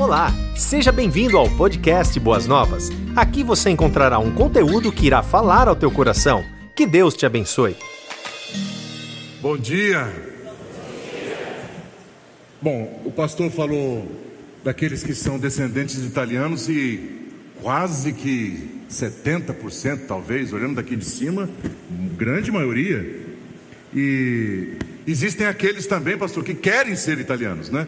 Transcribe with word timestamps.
Olá, 0.00 0.32
seja 0.56 0.90
bem-vindo 0.90 1.36
ao 1.36 1.46
podcast 1.58 2.18
Boas 2.18 2.46
Novas. 2.46 2.88
Aqui 3.14 3.44
você 3.44 3.68
encontrará 3.68 4.18
um 4.18 4.34
conteúdo 4.34 4.90
que 4.90 5.06
irá 5.06 5.22
falar 5.22 5.68
ao 5.68 5.76
teu 5.76 5.90
coração. 5.90 6.42
Que 6.74 6.86
Deus 6.86 7.14
te 7.14 7.26
abençoe. 7.26 7.76
Bom 9.42 9.58
dia. 9.58 10.10
Bom, 12.62 13.02
o 13.04 13.12
pastor 13.12 13.50
falou 13.50 14.10
daqueles 14.64 15.02
que 15.02 15.14
são 15.14 15.38
descendentes 15.38 16.00
de 16.00 16.06
italianos 16.06 16.66
e 16.70 17.28
quase 17.60 18.14
que 18.14 18.80
70% 18.90 20.06
talvez, 20.08 20.50
olhando 20.54 20.76
daqui 20.76 20.96
de 20.96 21.04
cima, 21.04 21.46
grande 22.16 22.50
maioria. 22.50 23.20
E 23.94 24.78
existem 25.06 25.46
aqueles 25.46 25.86
também, 25.86 26.16
pastor, 26.16 26.42
que 26.42 26.54
querem 26.54 26.96
ser 26.96 27.18
italianos, 27.18 27.68
né? 27.68 27.86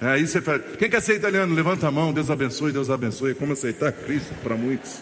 Aí 0.00 0.26
você 0.26 0.40
fala, 0.40 0.60
quem 0.60 0.88
quer 0.88 1.02
ser 1.02 1.16
italiano? 1.16 1.52
Levanta 1.52 1.88
a 1.88 1.90
mão, 1.90 2.12
Deus 2.12 2.30
abençoe, 2.30 2.70
Deus 2.70 2.88
abençoe. 2.88 3.34
Como 3.34 3.52
aceitar 3.52 3.90
Cristo 3.90 4.32
para 4.44 4.54
muitos? 4.56 5.00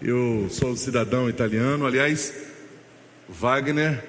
Eu 0.00 0.48
sou 0.50 0.76
cidadão 0.76 1.30
italiano, 1.30 1.86
aliás, 1.86 2.34
Wagner, 3.28 4.02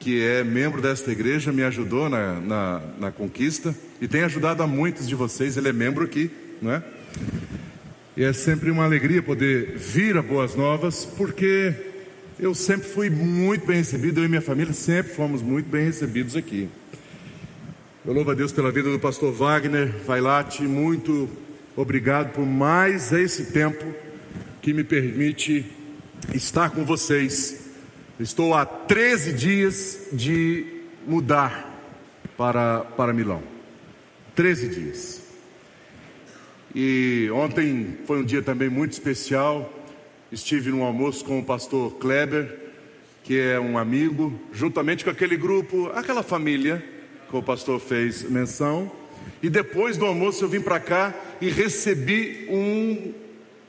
que 0.00 0.22
é 0.22 0.42
membro 0.42 0.80
desta 0.80 1.12
igreja, 1.12 1.52
me 1.52 1.62
ajudou 1.62 2.08
na, 2.08 2.40
na, 2.40 2.82
na 2.98 3.12
conquista 3.12 3.74
e 4.00 4.08
tem 4.08 4.22
ajudado 4.22 4.62
a 4.62 4.66
muitos 4.66 5.06
de 5.06 5.14
vocês, 5.14 5.58
ele 5.58 5.68
é 5.68 5.72
membro 5.72 6.04
aqui, 6.04 6.30
não 6.62 6.72
é? 6.72 6.82
E 8.16 8.24
é 8.24 8.32
sempre 8.32 8.70
uma 8.70 8.84
alegria 8.84 9.22
poder 9.22 9.76
vir 9.76 10.16
a 10.16 10.22
Boas 10.22 10.54
Novas, 10.54 11.04
porque 11.04 11.74
eu 12.38 12.54
sempre 12.54 12.88
fui 12.88 13.10
muito 13.10 13.66
bem 13.66 13.76
recebido, 13.76 14.20
eu 14.20 14.24
e 14.24 14.28
minha 14.28 14.40
família 14.40 14.72
sempre 14.72 15.12
fomos 15.12 15.42
muito 15.42 15.68
bem 15.68 15.84
recebidos 15.84 16.34
aqui. 16.34 16.70
Eu 18.06 18.12
louvo 18.12 18.32
a 18.32 18.34
Deus 18.34 18.52
pela 18.52 18.70
vida 18.70 18.92
do 18.92 18.98
pastor 19.00 19.32
Wagner 19.32 19.88
Vailate, 20.04 20.62
muito 20.64 21.26
obrigado 21.74 22.34
por 22.34 22.44
mais 22.44 23.10
esse 23.14 23.50
tempo 23.50 23.82
que 24.60 24.74
me 24.74 24.84
permite 24.84 25.64
estar 26.34 26.68
com 26.68 26.84
vocês. 26.84 27.70
Estou 28.20 28.52
há 28.52 28.66
13 28.66 29.32
dias 29.32 30.08
de 30.12 30.82
mudar 31.06 31.82
para, 32.36 32.80
para 32.80 33.14
Milão. 33.14 33.42
13 34.34 34.68
dias. 34.68 35.22
E 36.74 37.30
ontem 37.32 38.00
foi 38.04 38.18
um 38.18 38.24
dia 38.24 38.42
também 38.42 38.68
muito 38.68 38.92
especial. 38.92 39.72
Estive 40.30 40.70
no 40.70 40.82
almoço 40.82 41.24
com 41.24 41.38
o 41.38 41.44
pastor 41.44 41.94
Kleber, 41.94 42.54
que 43.22 43.40
é 43.40 43.58
um 43.58 43.78
amigo, 43.78 44.38
juntamente 44.52 45.04
com 45.04 45.10
aquele 45.10 45.38
grupo, 45.38 45.90
aquela 45.94 46.22
família 46.22 46.92
que 47.28 47.36
o 47.36 47.42
pastor 47.42 47.80
fez 47.80 48.22
menção. 48.22 48.90
E 49.42 49.48
depois 49.48 49.96
do 49.96 50.04
almoço 50.04 50.44
eu 50.44 50.48
vim 50.48 50.60
para 50.60 50.80
cá 50.80 51.14
e 51.40 51.50
recebi 51.50 52.46
um, 52.50 53.12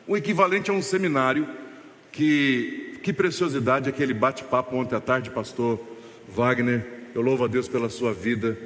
um 0.07 0.17
equivalente 0.17 0.69
a 0.69 0.73
um 0.73 0.81
seminário. 0.81 1.47
Que, 2.11 2.97
que 3.03 3.11
preciosidade 3.11 3.89
aquele 3.89 4.13
bate-papo 4.13 4.77
ontem 4.77 4.95
à 4.95 5.01
tarde, 5.01 5.29
pastor 5.29 5.79
Wagner. 6.29 6.85
Eu 7.13 7.21
louvo 7.21 7.43
a 7.43 7.47
Deus 7.47 7.67
pela 7.67 7.89
sua 7.89 8.13
vida. 8.13 8.57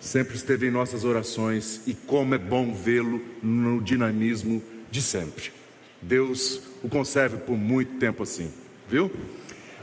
Sempre 0.00 0.34
esteve 0.34 0.66
em 0.66 0.70
nossas 0.70 1.04
orações 1.04 1.82
e 1.86 1.94
como 1.94 2.34
é 2.34 2.38
bom 2.38 2.72
vê-lo 2.72 3.20
no 3.42 3.80
dinamismo 3.80 4.62
de 4.90 5.02
sempre. 5.02 5.52
Deus 6.00 6.62
o 6.82 6.88
conserve 6.88 7.36
por 7.38 7.56
muito 7.56 7.98
tempo 7.98 8.22
assim, 8.22 8.50
viu? 8.88 9.10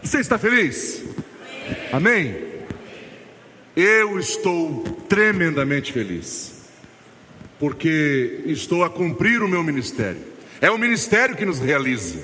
Você 0.02 0.20
está 0.20 0.38
feliz? 0.38 1.04
Amém? 1.92 2.57
Eu 3.80 4.18
estou 4.18 4.84
tremendamente 5.08 5.94
feliz, 5.94 6.64
porque 7.60 8.42
estou 8.48 8.84
a 8.84 8.90
cumprir 8.90 9.44
o 9.44 9.48
meu 9.48 9.64
ministério. 9.64 10.20
É 10.60 10.72
o 10.72 10.80
ministério 10.80 11.36
que 11.36 11.46
nos 11.46 11.60
realiza. 11.60 12.18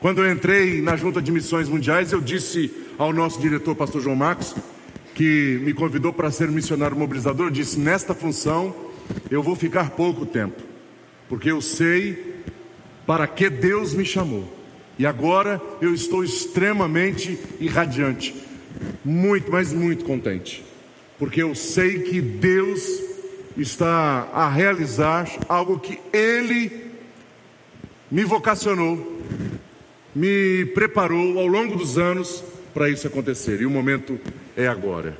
Quando 0.00 0.22
eu 0.22 0.30
entrei 0.30 0.82
na 0.82 0.96
Junta 0.96 1.22
de 1.22 1.32
Missões 1.32 1.66
Mundiais, 1.66 2.12
eu 2.12 2.20
disse 2.20 2.70
ao 2.98 3.10
nosso 3.10 3.40
diretor, 3.40 3.74
pastor 3.74 4.02
João 4.02 4.14
Marcos, 4.14 4.54
que 5.14 5.58
me 5.62 5.72
convidou 5.72 6.12
para 6.12 6.30
ser 6.30 6.50
missionário 6.50 6.94
mobilizador, 6.94 7.46
eu 7.46 7.50
disse: 7.50 7.80
nesta 7.80 8.12
função 8.14 8.76
eu 9.30 9.42
vou 9.42 9.56
ficar 9.56 9.92
pouco 9.92 10.26
tempo, 10.26 10.62
porque 11.26 11.50
eu 11.50 11.62
sei 11.62 12.34
para 13.06 13.26
que 13.26 13.48
Deus 13.48 13.94
me 13.94 14.04
chamou. 14.04 14.46
E 14.98 15.06
agora 15.06 15.58
eu 15.80 15.94
estou 15.94 16.22
extremamente 16.22 17.38
irradiante 17.58 18.44
muito, 19.04 19.50
mas 19.50 19.72
muito 19.72 20.04
contente, 20.04 20.64
porque 21.18 21.42
eu 21.42 21.54
sei 21.54 22.00
que 22.00 22.20
Deus 22.20 23.02
está 23.56 24.28
a 24.32 24.48
realizar 24.48 25.28
algo 25.48 25.78
que 25.78 26.00
Ele 26.12 26.90
me 28.10 28.24
vocacionou, 28.24 29.22
me 30.14 30.66
preparou 30.66 31.38
ao 31.38 31.46
longo 31.46 31.76
dos 31.76 31.98
anos 31.98 32.42
para 32.72 32.90
isso 32.90 33.06
acontecer, 33.06 33.60
e 33.60 33.66
o 33.66 33.70
momento 33.70 34.18
é 34.56 34.66
agora. 34.66 35.16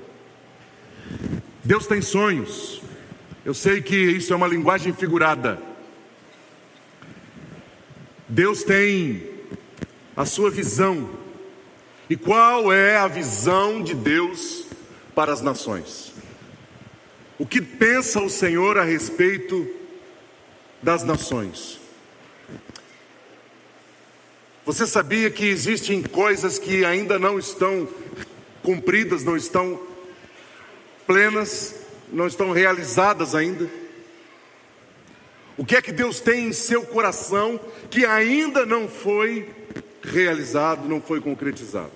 Deus 1.63 1.87
tem 1.87 2.03
sonhos, 2.03 2.83
eu 3.45 3.55
sei 3.55 3.81
que 3.81 3.97
isso 3.97 4.33
é 4.33 4.37
uma 4.37 4.47
linguagem 4.47 4.93
figurada. 4.93 5.59
Deus 8.29 8.63
tem 8.65 9.23
a 10.17 10.25
sua 10.25 10.51
visão 10.51 11.09
e 12.09 12.17
qual 12.17 12.73
é 12.73 12.97
a 12.97 13.09
visão 13.09 13.83
de 13.83 13.95
Deus 13.95 14.67
para 15.15 15.33
as 15.33 15.41
nações? 15.41 16.13
O 17.39 17.47
que 17.47 17.61
pensa 17.61 18.21
o 18.21 18.29
Senhor 18.29 18.79
a 18.79 18.85
respeito 18.85 19.67
das 20.83 21.03
nações? 21.03 21.81
Você 24.67 24.87
sabia 24.87 25.31
que 25.31 25.47
existem 25.47 26.03
coisas 26.03 26.59
que 26.59 26.85
ainda 26.85 27.19
não 27.19 27.39
estão 27.39 27.89
cumpridas, 28.63 29.23
não 29.25 29.37
estão 29.37 29.81
plenas, 31.07 31.75
não 32.11 32.27
estão 32.27 32.51
realizadas 32.51 33.35
ainda? 33.35 33.69
O 35.57 35.65
que 35.65 35.77
é 35.77 35.83
que 35.83 35.93
Deus 35.93 36.21
tem 36.21 36.49
em 36.49 36.53
seu 36.53 36.83
coração 36.83 37.61
que 37.91 38.05
ainda 38.05 38.67
não 38.67 38.89
foi 38.89 39.49
realizado, 40.05 40.89
não 40.89 41.01
foi 41.01 41.21
concretizado. 41.21 41.93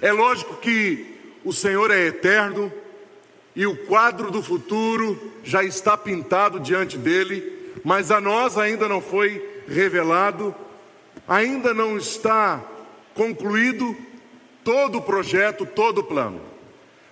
É 0.00 0.12
lógico 0.12 0.56
que 0.56 1.18
o 1.44 1.52
Senhor 1.52 1.90
é 1.90 2.06
eterno 2.06 2.72
e 3.54 3.66
o 3.66 3.76
quadro 3.86 4.30
do 4.30 4.42
futuro 4.42 5.32
já 5.42 5.64
está 5.64 5.96
pintado 5.96 6.60
diante 6.60 6.96
dele, 6.96 7.72
mas 7.82 8.10
a 8.10 8.20
nós 8.20 8.56
ainda 8.56 8.88
não 8.88 9.00
foi 9.00 9.62
revelado, 9.66 10.54
ainda 11.26 11.72
não 11.72 11.96
está 11.96 12.62
concluído 13.14 13.96
todo 14.62 14.98
o 14.98 15.02
projeto, 15.02 15.66
todo 15.66 15.98
o 15.98 16.04
plano. 16.04 16.40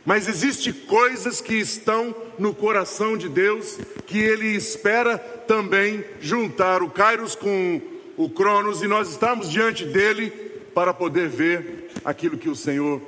Mas 0.05 0.29
existe 0.29 0.73
coisas 0.73 1.41
que 1.41 1.55
estão 1.55 2.15
no 2.39 2.55
coração 2.55 3.17
de 3.17 3.29
Deus 3.29 3.79
que 4.07 4.19
ele 4.19 4.57
espera 4.57 5.19
também 5.19 6.03
juntar 6.21 6.83
o 6.83 6.89
Kairos 6.89 7.35
com 7.35 7.81
o 8.19 8.29
Cronos, 8.29 8.83
e 8.83 8.89
nós 8.89 9.09
estamos 9.11 9.49
diante 9.49 9.85
dele 9.85 10.31
para 10.75 10.93
poder 10.93 11.29
ver 11.29 11.89
aquilo 12.05 12.37
que 12.37 12.49
o 12.49 12.57
Senhor 12.57 13.01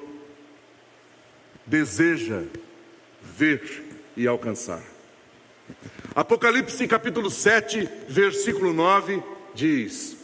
deseja 1.66 2.44
ver 3.20 3.84
e 4.16 4.26
alcançar. 4.28 4.82
Apocalipse 6.14 6.86
capítulo 6.86 7.28
7, 7.28 7.88
versículo 8.08 8.72
9 8.72 9.20
diz: 9.52 10.16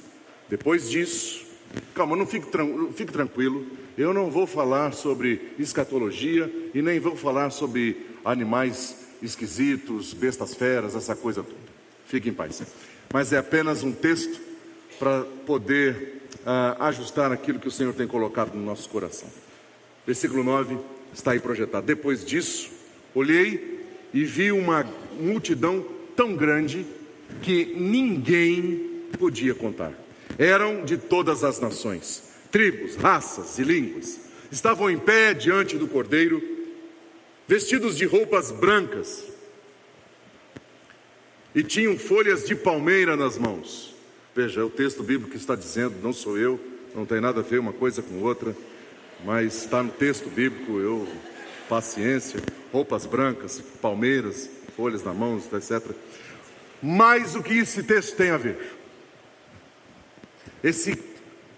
Depois 0.48 0.88
disso, 0.88 1.44
calma, 1.92 2.14
não 2.14 2.26
fique, 2.26 2.46
fique 2.94 3.12
tranquilo, 3.12 3.66
eu 3.98 4.14
não 4.14 4.30
vou 4.30 4.46
falar 4.46 4.92
sobre 4.92 5.52
escatologia 5.58 6.48
e 6.72 6.80
nem 6.80 7.00
vou 7.00 7.16
falar 7.16 7.50
sobre 7.50 8.06
animais 8.24 9.04
esquisitos, 9.20 10.14
bestas 10.14 10.54
feras, 10.54 10.94
essa 10.94 11.16
coisa 11.16 11.42
toda. 11.42 11.56
Fique 12.06 12.28
em 12.28 12.32
paz. 12.32 12.62
Mas 13.12 13.32
é 13.32 13.38
apenas 13.38 13.82
um 13.82 13.90
texto 13.90 14.45
para 14.98 15.24
poder 15.46 16.22
uh, 16.40 16.82
ajustar 16.84 17.32
aquilo 17.32 17.58
que 17.58 17.68
o 17.68 17.70
Senhor 17.70 17.94
tem 17.94 18.06
colocado 18.06 18.54
no 18.54 18.64
nosso 18.64 18.88
coração. 18.88 19.28
Versículo 20.06 20.44
9 20.44 20.78
está 21.12 21.32
aí 21.32 21.40
projetado. 21.40 21.86
Depois 21.86 22.24
disso, 22.24 22.70
olhei 23.14 23.80
e 24.14 24.24
vi 24.24 24.52
uma 24.52 24.86
multidão 25.18 25.84
tão 26.14 26.34
grande 26.34 26.86
que 27.42 27.74
ninguém 27.76 29.06
podia 29.18 29.54
contar. 29.54 29.92
Eram 30.38 30.84
de 30.84 30.96
todas 30.96 31.42
as 31.42 31.60
nações, 31.60 32.30
tribos, 32.50 32.96
raças 32.96 33.58
e 33.58 33.62
línguas. 33.62 34.20
Estavam 34.50 34.90
em 34.90 34.98
pé 34.98 35.34
diante 35.34 35.76
do 35.76 35.88
cordeiro, 35.88 36.42
vestidos 37.48 37.96
de 37.96 38.04
roupas 38.04 38.50
brancas, 38.52 39.24
e 41.54 41.62
tinham 41.62 41.98
folhas 41.98 42.44
de 42.44 42.54
palmeira 42.54 43.16
nas 43.16 43.38
mãos. 43.38 43.95
Veja, 44.36 44.60
é 44.60 44.64
o 44.64 44.68
texto 44.68 45.02
bíblico 45.02 45.30
que 45.30 45.38
está 45.38 45.56
dizendo, 45.56 45.96
não 46.02 46.12
sou 46.12 46.36
eu, 46.36 46.60
não 46.94 47.06
tem 47.06 47.22
nada 47.22 47.40
a 47.40 47.42
ver 47.42 47.58
uma 47.58 47.72
coisa 47.72 48.02
com 48.02 48.20
outra, 48.20 48.54
mas 49.24 49.62
está 49.62 49.82
no 49.82 49.90
texto 49.90 50.28
bíblico, 50.28 50.78
eu, 50.78 51.08
paciência. 51.70 52.38
roupas 52.70 53.06
brancas, 53.06 53.62
palmeiras, 53.80 54.50
folhas 54.76 55.02
na 55.02 55.14
mão, 55.14 55.38
etc. 55.38 55.90
Mas 56.82 57.34
o 57.34 57.42
que 57.42 57.54
esse 57.54 57.82
texto 57.82 58.14
tem 58.14 58.28
a 58.28 58.36
ver? 58.36 58.76
Esse 60.62 61.02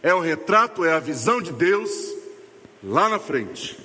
é 0.00 0.14
o 0.14 0.20
retrato, 0.20 0.84
é 0.84 0.92
a 0.92 1.00
visão 1.00 1.42
de 1.42 1.52
Deus 1.52 1.90
lá 2.80 3.08
na 3.08 3.18
frente. 3.18 3.76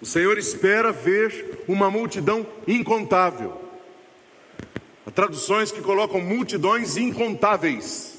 O 0.00 0.06
Senhor 0.06 0.38
espera 0.38 0.92
ver 0.92 1.64
uma 1.66 1.90
multidão 1.90 2.46
incontável. 2.68 3.61
Há 5.06 5.10
traduções 5.10 5.72
que 5.72 5.80
colocam 5.80 6.20
multidões 6.20 6.96
incontáveis 6.96 8.18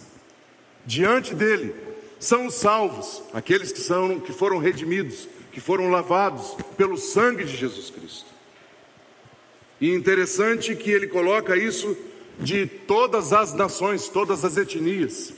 diante 0.85 1.33
dele. 1.33 1.73
São 2.19 2.47
os 2.47 2.55
salvos, 2.55 3.21
aqueles 3.33 3.71
que 3.71 3.79
são 3.79 4.19
que 4.19 4.31
foram 4.31 4.57
redimidos, 4.57 5.27
que 5.51 5.61
foram 5.61 5.89
lavados 5.89 6.55
pelo 6.77 6.97
sangue 6.97 7.43
de 7.43 7.55
Jesus 7.55 7.89
Cristo. 7.89 8.33
E 9.79 9.93
interessante 9.93 10.75
que 10.75 10.89
ele 10.89 11.07
coloca 11.07 11.57
isso 11.57 11.97
de 12.39 12.65
todas 12.65 13.33
as 13.33 13.53
nações, 13.53 14.07
todas 14.07 14.43
as 14.43 14.57
etnias, 14.57 15.33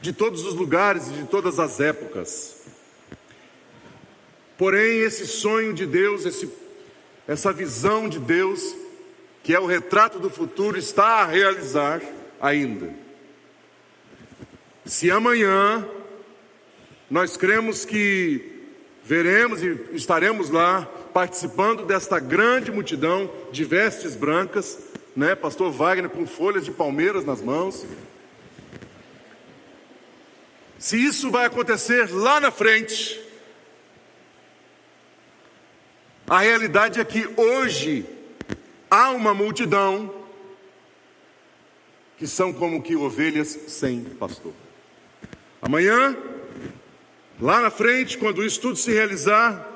de 0.00 0.12
todos 0.12 0.44
os 0.44 0.54
lugares 0.54 1.08
e 1.08 1.12
de 1.12 1.24
todas 1.24 1.58
as 1.58 1.80
épocas. 1.80 2.62
Porém, 4.56 5.00
esse 5.00 5.26
sonho 5.26 5.72
de 5.72 5.86
Deus, 5.86 6.24
esse, 6.24 6.48
essa 7.26 7.52
visão 7.52 8.08
de 8.08 8.18
Deus, 8.18 8.74
que 9.44 9.54
é 9.54 9.60
o 9.60 9.66
retrato 9.66 10.18
do 10.18 10.30
futuro, 10.30 10.78
está 10.78 11.20
a 11.20 11.26
realizar 11.26 12.00
ainda. 12.40 12.90
Se 14.86 15.10
amanhã 15.10 15.86
nós 17.10 17.36
cremos 17.36 17.84
que 17.84 18.62
veremos 19.04 19.62
e 19.62 19.90
estaremos 19.92 20.48
lá 20.48 20.86
participando 21.12 21.84
desta 21.84 22.18
grande 22.18 22.72
multidão 22.72 23.30
de 23.52 23.64
vestes 23.64 24.16
brancas, 24.16 24.78
né? 25.14 25.34
Pastor 25.34 25.70
Wagner 25.70 26.08
com 26.08 26.26
folhas 26.26 26.64
de 26.64 26.70
palmeiras 26.70 27.22
nas 27.22 27.42
mãos. 27.42 27.86
Se 30.78 30.96
isso 30.96 31.30
vai 31.30 31.44
acontecer 31.44 32.10
lá 32.10 32.40
na 32.40 32.50
frente, 32.50 33.20
a 36.26 36.40
realidade 36.40 36.98
é 36.98 37.04
que 37.04 37.28
hoje 37.36 38.13
há 38.94 39.10
uma 39.10 39.34
multidão 39.34 40.12
que 42.16 42.26
são 42.26 42.52
como 42.52 42.82
que 42.82 42.94
ovelhas 42.94 43.48
sem 43.48 44.00
pastor. 44.02 44.52
Amanhã 45.60 46.16
Lá 47.40 47.60
na 47.60 47.70
frente, 47.70 48.16
quando 48.16 48.44
isso 48.44 48.60
tudo 48.60 48.76
se 48.76 48.92
realizar, 48.92 49.68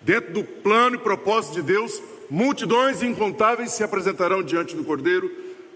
dentro 0.00 0.32
do 0.32 0.44
plano 0.44 0.94
e 0.94 0.98
propósito 0.98 1.54
de 1.54 1.62
Deus, 1.62 2.00
multidões 2.30 3.02
incontáveis 3.02 3.72
se 3.72 3.82
apresentarão 3.82 4.42
diante 4.42 4.76
do 4.76 4.84
Cordeiro 4.84 5.30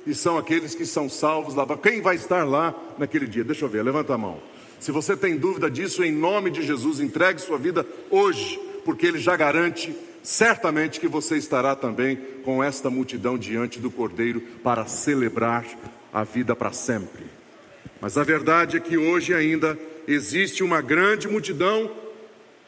e 0.06 0.14
são 0.14 0.38
aqueles 0.38 0.76
que 0.76 0.86
são 0.86 1.08
salvos 1.08 1.56
lá. 1.56 1.66
Quem 1.76 2.00
vai 2.00 2.14
estar 2.14 2.44
lá 2.44 2.72
naquele 2.96 3.26
dia? 3.26 3.42
Deixa 3.42 3.64
eu 3.64 3.68
ver, 3.68 3.82
levanta 3.82 4.14
a 4.14 4.18
mão. 4.18 4.40
Se 4.78 4.92
você 4.92 5.16
tem 5.16 5.36
dúvida 5.36 5.68
disso, 5.68 6.04
em 6.04 6.12
nome 6.12 6.50
de 6.50 6.62
Jesus, 6.62 7.00
entregue 7.00 7.40
sua 7.40 7.58
vida 7.58 7.84
hoje, 8.10 8.60
porque 8.84 9.06
Ele 9.06 9.18
já 9.18 9.36
garante 9.36 9.94
certamente 10.28 11.00
que 11.00 11.08
você 11.08 11.38
estará 11.38 11.74
também 11.74 12.16
com 12.44 12.62
esta 12.62 12.90
multidão 12.90 13.38
diante 13.38 13.80
do 13.80 13.90
Cordeiro 13.90 14.42
para 14.62 14.86
celebrar 14.86 15.64
a 16.12 16.22
vida 16.22 16.54
para 16.54 16.70
sempre. 16.70 17.24
Mas 17.98 18.18
a 18.18 18.24
verdade 18.24 18.76
é 18.76 18.80
que 18.80 18.98
hoje 18.98 19.32
ainda 19.32 19.78
existe 20.06 20.62
uma 20.62 20.82
grande 20.82 21.26
multidão 21.26 21.90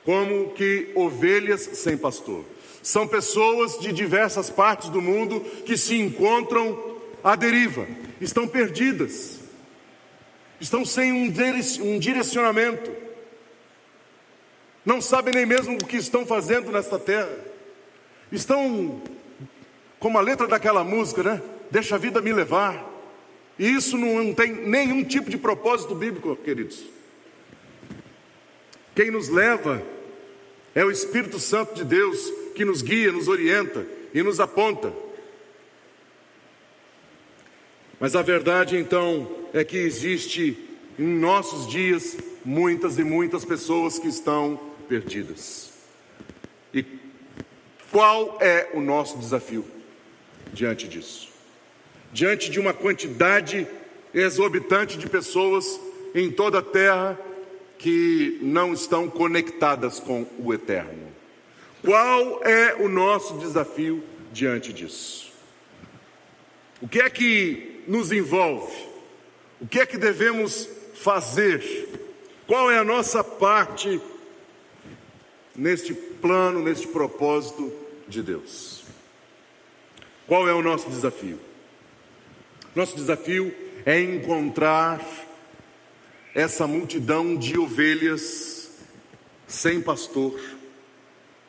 como 0.07 0.55
que 0.55 0.91
ovelhas 0.95 1.61
sem 1.61 1.99
pastor. 1.99 2.47
São 2.83 3.07
pessoas 3.07 3.79
de 3.79 3.93
diversas 3.93 4.49
partes 4.49 4.89
do 4.89 5.03
mundo 5.03 5.41
que 5.67 5.77
se 5.77 5.97
encontram 5.97 6.97
à 7.23 7.37
deriva, 7.37 7.87
estão 8.23 8.49
perdidas, 8.49 9.39
estão 10.59 10.83
sem 10.83 11.12
um 11.12 11.99
direcionamento, 11.99 12.91
não 14.83 14.99
sabem 15.03 15.35
nem 15.35 15.45
mesmo 15.45 15.75
o 15.75 15.85
que 15.85 15.99
estão 15.99 16.25
fazendo 16.25 16.73
nesta 16.73 16.99
terra, 16.99 17.50
estão 18.32 19.00
como 19.99 20.19
a 20.19 20.21
letra 20.21 20.47
daquela 20.47 20.82
música, 20.82 21.23
né? 21.23 21.43
Deixa 21.71 21.94
a 21.94 21.99
vida 21.99 22.21
me 22.21 22.32
levar. 22.32 22.88
E 23.59 23.69
isso 23.69 23.99
não 23.99 24.32
tem 24.32 24.53
nenhum 24.53 25.05
tipo 25.05 25.29
de 25.29 25.37
propósito 25.37 25.94
bíblico, 25.94 26.35
queridos. 26.37 26.82
Quem 28.94 29.11
nos 29.11 29.29
leva 29.29 29.82
é 30.75 30.85
o 30.85 30.91
Espírito 30.91 31.38
Santo 31.38 31.75
de 31.75 31.85
Deus 31.85 32.32
que 32.55 32.65
nos 32.65 32.82
guia, 32.82 33.12
nos 33.12 33.29
orienta 33.29 33.87
e 34.15 34.23
nos 34.23 34.41
aponta. 34.41 34.93
Mas 37.99 38.17
a 38.17 38.23
verdade 38.23 38.79
então 38.79 39.31
é 39.53 39.62
que 39.62 39.76
existe 39.76 40.56
em 40.99 41.06
nossos 41.06 41.69
dias 41.69 42.17
muitas 42.44 42.99
e 42.99 43.05
muitas 43.05 43.44
pessoas 43.44 43.99
que 43.99 44.09
estão 44.09 44.59
perdidas. 44.88 45.70
Qual 47.91 48.39
é 48.41 48.71
o 48.73 48.81
nosso 48.81 49.19
desafio 49.19 49.65
diante 50.53 50.87
disso? 50.87 51.29
Diante 52.13 52.51
de 52.51 52.61
uma 52.61 52.73
quantidade 52.73 53.67
exorbitante 54.15 54.97
de 54.97 55.09
pessoas 55.09 55.81
em 56.15 56.31
toda 56.31 56.59
a 56.59 56.63
terra 56.63 57.19
que 57.79 58.39
não 58.43 58.73
estão 58.73 59.09
conectadas 59.09 59.99
com 59.99 60.27
o 60.39 60.53
eterno. 60.53 61.11
Qual 61.83 62.45
é 62.45 62.75
o 62.75 62.89
nosso 62.89 63.39
desafio 63.39 64.05
diante 64.33 64.73
disso? 64.73 65.33
O 66.81 66.87
que 66.87 67.01
é 67.01 67.11
que 67.11 67.83
nos 67.89 68.13
envolve? 68.13 68.73
O 69.61 69.67
que 69.67 69.81
é 69.81 69.87
que 69.87 69.97
devemos 69.97 70.69
fazer? 70.95 71.89
Qual 72.47 72.71
é 72.71 72.79
a 72.79 72.85
nossa 72.85 73.25
parte 73.25 74.01
neste 75.57 75.95
plano, 76.21 76.61
neste 76.61 76.87
propósito 76.89 77.73
de 78.09 78.23
Deus? 78.23 78.83
Qual 80.27 80.49
é 80.49 80.55
o 80.55 80.63
nosso 80.63 80.89
desafio? 80.89 81.39
Nosso 82.75 82.95
desafio 82.95 83.55
é 83.85 84.01
encontrar 84.01 85.05
essa 86.35 86.67
multidão 86.67 87.37
de 87.37 87.59
ovelhas 87.59 88.71
sem 89.47 89.81
pastor 89.81 90.39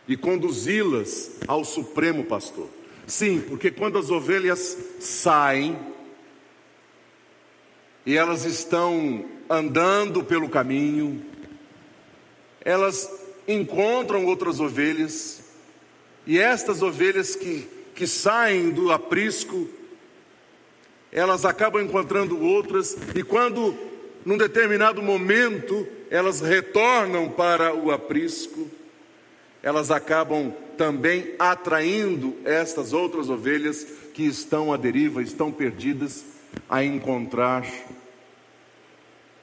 e 0.08 0.18
conduzi-las 0.18 1.32
ao 1.48 1.64
Supremo 1.64 2.24
Pastor. 2.24 2.68
Sim, 3.06 3.42
porque 3.48 3.70
quando 3.70 3.98
as 3.98 4.10
ovelhas 4.10 4.78
saem 5.00 5.78
e 8.06 8.18
elas 8.18 8.46
estão 8.46 9.25
andando 9.50 10.24
pelo 10.24 10.50
caminho, 10.50 11.24
elas 12.62 13.21
encontram 13.51 14.25
outras 14.25 14.60
ovelhas, 14.60 15.41
e 16.25 16.39
estas 16.39 16.81
ovelhas 16.81 17.36
que, 17.36 17.67
que 17.96 18.08
saem 18.08 18.70
do 18.70 18.91
aprisco, 18.91 19.67
elas 21.12 21.46
acabam 21.46 21.84
encontrando 21.84 22.39
outras, 22.39 22.98
e 23.15 23.24
quando 23.24 23.77
num 24.25 24.38
determinado 24.38 25.01
momento, 25.01 25.88
elas 26.10 26.41
retornam 26.41 27.29
para 27.29 27.74
o 27.74 27.91
aprisco, 27.91 28.70
elas 29.63 29.91
acabam 29.91 30.53
também 30.77 31.34
atraindo 31.39 32.36
estas 32.46 32.93
outras 32.93 33.29
ovelhas 33.29 33.84
que 34.13 34.24
estão 34.24 34.72
à 34.74 34.77
deriva, 34.77 35.22
estão 35.22 35.51
perdidas, 35.51 36.25
a 36.70 36.84
encontrar 36.84 37.65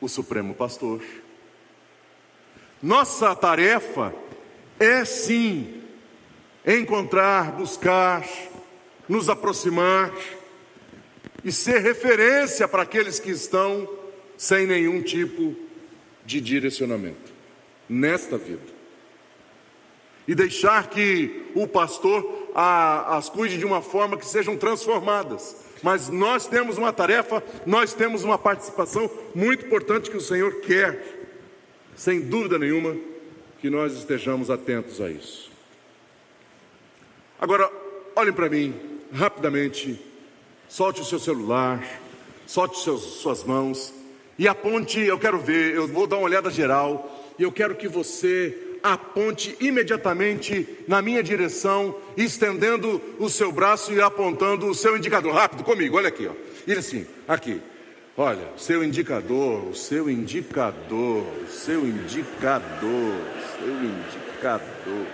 o 0.00 0.08
Supremo 0.08 0.54
Pastor. 0.54 1.00
Nossa 2.82 3.34
tarefa 3.34 4.14
é 4.78 5.04
sim 5.04 5.82
encontrar, 6.64 7.52
buscar, 7.52 8.24
nos 9.08 9.28
aproximar 9.28 10.12
e 11.44 11.50
ser 11.50 11.78
referência 11.78 12.68
para 12.68 12.82
aqueles 12.82 13.18
que 13.18 13.30
estão 13.30 13.88
sem 14.36 14.66
nenhum 14.66 15.02
tipo 15.02 15.56
de 16.24 16.40
direcionamento 16.40 17.32
nesta 17.88 18.38
vida. 18.38 18.78
E 20.26 20.34
deixar 20.34 20.88
que 20.88 21.50
o 21.54 21.66
pastor 21.66 22.50
as 22.54 23.28
cuide 23.28 23.56
de 23.56 23.64
uma 23.64 23.80
forma 23.80 24.16
que 24.16 24.26
sejam 24.26 24.56
transformadas. 24.56 25.56
Mas 25.82 26.08
nós 26.08 26.46
temos 26.46 26.76
uma 26.76 26.92
tarefa, 26.92 27.42
nós 27.64 27.94
temos 27.94 28.24
uma 28.24 28.36
participação 28.36 29.10
muito 29.34 29.66
importante 29.66 30.10
que 30.10 30.16
o 30.16 30.20
Senhor 30.20 30.60
quer, 30.60 31.17
sem 31.98 32.20
dúvida 32.20 32.60
nenhuma, 32.60 32.96
que 33.60 33.68
nós 33.68 33.92
estejamos 33.92 34.50
atentos 34.50 35.00
a 35.00 35.10
isso. 35.10 35.50
Agora, 37.40 37.68
olhem 38.14 38.32
para 38.32 38.48
mim, 38.48 38.72
rapidamente, 39.12 40.00
solte 40.68 41.00
o 41.00 41.04
seu 41.04 41.18
celular, 41.18 41.84
solte 42.46 42.78
seus, 42.84 43.02
suas 43.02 43.42
mãos, 43.42 43.92
e 44.38 44.46
aponte, 44.46 45.00
eu 45.00 45.18
quero 45.18 45.40
ver, 45.40 45.74
eu 45.74 45.88
vou 45.88 46.06
dar 46.06 46.18
uma 46.18 46.26
olhada 46.26 46.50
geral, 46.50 47.34
e 47.36 47.42
eu 47.42 47.50
quero 47.50 47.74
que 47.74 47.88
você 47.88 48.56
aponte 48.80 49.56
imediatamente 49.58 50.68
na 50.86 51.02
minha 51.02 51.20
direção, 51.20 51.96
estendendo 52.16 53.02
o 53.18 53.28
seu 53.28 53.50
braço 53.50 53.92
e 53.92 54.00
apontando 54.00 54.68
o 54.68 54.74
seu 54.74 54.96
indicador. 54.96 55.34
Rápido 55.34 55.64
comigo, 55.64 55.96
olha 55.96 56.08
aqui, 56.08 56.28
ó. 56.28 56.32
E 56.64 56.72
assim, 56.74 57.04
aqui. 57.26 57.60
Olha, 58.20 58.48
seu 58.56 58.82
indicador, 58.82 59.68
o 59.68 59.74
seu 59.76 60.10
indicador, 60.10 61.22
o 61.22 61.46
seu 61.46 61.86
indicador, 61.86 63.14
o 63.14 63.56
seu 63.56 63.74
indicador. 63.84 65.06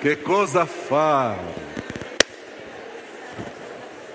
Que 0.00 0.16
coisa 0.16 0.64
faz. 0.64 1.38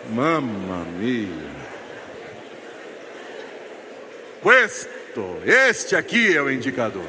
Mamma 0.10 0.86
mia. 0.98 1.30
Questo, 4.42 5.38
este 5.46 5.96
aqui 5.96 6.36
é 6.36 6.42
o 6.42 6.50
indicador. 6.50 7.06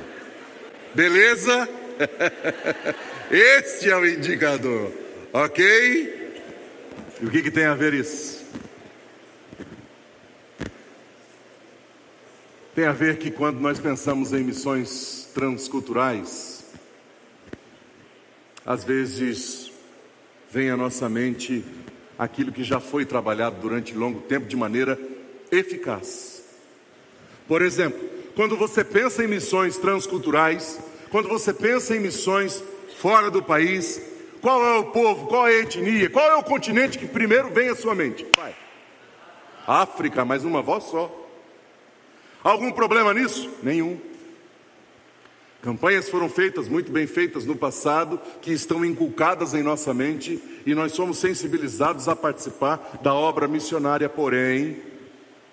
Beleza? 0.95 1.67
Este 3.31 3.89
é 3.89 3.97
o 3.97 4.05
indicador. 4.05 4.93
Ok? 5.33 5.65
E 7.23 7.25
o 7.25 7.31
que, 7.31 7.43
que 7.43 7.51
tem 7.51 7.65
a 7.65 7.75
ver 7.75 7.95
isso? 7.95 8.40
Tem 12.81 12.87
a 12.87 12.93
ver 12.93 13.19
que 13.19 13.31
quando 13.31 13.61
nós 13.61 13.79
pensamos 13.79 14.33
em 14.33 14.43
missões 14.43 15.29
transculturais, 15.35 16.65
às 18.65 18.83
vezes 18.85 19.71
vem 20.51 20.71
à 20.71 20.79
nossa 20.79 21.07
mente 21.07 21.63
aquilo 22.19 22.51
que 22.51 22.65
já 22.65 22.81
foi 22.81 23.05
trabalhado 23.05 23.61
durante 23.61 23.95
longo 23.95 24.23
tempo 24.23 24.47
de 24.47 24.57
maneira 24.57 24.99
eficaz. 25.53 26.43
Por 27.47 27.61
exemplo, 27.61 28.01
quando 28.35 28.57
você 28.57 28.83
pensa 28.83 29.23
em 29.23 29.29
missões 29.29 29.77
transculturais, 29.77 30.81
quando 31.11 31.29
você 31.29 31.53
pensa 31.53 31.95
em 31.95 32.01
missões 32.01 32.65
fora 32.97 33.31
do 33.31 33.43
país, 33.43 34.01
qual 34.41 34.65
é 34.65 34.79
o 34.79 34.85
povo, 34.85 35.27
qual 35.27 35.47
é 35.47 35.57
a 35.57 35.61
etnia, 35.61 36.09
qual 36.09 36.31
é 36.31 36.37
o 36.37 36.43
continente 36.43 36.99
que 36.99 37.07
primeiro 37.07 37.51
vem 37.51 37.69
à 37.69 37.77
sua 37.77 37.95
mente? 37.95 38.27
Vai. 38.35 38.57
África, 39.67 40.25
mas 40.25 40.45
uma 40.45 40.63
voz 40.63 40.85
só. 40.85 41.20
Algum 42.43 42.73
problema 42.73 43.13
nisso? 43.13 43.51
Nenhum. 43.63 43.99
Campanhas 45.63 46.09
foram 46.09 46.29
feitas, 46.29 46.69
muito 46.69 46.91
bem 46.91 47.07
feitas 47.07 47.45
no 47.45 47.55
passado, 47.55 48.19
que 48.41 48.51
estão 48.51 48.83
inculcadas 48.83 49.53
em 49.53 49.63
nossa 49.63 49.93
mente 49.93 50.43
e 50.65 50.75
nós 50.75 50.93
somos 50.93 51.19
sensibilizados 51.19 52.09
a 52.09 52.17
participar 52.17 52.99
da 53.03 53.13
obra 53.13 53.47
missionária, 53.47 54.09
porém, 54.09 54.79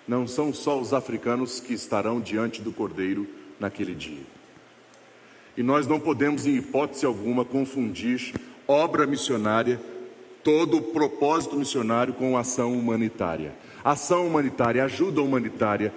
não 0.06 0.26
são 0.26 0.54
só 0.54 0.80
os 0.80 0.94
africanos 0.94 1.60
que 1.60 1.74
estarão 1.74 2.20
diante 2.20 2.62
do 2.62 2.72
Cordeiro 2.72 3.26
naquele 3.60 3.94
dia. 3.94 4.22
E 5.54 5.62
nós 5.62 5.86
não 5.86 6.00
podemos, 6.00 6.46
em 6.46 6.56
hipótese 6.56 7.04
alguma, 7.04 7.44
confundir 7.44 8.32
obra 8.66 9.06
missionária, 9.06 9.78
todo 10.42 10.78
o 10.78 10.82
propósito 10.82 11.56
missionário 11.56 12.14
com 12.14 12.38
ação 12.38 12.72
humanitária. 12.72 13.52
Ação 13.84 14.26
humanitária, 14.26 14.84
ajuda 14.84 15.20
humanitária, 15.20 15.92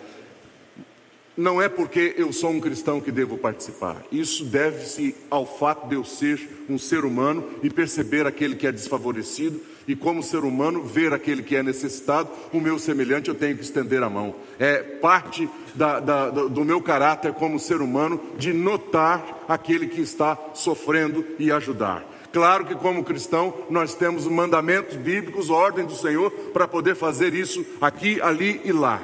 não 1.35 1.61
é 1.61 1.69
porque 1.69 2.13
eu 2.17 2.31
sou 2.33 2.51
um 2.51 2.59
cristão 2.59 2.99
que 2.99 3.11
devo 3.11 3.37
participar. 3.37 4.03
Isso 4.11 4.43
deve-se 4.45 5.15
ao 5.29 5.45
fato 5.45 5.87
de 5.87 5.95
eu 5.95 6.03
ser 6.03 6.65
um 6.69 6.77
ser 6.77 7.05
humano 7.05 7.47
e 7.63 7.69
perceber 7.69 8.27
aquele 8.27 8.55
que 8.55 8.67
é 8.67 8.71
desfavorecido 8.71 9.59
e, 9.87 9.95
como 9.95 10.21
ser 10.21 10.43
humano, 10.43 10.83
ver 10.83 11.13
aquele 11.13 11.41
que 11.41 11.55
é 11.55 11.63
necessitado, 11.63 12.29
o 12.53 12.59
meu 12.59 12.77
semelhante, 12.77 13.29
eu 13.29 13.35
tenho 13.35 13.55
que 13.55 13.63
estender 13.63 14.03
a 14.03 14.09
mão. 14.09 14.35
É 14.59 14.77
parte 14.77 15.49
da, 15.73 15.99
da, 15.99 16.29
do 16.29 16.63
meu 16.63 16.81
caráter 16.81 17.33
como 17.33 17.59
ser 17.59 17.81
humano 17.81 18.21
de 18.37 18.53
notar 18.53 19.45
aquele 19.47 19.87
que 19.87 20.01
está 20.01 20.37
sofrendo 20.53 21.25
e 21.39 21.51
ajudar. 21.51 22.05
Claro 22.31 22.65
que, 22.65 22.75
como 22.75 23.03
cristão, 23.03 23.53
nós 23.69 23.95
temos 23.95 24.25
mandamentos 24.25 24.95
bíblicos, 24.95 25.49
ordem 25.49 25.85
do 25.85 25.95
Senhor, 25.95 26.31
para 26.53 26.67
poder 26.67 26.95
fazer 26.95 27.33
isso 27.33 27.65
aqui, 27.81 28.21
ali 28.21 28.61
e 28.63 28.71
lá. 28.71 29.01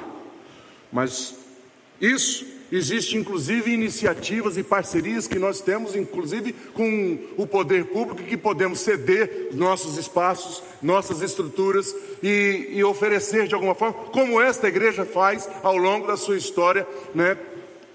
Mas 0.90 1.37
isso 2.00 2.58
existe 2.70 3.16
inclusive 3.16 3.72
iniciativas 3.72 4.56
e 4.56 4.62
parcerias 4.62 5.26
que 5.26 5.38
nós 5.38 5.60
temos, 5.60 5.96
inclusive 5.96 6.52
com 6.74 7.18
o 7.36 7.46
poder 7.46 7.86
público, 7.86 8.22
que 8.22 8.36
podemos 8.36 8.80
ceder 8.80 9.48
nossos 9.52 9.96
espaços, 9.96 10.62
nossas 10.82 11.22
estruturas 11.22 11.94
e, 12.22 12.68
e 12.72 12.84
oferecer 12.84 13.48
de 13.48 13.54
alguma 13.54 13.74
forma, 13.74 13.94
como 14.12 14.40
esta 14.40 14.68
igreja 14.68 15.04
faz 15.04 15.48
ao 15.62 15.76
longo 15.76 16.06
da 16.06 16.16
sua 16.16 16.36
história, 16.36 16.86
né? 17.14 17.36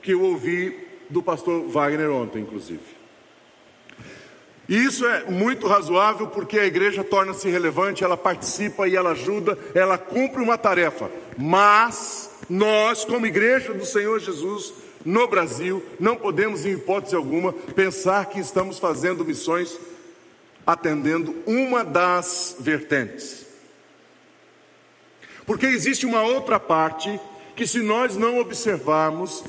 Que 0.01 0.11
eu 0.11 0.21
ouvi 0.21 0.75
do 1.09 1.21
pastor 1.21 1.67
Wagner 1.67 2.11
ontem, 2.11 2.41
inclusive. 2.41 2.81
E 4.67 4.77
isso 4.77 5.05
é 5.05 5.25
muito 5.25 5.67
razoável 5.67 6.27
porque 6.27 6.57
a 6.57 6.65
igreja 6.65 7.03
torna-se 7.03 7.49
relevante, 7.49 8.03
ela 8.03 8.17
participa 8.17 8.87
e 8.87 8.95
ela 8.95 9.11
ajuda, 9.11 9.57
ela 9.75 9.97
cumpre 9.97 10.41
uma 10.41 10.57
tarefa, 10.57 11.11
mas 11.37 12.32
nós, 12.49 13.05
como 13.05 13.25
igreja 13.25 13.73
do 13.73 13.85
Senhor 13.85 14.19
Jesus, 14.19 14.73
no 15.05 15.27
Brasil, 15.27 15.83
não 15.99 16.15
podemos, 16.15 16.65
em 16.65 16.73
hipótese 16.73 17.15
alguma, 17.15 17.53
pensar 17.53 18.25
que 18.27 18.39
estamos 18.39 18.79
fazendo 18.79 19.25
missões 19.25 19.77
atendendo 20.65 21.35
uma 21.45 21.83
das 21.83 22.55
vertentes. 22.59 23.45
Porque 25.45 25.65
existe 25.65 26.05
uma 26.05 26.21
outra 26.21 26.59
parte 26.59 27.19
que, 27.55 27.67
se 27.67 27.81
nós 27.81 28.15
não 28.15 28.39
observarmos, 28.39 29.43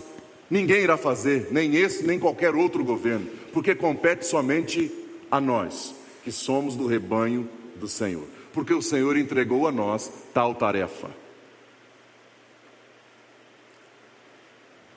ninguém 0.50 0.82
irá 0.82 0.96
fazer, 0.96 1.48
nem 1.50 1.76
esse, 1.76 2.04
nem 2.04 2.18
qualquer 2.18 2.54
outro 2.54 2.84
governo, 2.84 3.28
porque 3.52 3.74
compete 3.74 4.26
somente 4.26 4.92
a 5.30 5.40
nós, 5.40 5.94
que 6.24 6.32
somos 6.32 6.74
do 6.74 6.86
rebanho 6.86 7.48
do 7.76 7.86
Senhor. 7.86 8.26
Porque 8.52 8.74
o 8.74 8.82
Senhor 8.82 9.16
entregou 9.16 9.68
a 9.68 9.72
nós 9.72 10.10
tal 10.32 10.54
tarefa. 10.54 11.23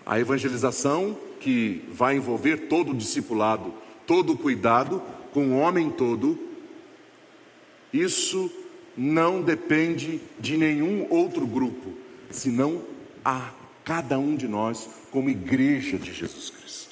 A 0.07 0.17
evangelização 0.17 1.17
que 1.37 1.83
vai 1.91 2.15
envolver 2.15 2.67
todo 2.69 2.91
o 2.91 2.95
discipulado, 2.95 3.73
todo 4.07 4.31
o 4.31 4.37
cuidado 4.37 5.03
com 5.33 5.49
o 5.49 5.59
homem 5.59 5.89
todo, 5.89 6.39
isso 7.91 8.49
não 8.95 9.41
depende 9.41 10.21
de 10.39 10.55
nenhum 10.55 11.05
outro 11.09 11.45
grupo, 11.45 11.93
senão 12.29 12.81
a 13.23 13.51
cada 13.83 14.17
um 14.17 14.33
de 14.33 14.47
nós 14.47 14.89
como 15.11 15.29
igreja 15.29 15.97
de 15.97 16.13
Jesus 16.13 16.51
Cristo. 16.51 16.86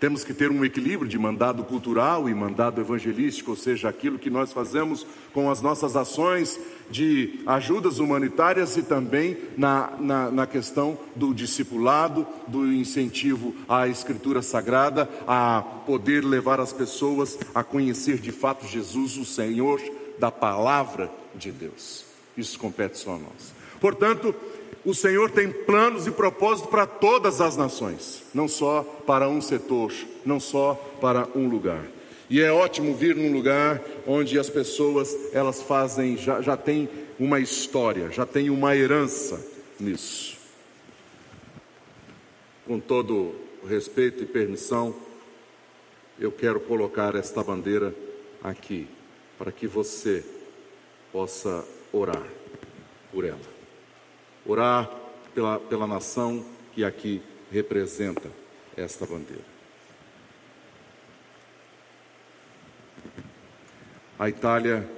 Temos 0.00 0.22
que 0.22 0.32
ter 0.32 0.50
um 0.50 0.64
equilíbrio 0.64 1.08
de 1.08 1.18
mandado 1.18 1.64
cultural 1.64 2.28
e 2.28 2.34
mandado 2.34 2.80
evangelístico, 2.80 3.50
ou 3.50 3.56
seja, 3.56 3.88
aquilo 3.88 4.18
que 4.18 4.30
nós 4.30 4.52
fazemos 4.52 5.04
com 5.32 5.50
as 5.50 5.60
nossas 5.60 5.96
ações 5.96 6.58
de 6.88 7.40
ajudas 7.44 7.98
humanitárias 7.98 8.76
e 8.76 8.82
também 8.82 9.36
na, 9.56 9.92
na, 9.98 10.30
na 10.30 10.46
questão 10.46 10.96
do 11.16 11.34
discipulado, 11.34 12.24
do 12.46 12.72
incentivo 12.72 13.54
à 13.68 13.88
Escritura 13.88 14.40
Sagrada, 14.40 15.08
a 15.26 15.62
poder 15.84 16.24
levar 16.24 16.60
as 16.60 16.72
pessoas 16.72 17.36
a 17.52 17.64
conhecer 17.64 18.18
de 18.18 18.30
fato 18.30 18.68
Jesus, 18.68 19.16
o 19.16 19.24
Senhor 19.24 19.80
da 20.16 20.30
palavra 20.30 21.10
de 21.34 21.50
Deus. 21.50 22.04
Isso 22.36 22.56
compete 22.56 22.98
só 22.98 23.16
a 23.16 23.18
nós. 23.18 23.52
Portanto, 23.80 24.34
o 24.84 24.94
Senhor 24.94 25.30
tem 25.30 25.50
planos 25.50 26.06
e 26.06 26.10
propósitos 26.10 26.70
para 26.70 26.86
todas 26.86 27.40
as 27.40 27.56
nações, 27.56 28.22
não 28.32 28.46
só 28.46 28.82
para 29.06 29.28
um 29.28 29.40
setor, 29.40 29.92
não 30.24 30.38
só 30.38 30.74
para 31.00 31.28
um 31.34 31.48
lugar. 31.48 31.84
E 32.30 32.40
é 32.40 32.52
ótimo 32.52 32.94
vir 32.94 33.16
num 33.16 33.32
lugar 33.32 33.82
onde 34.06 34.38
as 34.38 34.50
pessoas 34.50 35.16
elas 35.32 35.62
fazem 35.62 36.16
já, 36.16 36.40
já 36.42 36.56
tem 36.56 36.88
uma 37.18 37.40
história, 37.40 38.10
já 38.10 38.26
tem 38.26 38.50
uma 38.50 38.76
herança 38.76 39.44
nisso. 39.80 40.36
Com 42.66 42.78
todo 42.78 43.34
respeito 43.66 44.22
e 44.22 44.26
permissão, 44.26 44.94
eu 46.20 46.30
quero 46.30 46.60
colocar 46.60 47.14
esta 47.14 47.42
bandeira 47.42 47.94
aqui 48.42 48.86
para 49.38 49.50
que 49.50 49.66
você 49.66 50.24
possa 51.10 51.64
orar 51.92 52.26
por 53.10 53.24
ela 53.24 53.57
orar 54.48 54.90
pela, 55.34 55.60
pela 55.60 55.86
nação 55.86 56.44
que 56.72 56.82
aqui 56.82 57.22
representa 57.52 58.30
esta 58.76 59.06
bandeira. 59.06 59.44
A 64.18 64.28
Itália 64.28 64.88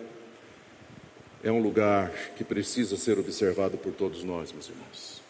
é 1.43 1.51
um 1.51 1.61
lugar 1.61 2.11
que 2.37 2.45
precisa 2.45 2.97
ser 2.97 3.19
observado 3.19 3.77
por 3.77 3.93
todos 3.93 4.25
nós, 4.25 4.53
meus 4.53 4.69
irmãos. 4.69 5.23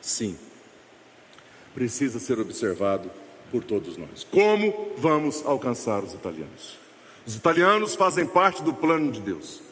Sim, 0.00 0.38
precisa 1.74 2.20
ser 2.20 2.38
observado 2.38 3.10
por 3.50 3.64
todos 3.64 3.96
nós. 3.96 4.24
Como 4.24 4.94
vamos 4.96 5.44
alcançar 5.44 6.04
os 6.04 6.14
italianos? 6.14 6.78
Os 7.26 7.34
italianos 7.34 7.96
fazem 7.96 8.26
parte 8.26 8.62
do 8.62 8.72
plano 8.72 9.10
de 9.10 9.20
Deus. 9.20 9.62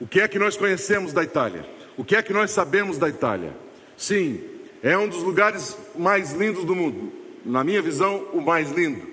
O 0.00 0.06
que 0.06 0.20
é 0.20 0.28
que 0.28 0.38
nós 0.38 0.56
conhecemos 0.56 1.12
da 1.12 1.22
Itália? 1.22 1.66
O 1.96 2.04
que 2.04 2.16
é 2.16 2.22
que 2.22 2.32
nós 2.32 2.50
sabemos 2.50 2.98
da 2.98 3.08
Itália? 3.08 3.56
Sim, 3.96 4.42
É 4.82 4.98
um 4.98 5.08
dos 5.08 5.22
lugares 5.22 5.78
mais 5.96 6.32
lindos 6.34 6.62
do 6.64 6.74
mundo. 6.74 7.10
Na 7.42 7.64
minha 7.64 7.80
visão, 7.80 8.28
o 8.34 8.40
mais 8.42 8.70
lindo. 8.70 9.08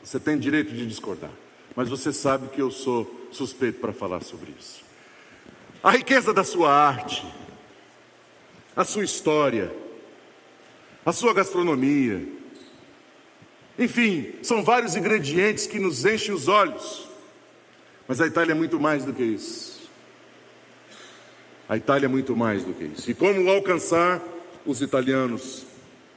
Você 0.00 0.20
tem 0.20 0.38
direito 0.38 0.72
de 0.72 0.86
discordar, 0.86 1.32
mas 1.74 1.88
você 1.88 2.12
sabe 2.12 2.46
que 2.50 2.62
eu 2.62 2.70
sou 2.70 3.28
suspeito 3.32 3.80
para 3.80 3.92
falar 3.92 4.22
sobre 4.22 4.54
isso. 4.56 4.84
A 5.82 5.90
riqueza 5.90 6.32
da 6.32 6.44
sua 6.44 6.72
arte, 6.72 7.26
a 8.76 8.84
sua 8.84 9.02
história, 9.02 9.74
a 11.04 11.12
sua 11.12 11.34
gastronomia, 11.34 12.24
enfim, 13.76 14.34
são 14.42 14.62
vários 14.62 14.94
ingredientes 14.94 15.66
que 15.66 15.80
nos 15.80 16.04
enchem 16.04 16.32
os 16.32 16.46
olhos. 16.46 17.08
Mas 18.06 18.20
a 18.20 18.26
Itália 18.28 18.52
é 18.52 18.54
muito 18.54 18.78
mais 18.78 19.04
do 19.04 19.12
que 19.12 19.24
isso. 19.24 19.75
A 21.68 21.76
Itália 21.76 22.06
é 22.06 22.08
muito 22.08 22.36
mais 22.36 22.64
do 22.64 22.72
que 22.72 22.84
isso. 22.84 23.10
E 23.10 23.14
como 23.14 23.50
alcançar 23.50 24.22
os 24.64 24.80
italianos? 24.80 25.66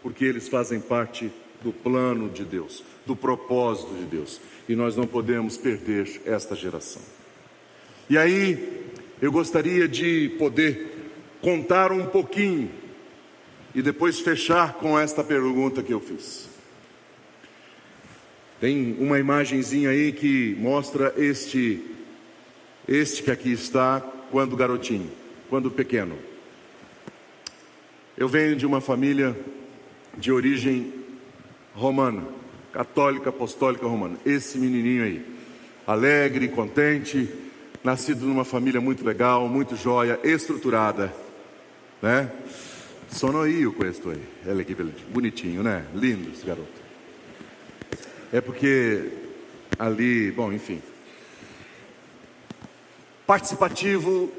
Porque 0.01 0.25
eles 0.25 0.47
fazem 0.47 0.79
parte 0.79 1.31
do 1.61 1.73
plano 1.73 2.29
de 2.29 2.45
Deus, 2.45 2.83
do 3.05 3.15
propósito 3.15 3.93
de 3.95 4.05
Deus. 4.05 4.39
E 4.67 4.75
nós 4.75 4.95
não 4.95 5.07
podemos 5.07 5.57
perder 5.57 6.21
esta 6.25 6.55
geração. 6.55 7.01
E 8.09 8.17
aí, 8.17 8.91
eu 9.21 9.31
gostaria 9.31 9.87
de 9.87 10.29
poder 10.37 11.13
contar 11.41 11.91
um 11.91 12.05
pouquinho 12.05 12.69
e 13.73 13.81
depois 13.81 14.19
fechar 14.19 14.73
com 14.73 14.97
esta 14.97 15.23
pergunta 15.23 15.83
que 15.83 15.93
eu 15.93 15.99
fiz. 15.99 16.47
Tem 18.59 18.95
uma 18.99 19.19
imagenzinha 19.19 19.89
aí 19.89 20.11
que 20.11 20.55
mostra 20.59 21.13
este, 21.17 21.81
este 22.87 23.23
que 23.23 23.31
aqui 23.31 23.51
está, 23.51 24.01
quando 24.31 24.55
garotinho, 24.55 25.09
quando 25.49 25.71
pequeno. 25.71 26.17
Eu 28.17 28.27
venho 28.27 28.55
de 28.55 28.65
uma 28.65 28.79
família 28.79 29.35
de 30.17 30.31
origem 30.31 30.93
romana, 31.73 32.23
católica, 32.71 33.29
apostólica 33.29 33.85
romana. 33.85 34.17
Esse 34.25 34.57
menininho 34.57 35.03
aí, 35.03 35.25
alegre, 35.87 36.49
contente, 36.49 37.29
nascido 37.83 38.25
numa 38.25 38.45
família 38.45 38.79
muito 38.79 39.05
legal, 39.05 39.47
muito 39.47 39.75
joia, 39.75 40.19
estruturada, 40.23 41.13
né? 42.01 42.31
Sono 43.09 43.47
io 43.47 43.73
questo 43.73 44.11
aí. 44.11 44.21
Olha 44.45 44.63
que 44.63 44.75
bonitinho, 45.09 45.63
né? 45.63 45.85
Lindo 45.95 46.29
esse 46.29 46.45
garoto. 46.45 46.79
É 48.31 48.39
porque 48.39 49.09
ali, 49.79 50.31
bom, 50.31 50.53
enfim. 50.53 50.79
Participativo 53.25 54.31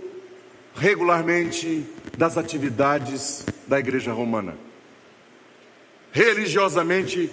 regularmente 0.74 1.84
das 2.16 2.36
atividades 2.36 3.44
da 3.66 3.78
igreja 3.78 4.12
romana. 4.12 4.56
Religiosamente 6.12 7.30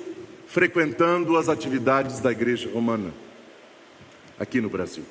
frequentando 0.47 1.37
as 1.37 1.49
atividades 1.49 2.19
da 2.19 2.31
igreja 2.31 2.69
romana 2.71 3.13
aqui 4.39 4.61
no 4.61 4.69
Brasil. 4.69 5.03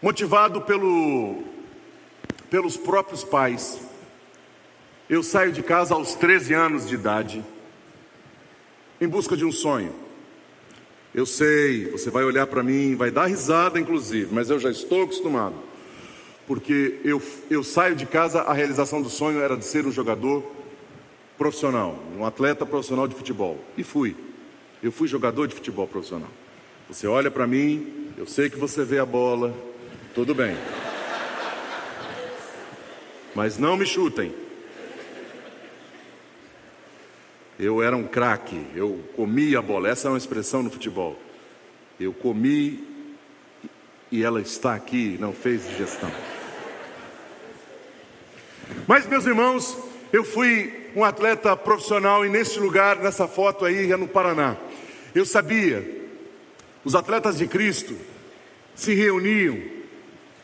Motivado 0.00 0.62
pelo, 0.62 1.42
pelos 2.48 2.76
próprios 2.76 3.24
pais, 3.24 3.80
eu 5.08 5.22
saio 5.22 5.52
de 5.52 5.62
casa 5.62 5.94
aos 5.94 6.14
13 6.14 6.54
anos 6.54 6.88
de 6.88 6.94
idade 6.94 7.44
em 9.00 9.08
busca 9.08 9.36
de 9.36 9.44
um 9.44 9.52
sonho. 9.52 10.05
Eu 11.16 11.24
sei, 11.24 11.86
você 11.86 12.10
vai 12.10 12.24
olhar 12.24 12.46
para 12.46 12.62
mim, 12.62 12.94
vai 12.94 13.10
dar 13.10 13.24
risada 13.24 13.80
inclusive, 13.80 14.28
mas 14.34 14.50
eu 14.50 14.58
já 14.58 14.70
estou 14.70 15.04
acostumado. 15.04 15.54
Porque 16.46 17.00
eu, 17.02 17.22
eu 17.48 17.64
saio 17.64 17.96
de 17.96 18.04
casa, 18.04 18.42
a 18.42 18.52
realização 18.52 19.00
do 19.00 19.08
sonho 19.08 19.40
era 19.40 19.56
de 19.56 19.64
ser 19.64 19.86
um 19.86 19.90
jogador 19.90 20.44
profissional, 21.38 21.98
um 22.18 22.26
atleta 22.26 22.66
profissional 22.66 23.08
de 23.08 23.14
futebol. 23.14 23.58
E 23.78 23.82
fui. 23.82 24.14
Eu 24.82 24.92
fui 24.92 25.08
jogador 25.08 25.48
de 25.48 25.54
futebol 25.54 25.86
profissional. 25.86 26.28
Você 26.86 27.06
olha 27.06 27.30
para 27.30 27.46
mim, 27.46 28.10
eu 28.18 28.26
sei 28.26 28.50
que 28.50 28.58
você 28.58 28.84
vê 28.84 28.98
a 28.98 29.06
bola, 29.06 29.54
tudo 30.14 30.34
bem. 30.34 30.54
Mas 33.34 33.56
não 33.56 33.74
me 33.74 33.86
chutem. 33.86 34.34
Eu 37.58 37.82
era 37.82 37.96
um 37.96 38.06
craque, 38.06 38.66
eu 38.74 39.02
comia 39.16 39.58
a 39.58 39.62
bola. 39.62 39.88
Essa 39.88 40.08
é 40.08 40.10
uma 40.10 40.18
expressão 40.18 40.62
no 40.62 40.70
futebol. 40.70 41.18
Eu 41.98 42.12
comi 42.12 42.86
e 44.10 44.22
ela 44.22 44.40
está 44.40 44.74
aqui, 44.74 45.16
não 45.18 45.32
fez 45.32 45.66
digestão. 45.66 46.10
Mas, 48.86 49.06
meus 49.06 49.24
irmãos, 49.24 49.76
eu 50.12 50.22
fui 50.22 50.90
um 50.94 51.04
atleta 51.04 51.56
profissional 51.56 52.24
e 52.24 52.28
neste 52.28 52.58
lugar, 52.58 52.98
nessa 52.98 53.26
foto 53.26 53.64
aí, 53.64 53.90
é 53.90 53.96
no 53.96 54.08
Paraná. 54.08 54.56
Eu 55.14 55.24
sabia, 55.24 56.08
os 56.84 56.94
atletas 56.94 57.38
de 57.38 57.46
Cristo 57.46 57.96
se 58.74 58.94
reuniam 58.94 59.58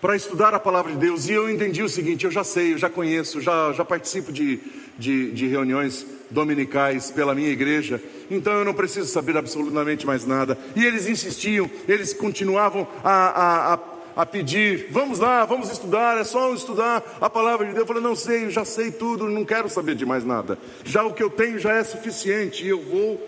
para 0.00 0.16
estudar 0.16 0.54
a 0.54 0.58
palavra 0.58 0.92
de 0.92 0.98
Deus 0.98 1.28
e 1.28 1.32
eu 1.32 1.48
entendi 1.48 1.82
o 1.82 1.88
seguinte: 1.88 2.24
eu 2.24 2.30
já 2.30 2.42
sei, 2.42 2.72
eu 2.72 2.78
já 2.78 2.90
conheço, 2.90 3.40
já, 3.40 3.72
já 3.72 3.84
participo 3.84 4.32
de, 4.32 4.58
de, 4.98 5.30
de 5.32 5.46
reuniões 5.46 6.06
dominicais 6.30 7.10
pela 7.10 7.34
minha 7.34 7.50
igreja, 7.50 8.02
então 8.30 8.52
eu 8.54 8.64
não 8.64 8.74
preciso 8.74 9.06
saber 9.06 9.36
absolutamente 9.36 10.06
mais 10.06 10.24
nada. 10.26 10.58
E 10.74 10.84
eles 10.84 11.06
insistiam, 11.06 11.70
eles 11.86 12.12
continuavam 12.12 12.88
a, 13.04 13.10
a, 13.10 13.74
a, 13.74 13.78
a 14.16 14.26
pedir: 14.26 14.88
vamos 14.90 15.18
lá, 15.18 15.44
vamos 15.44 15.70
estudar, 15.70 16.18
é 16.18 16.24
só 16.24 16.52
estudar 16.54 17.18
a 17.20 17.28
palavra 17.28 17.66
de 17.66 17.72
Deus. 17.72 17.82
Eu 17.82 17.86
falei: 17.86 18.02
não 18.02 18.16
sei, 18.16 18.50
já 18.50 18.64
sei 18.64 18.90
tudo, 18.90 19.28
não 19.28 19.44
quero 19.44 19.68
saber 19.68 19.94
de 19.94 20.06
mais 20.06 20.24
nada. 20.24 20.58
Já 20.84 21.04
o 21.04 21.12
que 21.12 21.22
eu 21.22 21.30
tenho 21.30 21.58
já 21.58 21.74
é 21.74 21.84
suficiente 21.84 22.64
e 22.64 22.68
eu 22.68 22.82
vou 22.82 23.20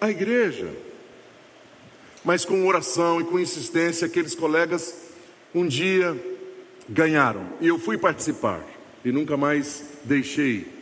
à 0.00 0.10
igreja. 0.10 0.68
Mas 2.24 2.44
com 2.44 2.66
oração 2.66 3.20
e 3.20 3.24
com 3.24 3.38
insistência, 3.38 4.06
aqueles 4.06 4.34
colegas 4.34 4.94
um 5.54 5.66
dia 5.66 6.16
ganharam 6.88 7.46
e 7.60 7.68
eu 7.68 7.78
fui 7.78 7.96
participar 7.96 8.60
e 9.04 9.10
nunca 9.10 9.36
mais 9.36 9.84
deixei 10.04 10.79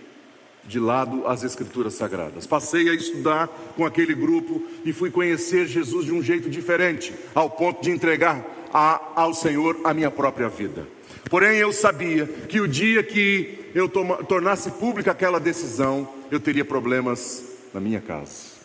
de 0.68 0.78
lado 0.78 1.26
as 1.26 1.42
Escrituras 1.42 1.94
Sagradas. 1.94 2.46
Passei 2.46 2.90
a 2.90 2.94
estudar 2.94 3.48
com 3.74 3.86
aquele 3.86 4.14
grupo 4.14 4.62
e 4.84 4.92
fui 4.92 5.10
conhecer 5.10 5.66
Jesus 5.66 6.04
de 6.04 6.12
um 6.12 6.22
jeito 6.22 6.50
diferente, 6.50 7.12
ao 7.34 7.48
ponto 7.48 7.82
de 7.82 7.90
entregar 7.90 8.44
a, 8.72 9.00
ao 9.16 9.32
Senhor 9.32 9.80
a 9.82 9.94
minha 9.94 10.10
própria 10.10 10.48
vida. 10.48 10.86
Porém, 11.30 11.56
eu 11.56 11.72
sabia 11.72 12.26
que 12.26 12.60
o 12.60 12.68
dia 12.68 13.02
que 13.02 13.70
eu 13.74 13.88
toma, 13.88 14.16
tornasse 14.18 14.70
pública 14.72 15.10
aquela 15.10 15.40
decisão, 15.40 16.06
eu 16.30 16.38
teria 16.38 16.64
problemas 16.64 17.44
na 17.72 17.80
minha 17.80 18.00
casa. 18.00 18.58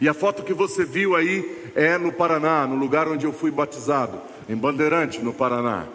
E 0.00 0.08
a 0.08 0.14
foto 0.14 0.44
que 0.44 0.54
você 0.54 0.84
viu 0.84 1.16
aí 1.16 1.70
é 1.74 1.98
no 1.98 2.12
Paraná, 2.12 2.64
no 2.64 2.76
lugar 2.76 3.08
onde 3.08 3.26
eu 3.26 3.32
fui 3.32 3.50
batizado, 3.50 4.20
em 4.48 4.54
Bandeirante, 4.54 5.20
no 5.20 5.34
Paraná. 5.34 5.86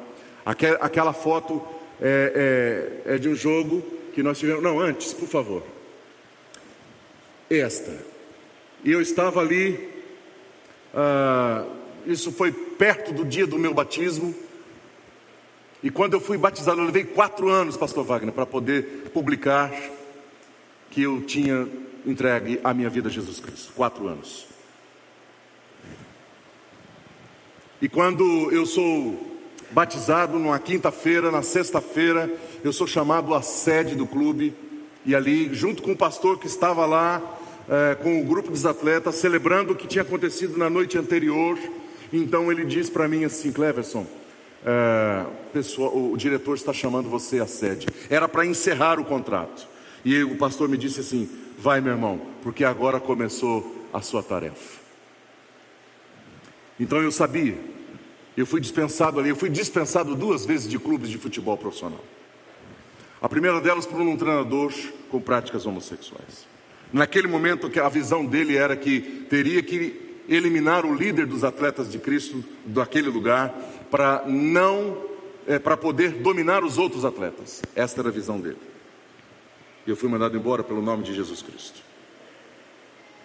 Aquela 0.46 1.14
foto 1.14 1.62
é, 2.02 3.02
é, 3.06 3.16
é 3.16 3.18
de 3.18 3.30
um 3.30 3.36
jogo 3.36 3.82
que 4.14 4.24
nós 4.24 4.40
tivemos. 4.40 4.64
Não, 4.64 4.80
antes, 4.80 5.14
por 5.14 5.28
favor. 5.28 5.64
Esta. 7.50 7.98
E 8.84 8.92
eu 8.92 9.02
estava 9.02 9.40
ali. 9.40 9.90
Ah, 10.94 11.66
isso 12.06 12.32
foi 12.32 12.52
perto 12.52 13.14
do 13.14 13.26
dia 13.26 13.48
do 13.48 13.58
meu 13.58 13.74
batismo. 13.74 14.34
E 15.82 15.90
quando 15.90 16.14
eu 16.14 16.22
fui 16.22 16.38
batizado, 16.38 16.80
eu 16.80 16.86
levei 16.86 17.04
quatro 17.04 17.50
anos, 17.50 17.76
Pastor 17.76 18.06
Wagner, 18.06 18.34
para 18.34 18.46
poder 18.46 19.10
publicar 19.14 19.72
que 20.90 21.02
eu 21.02 21.22
tinha 21.24 21.68
entregue 22.06 22.60
a 22.64 22.74
minha 22.74 22.90
vida 22.90 23.10
a 23.10 23.12
Jesus 23.12 23.40
Cristo. 23.40 23.74
Quatro 23.74 24.08
anos. 24.08 24.48
E 27.82 27.90
quando 27.90 28.50
eu 28.52 28.66
sou 28.66 29.33
batizado 29.74 30.38
numa 30.38 30.60
quinta-feira, 30.60 31.32
na 31.32 31.42
sexta-feira, 31.42 32.32
eu 32.64 32.72
sou 32.72 32.86
chamado 32.86 33.34
à 33.34 33.42
sede 33.42 33.96
do 33.96 34.06
clube 34.06 34.54
e 35.06 35.16
ali, 35.16 35.54
junto 35.54 35.82
com 35.82 35.92
o 35.92 35.98
pastor 35.98 36.38
que 36.38 36.46
estava 36.46 36.86
lá, 36.86 37.22
é, 37.68 37.96
com 37.96 38.22
o 38.22 38.24
grupo 38.24 38.52
dos 38.52 38.66
atletas, 38.66 39.16
celebrando 39.16 39.74
o 39.74 39.76
que 39.76 39.88
tinha 39.88 40.04
acontecido 40.04 40.58
na 40.58 40.70
noite 40.70 40.98
anterior. 40.98 41.58
Então 42.12 42.52
ele 42.52 42.64
diz 42.66 42.90
para 42.90 43.08
mim 43.08 43.26
assim, 43.26 43.52
Cleverson, 43.52 44.06
é, 44.64 45.26
pessoal, 45.52 45.92
o 45.98 46.16
diretor 46.16 46.56
está 46.56 46.72
chamando 46.72 47.10
você 47.10 47.40
à 47.40 47.48
sede. 47.48 47.88
Era 48.10 48.30
para 48.30 48.46
encerrar 48.46 49.00
o 49.00 49.06
contrato. 49.06 49.68
E 50.06 50.24
o 50.24 50.38
pastor 50.38 50.70
me 50.70 50.78
disse 50.78 51.00
assim: 51.00 51.28
vai, 51.58 51.82
meu 51.82 51.94
irmão, 51.94 52.22
porque 52.44 52.64
agora 52.64 53.00
começou 53.00 53.88
a 53.92 54.02
sua 54.02 54.22
tarefa. 54.22 54.82
Então 56.80 57.02
eu 57.02 57.12
sabia 57.12 57.73
eu 58.36 58.46
fui 58.46 58.60
dispensado 58.60 59.20
ali, 59.20 59.30
eu 59.30 59.36
fui 59.36 59.50
dispensado 59.50 60.16
duas 60.16 60.46
vezes 60.46 60.70
de 60.70 60.80
clubes 60.80 61.10
de 61.10 61.18
futebol 61.18 61.58
profissional. 61.58 62.04
A 63.22 63.30
primeira 63.30 63.62
delas 63.62 63.86
por 63.86 64.02
um 64.02 64.18
treinador 64.18 64.74
com 65.10 65.22
práticas 65.22 65.66
homossexuais. 65.66 66.46
Naquele 66.92 67.28
momento 67.28 67.72
a 67.80 67.90
visão 67.90 68.26
dele 68.26 68.58
era 68.58 68.76
que 68.76 69.26
teria 69.30 69.62
que 69.64 70.18
eliminar 70.28 70.86
o 70.86 70.94
líder 70.94 71.26
dos 71.26 71.44
atletas 71.44 71.92
de 71.92 72.00
Cristo 72.00 72.44
daquele 72.66 73.10
lugar 73.10 73.50
para 73.90 74.24
não 74.28 74.98
é, 75.48 75.60
para 75.60 75.78
poder 75.78 76.12
dominar 76.12 76.64
os 76.64 76.78
outros 76.78 77.06
atletas. 77.06 77.62
Esta 77.76 78.02
era 78.02 78.10
a 78.10 78.12
visão 78.12 78.40
dele. 78.40 78.58
Eu 79.86 79.96
fui 79.96 80.10
mandado 80.10 80.38
embora 80.38 80.64
pelo 80.64 80.82
nome 80.82 81.04
de 81.04 81.14
Jesus 81.14 81.42
Cristo. 81.42 81.82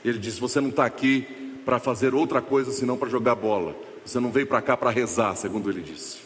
Ele 0.05 0.19
disse: 0.19 0.41
Você 0.41 0.61
não 0.61 0.71
está 0.71 0.85
aqui 0.85 1.27
para 1.65 1.79
fazer 1.79 2.15
outra 2.15 2.41
coisa 2.41 2.73
senão 2.73 2.97
para 2.97 3.09
jogar 3.09 3.35
bola. 3.35 3.77
Você 4.09 4.21
não 4.21 4.31
veio 4.31 4.47
para 4.47 4.63
cá 4.63 4.75
para 4.75 4.89
rezar, 4.89 5.37
segundo 5.37 5.69
ele 5.69 5.83
disse. 5.83 6.17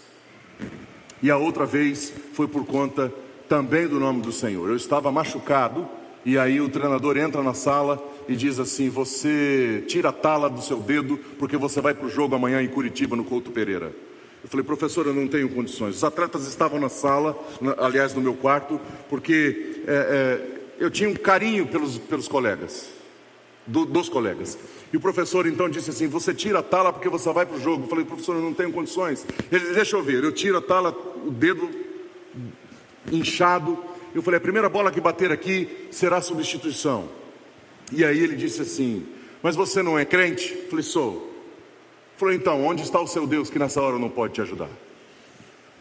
E 1.21 1.33
a 1.33 1.37
outra 1.37 1.67
vez 1.67 2.13
foi 2.33 2.47
por 2.47 2.65
conta 2.65 3.13
também 3.49 3.89
do 3.89 3.99
nome 3.99 4.23
do 4.23 4.31
Senhor. 4.31 4.69
Eu 4.69 4.77
estava 4.77 5.11
machucado 5.11 5.89
e 6.25 6.39
aí 6.39 6.61
o 6.61 6.69
treinador 6.69 7.17
entra 7.17 7.43
na 7.43 7.55
sala 7.55 8.01
e 8.29 8.37
diz 8.37 8.61
assim: 8.61 8.89
Você 8.89 9.83
tira 9.89 10.11
a 10.11 10.13
tala 10.13 10.49
do 10.49 10.63
seu 10.63 10.79
dedo 10.79 11.19
porque 11.41 11.57
você 11.57 11.81
vai 11.81 11.93
para 11.93 12.07
o 12.07 12.09
jogo 12.09 12.37
amanhã 12.37 12.63
em 12.63 12.69
Curitiba, 12.69 13.17
no 13.17 13.25
Couto 13.25 13.51
Pereira. 13.51 13.93
Eu 14.45 14.49
falei, 14.49 14.65
professor, 14.65 15.05
eu 15.09 15.15
não 15.15 15.27
tenho 15.27 15.49
condições. 15.49 15.97
Os 15.97 16.05
atletas 16.05 16.47
estavam 16.47 16.79
na 16.79 16.89
sala, 16.89 17.37
aliás, 17.79 18.15
no 18.15 18.21
meu 18.21 18.35
quarto, 18.35 18.81
porque 19.09 19.83
é, 19.89 19.93
é, 20.79 20.85
eu 20.85 20.89
tinha 20.89 21.09
um 21.09 21.15
carinho 21.15 21.67
pelos, 21.67 21.99
pelos 21.99 22.29
colegas, 22.29 22.91
do, 23.67 23.85
dos 23.85 24.09
colegas. 24.09 24.57
E 24.93 24.97
o 24.97 25.01
professor 25.01 25.47
então 25.47 25.69
disse 25.69 25.91
assim: 25.91 26.07
Você 26.09 26.35
tira 26.35 26.59
a 26.59 26.63
tala 26.63 26.93
porque 26.93 27.09
você 27.09 27.33
vai 27.33 27.47
para 27.47 27.57
o 27.57 27.61
jogo. 27.61 27.85
Eu 27.85 27.89
falei, 27.89 28.05
professor, 28.05 28.37
eu 28.37 28.43
não 28.43 28.53
tenho 28.53 28.73
condições. 28.73 29.27
Ele 29.51 29.61
disse: 29.61 29.75
Deixa 29.75 29.97
eu 29.97 30.03
ver. 30.03 30.23
Eu 30.23 30.33
tiro 30.33 30.59
a 30.59 30.63
tala, 30.63 30.91
o 31.25 31.31
dedo 31.31 31.69
inchado. 33.11 33.79
Eu 34.15 34.23
falei: 34.23 34.39
A 34.39 34.41
primeira 34.41 34.69
bola 34.69 34.91
que 34.91 35.01
bater 35.01 35.33
aqui 35.33 35.89
será 35.91 36.21
substituição. 36.21 37.09
E 37.91 38.05
aí 38.05 38.19
ele 38.19 38.37
disse 38.37 38.61
assim: 38.63 39.07
Mas 39.43 39.57
você 39.57 39.83
não 39.83 39.99
é 39.99 40.05
crente? 40.05 40.53
Eu 40.53 40.69
falei: 40.69 40.83
Sou. 40.83 41.33
Falou, 42.23 42.35
então, 42.35 42.65
onde 42.65 42.83
está 42.83 43.01
o 43.01 43.07
seu 43.09 43.27
Deus 43.27 43.51
que 43.51 43.59
nessa 43.59 43.83
hora 43.83 43.99
não 43.99 44.09
pode 44.09 44.35
te 44.35 44.41
ajudar? 44.41 44.69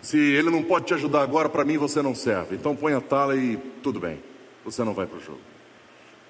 Se 0.02 0.18
ele 0.18 0.50
não 0.50 0.64
pode 0.64 0.86
te 0.86 0.94
ajudar 0.96 1.22
agora, 1.22 1.48
para 1.48 1.64
mim 1.64 1.78
você 1.78 2.02
não 2.02 2.16
serve. 2.16 2.56
Então 2.56 2.76
põe 2.76 2.94
a 2.94 3.02
tala 3.02 3.36
e 3.36 3.58
tudo 3.84 4.00
bem, 4.00 4.18
você 4.66 4.84
não 4.84 4.94
vai 4.94 5.06
para 5.06 5.20
o 5.20 5.22
jogo. 5.22 5.51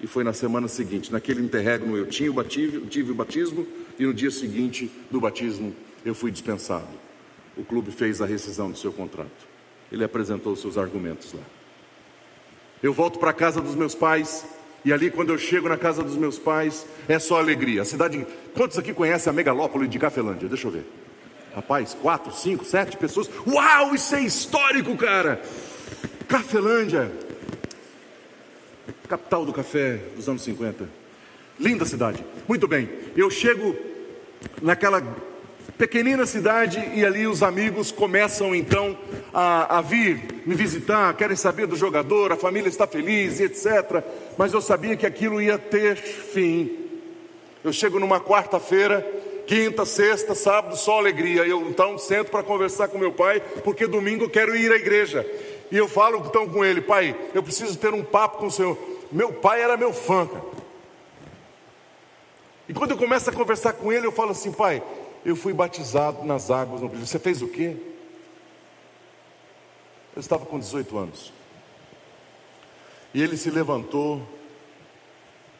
E 0.02 0.06
foi 0.06 0.24
na 0.24 0.32
semana 0.32 0.66
seguinte, 0.66 1.12
naquele 1.12 1.40
interregno 1.40 1.96
eu 1.96 2.06
tinha 2.06 2.30
o 2.30 2.34
batismo, 2.34 2.86
tive 2.86 3.12
o 3.12 3.14
batismo 3.14 3.66
e 3.98 4.04
no 4.04 4.12
dia 4.12 4.30
seguinte 4.32 4.90
do 5.10 5.20
batismo 5.20 5.74
eu 6.04 6.14
fui 6.14 6.32
dispensado. 6.32 6.88
O 7.56 7.64
clube 7.64 7.92
fez 7.92 8.20
a 8.20 8.26
rescisão 8.26 8.70
do 8.70 8.76
seu 8.76 8.92
contrato. 8.92 9.30
Ele 9.92 10.02
apresentou 10.02 10.54
os 10.54 10.60
seus 10.60 10.76
argumentos 10.76 11.32
lá. 11.32 11.42
Eu 12.82 12.92
volto 12.92 13.20
para 13.20 13.30
a 13.30 13.34
casa 13.34 13.60
dos 13.60 13.76
meus 13.76 13.94
pais 13.94 14.44
e 14.84 14.92
ali, 14.92 15.10
quando 15.10 15.30
eu 15.30 15.38
chego 15.38 15.68
na 15.68 15.76
casa 15.76 16.02
dos 16.02 16.16
meus 16.16 16.38
pais, 16.38 16.84
é 17.08 17.18
só 17.18 17.38
alegria. 17.38 17.82
A 17.82 17.84
cidade. 17.84 18.26
Quantos 18.54 18.78
aqui 18.78 18.92
conhecem 18.92 19.30
a 19.30 19.32
megalópole 19.32 19.86
de 19.86 19.98
Cafelândia? 19.98 20.48
Deixa 20.48 20.66
eu 20.66 20.72
ver. 20.72 20.84
Rapaz, 21.54 21.94
quatro, 21.94 22.32
cinco, 22.32 22.64
sete 22.64 22.96
pessoas. 22.96 23.30
Uau, 23.46 23.94
isso 23.94 24.14
é 24.14 24.22
histórico, 24.22 24.96
cara! 24.96 25.40
Cafelândia, 26.26 27.12
capital 29.12 29.44
do 29.44 29.52
café 29.52 30.00
dos 30.16 30.26
anos 30.26 30.40
50. 30.40 30.88
Linda 31.60 31.84
cidade. 31.84 32.24
Muito 32.48 32.66
bem. 32.66 32.88
Eu 33.14 33.30
chego 33.30 33.76
naquela 34.62 35.02
pequenina 35.76 36.24
cidade 36.24 36.82
e 36.94 37.04
ali 37.04 37.26
os 37.26 37.42
amigos 37.42 37.92
começam 37.92 38.54
então 38.54 38.96
a, 39.34 39.76
a, 39.76 39.80
vir 39.82 40.42
me 40.46 40.54
visitar, 40.54 41.14
querem 41.14 41.36
saber 41.36 41.66
do 41.66 41.76
jogador, 41.76 42.32
a 42.32 42.36
família 42.36 42.70
está 42.70 42.86
feliz 42.86 43.38
e 43.38 43.44
etc. 43.44 44.02
Mas 44.38 44.54
eu 44.54 44.62
sabia 44.62 44.96
que 44.96 45.04
aquilo 45.04 45.42
ia 45.42 45.58
ter 45.58 45.96
fim. 45.96 46.70
Eu 47.62 47.70
chego 47.70 48.00
numa 48.00 48.18
quarta-feira, 48.18 49.06
quinta, 49.46 49.84
sexta, 49.84 50.34
sábado, 50.34 50.74
só 50.74 50.96
alegria. 50.98 51.42
Eu 51.42 51.68
então 51.68 51.98
sento 51.98 52.30
para 52.30 52.42
conversar 52.42 52.88
com 52.88 52.96
meu 52.96 53.12
pai, 53.12 53.42
porque 53.62 53.86
domingo 53.86 54.24
eu 54.24 54.30
quero 54.30 54.56
ir 54.56 54.72
à 54.72 54.76
igreja. 54.76 55.26
E 55.70 55.76
eu 55.76 55.86
falo 55.86 56.24
então 56.26 56.48
com 56.48 56.64
ele, 56.64 56.80
pai, 56.80 57.14
eu 57.34 57.42
preciso 57.42 57.76
ter 57.76 57.92
um 57.92 58.02
papo 58.02 58.38
com 58.38 58.46
o 58.46 58.50
senhor. 58.50 58.92
Meu 59.12 59.30
pai 59.30 59.60
era 59.60 59.76
meu 59.76 59.92
fã, 59.92 60.26
cara. 60.26 60.44
E 62.66 62.72
quando 62.72 62.92
eu 62.92 62.96
começo 62.96 63.28
a 63.28 63.32
conversar 63.32 63.74
com 63.74 63.92
ele, 63.92 64.06
eu 64.06 64.12
falo 64.12 64.30
assim, 64.30 64.50
pai, 64.50 64.82
eu 65.24 65.36
fui 65.36 65.52
batizado 65.52 66.24
nas 66.24 66.50
águas 66.50 66.80
no 66.80 66.88
Você 66.88 67.18
fez 67.18 67.42
o 67.42 67.48
quê? 67.48 67.76
Eu 70.16 70.20
estava 70.20 70.46
com 70.46 70.58
18 70.58 70.96
anos. 70.96 71.32
E 73.12 73.22
ele 73.22 73.36
se 73.36 73.50
levantou, 73.50 74.26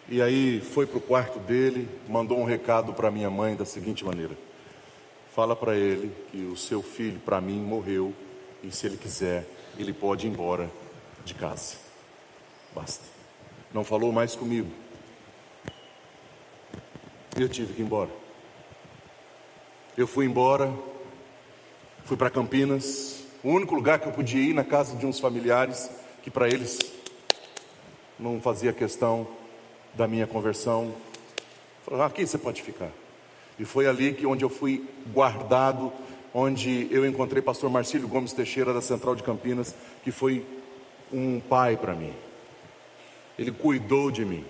e 0.08 0.22
aí 0.22 0.60
foi 0.60 0.86
para 0.86 0.96
o 0.96 1.02
quarto 1.02 1.38
dele, 1.38 1.86
mandou 2.08 2.38
um 2.38 2.44
recado 2.44 2.94
para 2.94 3.10
minha 3.10 3.28
mãe 3.28 3.54
da 3.54 3.66
seguinte 3.66 4.04
maneira: 4.04 4.36
Fala 5.34 5.54
para 5.54 5.76
ele 5.76 6.10
que 6.30 6.44
o 6.44 6.56
seu 6.56 6.82
filho, 6.82 7.20
para 7.20 7.40
mim, 7.42 7.60
morreu, 7.60 8.14
e 8.62 8.70
se 8.70 8.86
ele 8.86 8.96
quiser, 8.96 9.46
ele 9.78 9.92
pode 9.92 10.26
ir 10.26 10.30
embora 10.30 10.70
de 11.26 11.34
casa. 11.34 11.76
Basta. 12.74 13.11
Não 13.72 13.82
falou 13.82 14.12
mais 14.12 14.36
comigo. 14.36 14.70
Eu 17.38 17.48
tive 17.48 17.72
que 17.72 17.80
ir 17.80 17.84
embora. 17.84 18.10
Eu 19.96 20.06
fui 20.06 20.26
embora, 20.26 20.72
fui 22.04 22.16
para 22.16 22.28
Campinas, 22.28 23.24
o 23.42 23.48
único 23.48 23.74
lugar 23.74 23.98
que 23.98 24.06
eu 24.06 24.12
podia 24.12 24.40
ir 24.40 24.54
na 24.54 24.64
casa 24.64 24.96
de 24.96 25.06
uns 25.06 25.18
familiares 25.18 25.90
que 26.22 26.30
para 26.30 26.48
eles 26.48 26.78
não 28.18 28.40
fazia 28.40 28.72
questão 28.72 29.26
da 29.94 30.06
minha 30.06 30.26
conversão. 30.26 30.94
Falaram, 31.84 32.06
aqui 32.06 32.26
você 32.26 32.38
pode 32.38 32.62
ficar. 32.62 32.90
E 33.58 33.64
foi 33.64 33.86
ali 33.86 34.12
que 34.12 34.26
onde 34.26 34.44
eu 34.44 34.48
fui 34.48 34.88
guardado, 35.12 35.92
onde 36.32 36.88
eu 36.90 37.06
encontrei 37.06 37.42
pastor 37.42 37.70
Marcílio 37.70 38.08
Gomes 38.08 38.32
Teixeira 38.32 38.72
da 38.72 38.80
Central 38.80 39.14
de 39.14 39.22
Campinas, 39.22 39.74
que 40.04 40.10
foi 40.10 40.46
um 41.12 41.40
pai 41.40 41.76
para 41.76 41.94
mim. 41.94 42.12
Ele 43.38 43.50
cuidou 43.50 44.10
de 44.10 44.24
mim. 44.24 44.44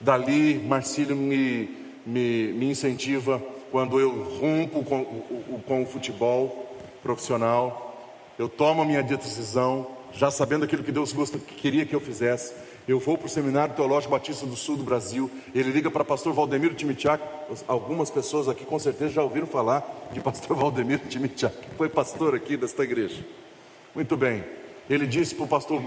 Dali, 0.00 0.54
Marcílio 0.54 1.14
me, 1.14 1.68
me, 2.06 2.52
me 2.52 2.70
incentiva 2.70 3.42
quando 3.70 4.00
eu 4.00 4.24
rompo 4.40 4.82
com, 4.82 5.04
com 5.66 5.82
o 5.82 5.86
futebol 5.86 6.66
profissional, 7.02 7.86
eu 8.38 8.48
tomo 8.48 8.82
a 8.82 8.84
minha 8.84 9.02
decisão, 9.02 9.86
já 10.12 10.30
sabendo 10.30 10.64
aquilo 10.64 10.82
que 10.82 10.92
Deus 10.92 11.12
gosta, 11.12 11.38
que 11.38 11.54
queria 11.54 11.86
que 11.86 11.94
eu 11.94 12.00
fizesse. 12.00 12.52
Eu 12.88 12.98
vou 12.98 13.16
para 13.16 13.26
o 13.26 13.28
Seminário 13.28 13.74
Teológico 13.74 14.10
Batista 14.10 14.46
do 14.46 14.56
Sul 14.56 14.76
do 14.76 14.82
Brasil. 14.82 15.30
Ele 15.54 15.70
liga 15.70 15.90
para 15.90 16.04
pastor 16.04 16.32
Valdemiro 16.32 16.74
Timichak. 16.74 17.22
Algumas 17.68 18.10
pessoas 18.10 18.48
aqui 18.48 18.64
com 18.64 18.78
certeza 18.78 19.12
já 19.12 19.22
ouviram 19.22 19.46
falar 19.46 20.08
de 20.12 20.20
pastor 20.20 20.56
Valdemiro 20.56 21.02
Timichak, 21.08 21.56
que 21.56 21.74
foi 21.76 21.88
pastor 21.88 22.34
aqui 22.34 22.56
desta 22.56 22.82
igreja. 22.82 23.24
Muito 23.94 24.16
bem. 24.16 24.42
Ele 24.90 25.06
disse 25.06 25.36
para 25.36 25.44
o 25.44 25.48
pastor 25.48 25.80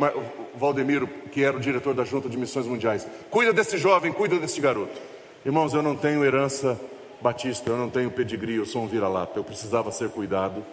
Valdemiro, 0.56 1.08
que 1.30 1.44
era 1.44 1.58
o 1.58 1.60
diretor 1.60 1.94
da 1.94 2.06
Junta 2.06 2.30
de 2.30 2.38
Missões 2.38 2.66
Mundiais: 2.66 3.06
Cuida 3.30 3.52
desse 3.52 3.78
jovem, 3.78 4.14
cuida 4.14 4.40
desse 4.40 4.62
garoto. 4.62 4.98
Irmãos, 5.46 5.74
eu 5.74 5.84
não 5.84 5.94
tenho 5.94 6.24
herança 6.24 6.80
Batista, 7.22 7.70
eu 7.70 7.76
não 7.76 7.90
tenho 7.90 8.10
pedigree, 8.10 8.56
eu 8.56 8.66
sou 8.66 8.82
um 8.82 8.88
vira-lata. 8.88 9.38
Eu 9.38 9.44
precisava 9.44 9.92
ser 9.92 10.10
cuidado 10.10 10.64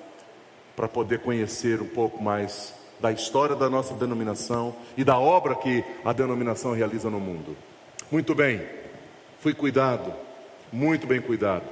para 0.76 0.86
poder 0.86 1.18
conhecer 1.18 1.82
um 1.82 1.88
pouco 1.88 2.22
mais 2.22 2.72
da 3.00 3.10
história 3.10 3.56
da 3.56 3.68
nossa 3.68 3.94
denominação 3.94 4.76
e 4.96 5.02
da 5.02 5.18
obra 5.18 5.56
que 5.56 5.84
a 6.04 6.12
denominação 6.12 6.72
realiza 6.72 7.10
no 7.10 7.18
mundo. 7.18 7.56
Muito 8.12 8.32
bem, 8.32 8.62
fui 9.40 9.54
cuidado, 9.54 10.14
muito 10.72 11.04
bem 11.04 11.20
cuidado. 11.20 11.64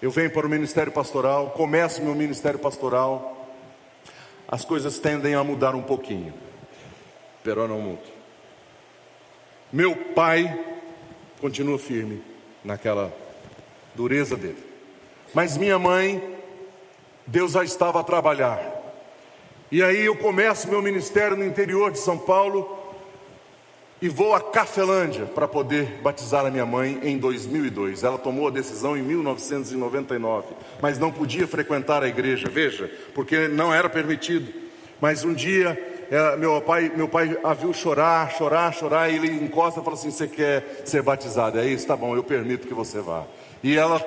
Eu 0.00 0.10
venho 0.10 0.30
para 0.30 0.46
o 0.46 0.50
ministério 0.50 0.92
pastoral, 0.92 1.50
começo 1.50 2.02
meu 2.02 2.14
ministério 2.14 2.58
pastoral, 2.58 3.41
as 4.52 4.66
coisas 4.66 4.98
tendem 4.98 5.34
a 5.34 5.42
mudar 5.42 5.74
um 5.74 5.80
pouquinho, 5.80 6.34
pero 7.42 7.66
não 7.66 7.80
muito. 7.80 8.06
Meu 9.72 9.96
pai 9.96 10.62
continua 11.40 11.78
firme 11.78 12.22
naquela 12.62 13.10
dureza 13.94 14.36
dele. 14.36 14.62
Mas 15.32 15.56
minha 15.56 15.78
mãe, 15.78 16.36
Deus 17.26 17.52
já 17.52 17.64
estava 17.64 18.00
a 18.00 18.04
trabalhar. 18.04 18.60
E 19.70 19.82
aí 19.82 20.04
eu 20.04 20.14
começo 20.18 20.68
meu 20.68 20.82
ministério 20.82 21.34
no 21.34 21.46
interior 21.46 21.90
de 21.90 21.98
São 21.98 22.18
Paulo 22.18 22.78
e 24.02 24.08
vou 24.08 24.34
a 24.34 24.40
Cafelândia 24.40 25.26
para 25.26 25.46
poder 25.46 26.00
batizar 26.02 26.44
a 26.44 26.50
minha 26.50 26.66
mãe 26.66 26.98
em 27.04 27.16
2002. 27.16 28.02
Ela 28.02 28.18
tomou 28.18 28.48
a 28.48 28.50
decisão 28.50 28.96
em 28.96 29.02
1999, 29.02 30.48
mas 30.80 30.98
não 30.98 31.12
podia 31.12 31.46
frequentar 31.46 32.02
a 32.02 32.08
igreja, 32.08 32.48
veja, 32.50 32.90
porque 33.14 33.46
não 33.46 33.72
era 33.72 33.88
permitido. 33.88 34.52
Mas 35.00 35.24
um 35.24 35.32
dia 35.32 35.78
é, 36.10 36.36
meu 36.36 36.60
pai, 36.60 36.90
meu 36.96 37.06
pai 37.06 37.38
a 37.44 37.54
viu 37.54 37.72
chorar, 37.72 38.32
chorar, 38.32 38.74
chorar, 38.74 39.08
e 39.08 39.14
ele 39.14 39.28
encosta 39.44 39.80
e 39.80 39.84
fala 39.84 39.94
assim: 39.94 40.10
Você 40.10 40.26
quer 40.26 40.82
ser 40.84 41.00
batizado? 41.00 41.60
É 41.60 41.66
isso, 41.66 41.86
tá 41.86 41.96
bom, 41.96 42.16
eu 42.16 42.24
permito 42.24 42.66
que 42.66 42.74
você 42.74 43.00
vá. 43.00 43.24
E 43.62 43.76
ela, 43.76 44.04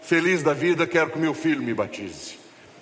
feliz 0.00 0.42
da 0.42 0.52
vida, 0.52 0.84
quer 0.84 1.08
que 1.10 1.18
meu 1.18 1.32
filho 1.32 1.62
me 1.62 1.72
batize. 1.72 2.36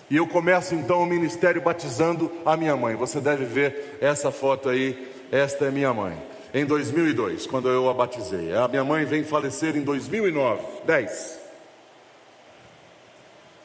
E 0.09 0.17
eu 0.17 0.27
começo 0.27 0.75
então 0.75 1.03
o 1.03 1.07
ministério 1.07 1.61
batizando 1.61 2.33
a 2.47 2.57
minha 2.57 2.75
mãe. 2.75 2.97
Você 2.97 3.21
deve 3.21 3.45
ver 3.45 3.99
essa 4.01 4.31
foto 4.31 4.71
aí, 4.71 5.13
esta 5.31 5.67
é 5.67 5.71
minha 5.71 5.93
mãe. 5.93 6.17
Em 6.55 6.65
2002, 6.65 7.47
quando 7.47 7.69
eu 7.69 7.89
a 7.89 7.95
batizei. 7.95 8.55
A 8.55 8.69
minha 8.69 8.85
mãe 8.85 9.05
vem 9.05 9.25
falecer 9.25 9.77
em 9.77 9.83
2009, 9.83 10.63
10. 10.87 11.41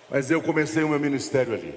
Mas 0.09 0.29
eu 0.29 0.41
comecei 0.41 0.83
o 0.83 0.89
meu 0.89 0.99
ministério 0.99 1.53
ali. 1.53 1.73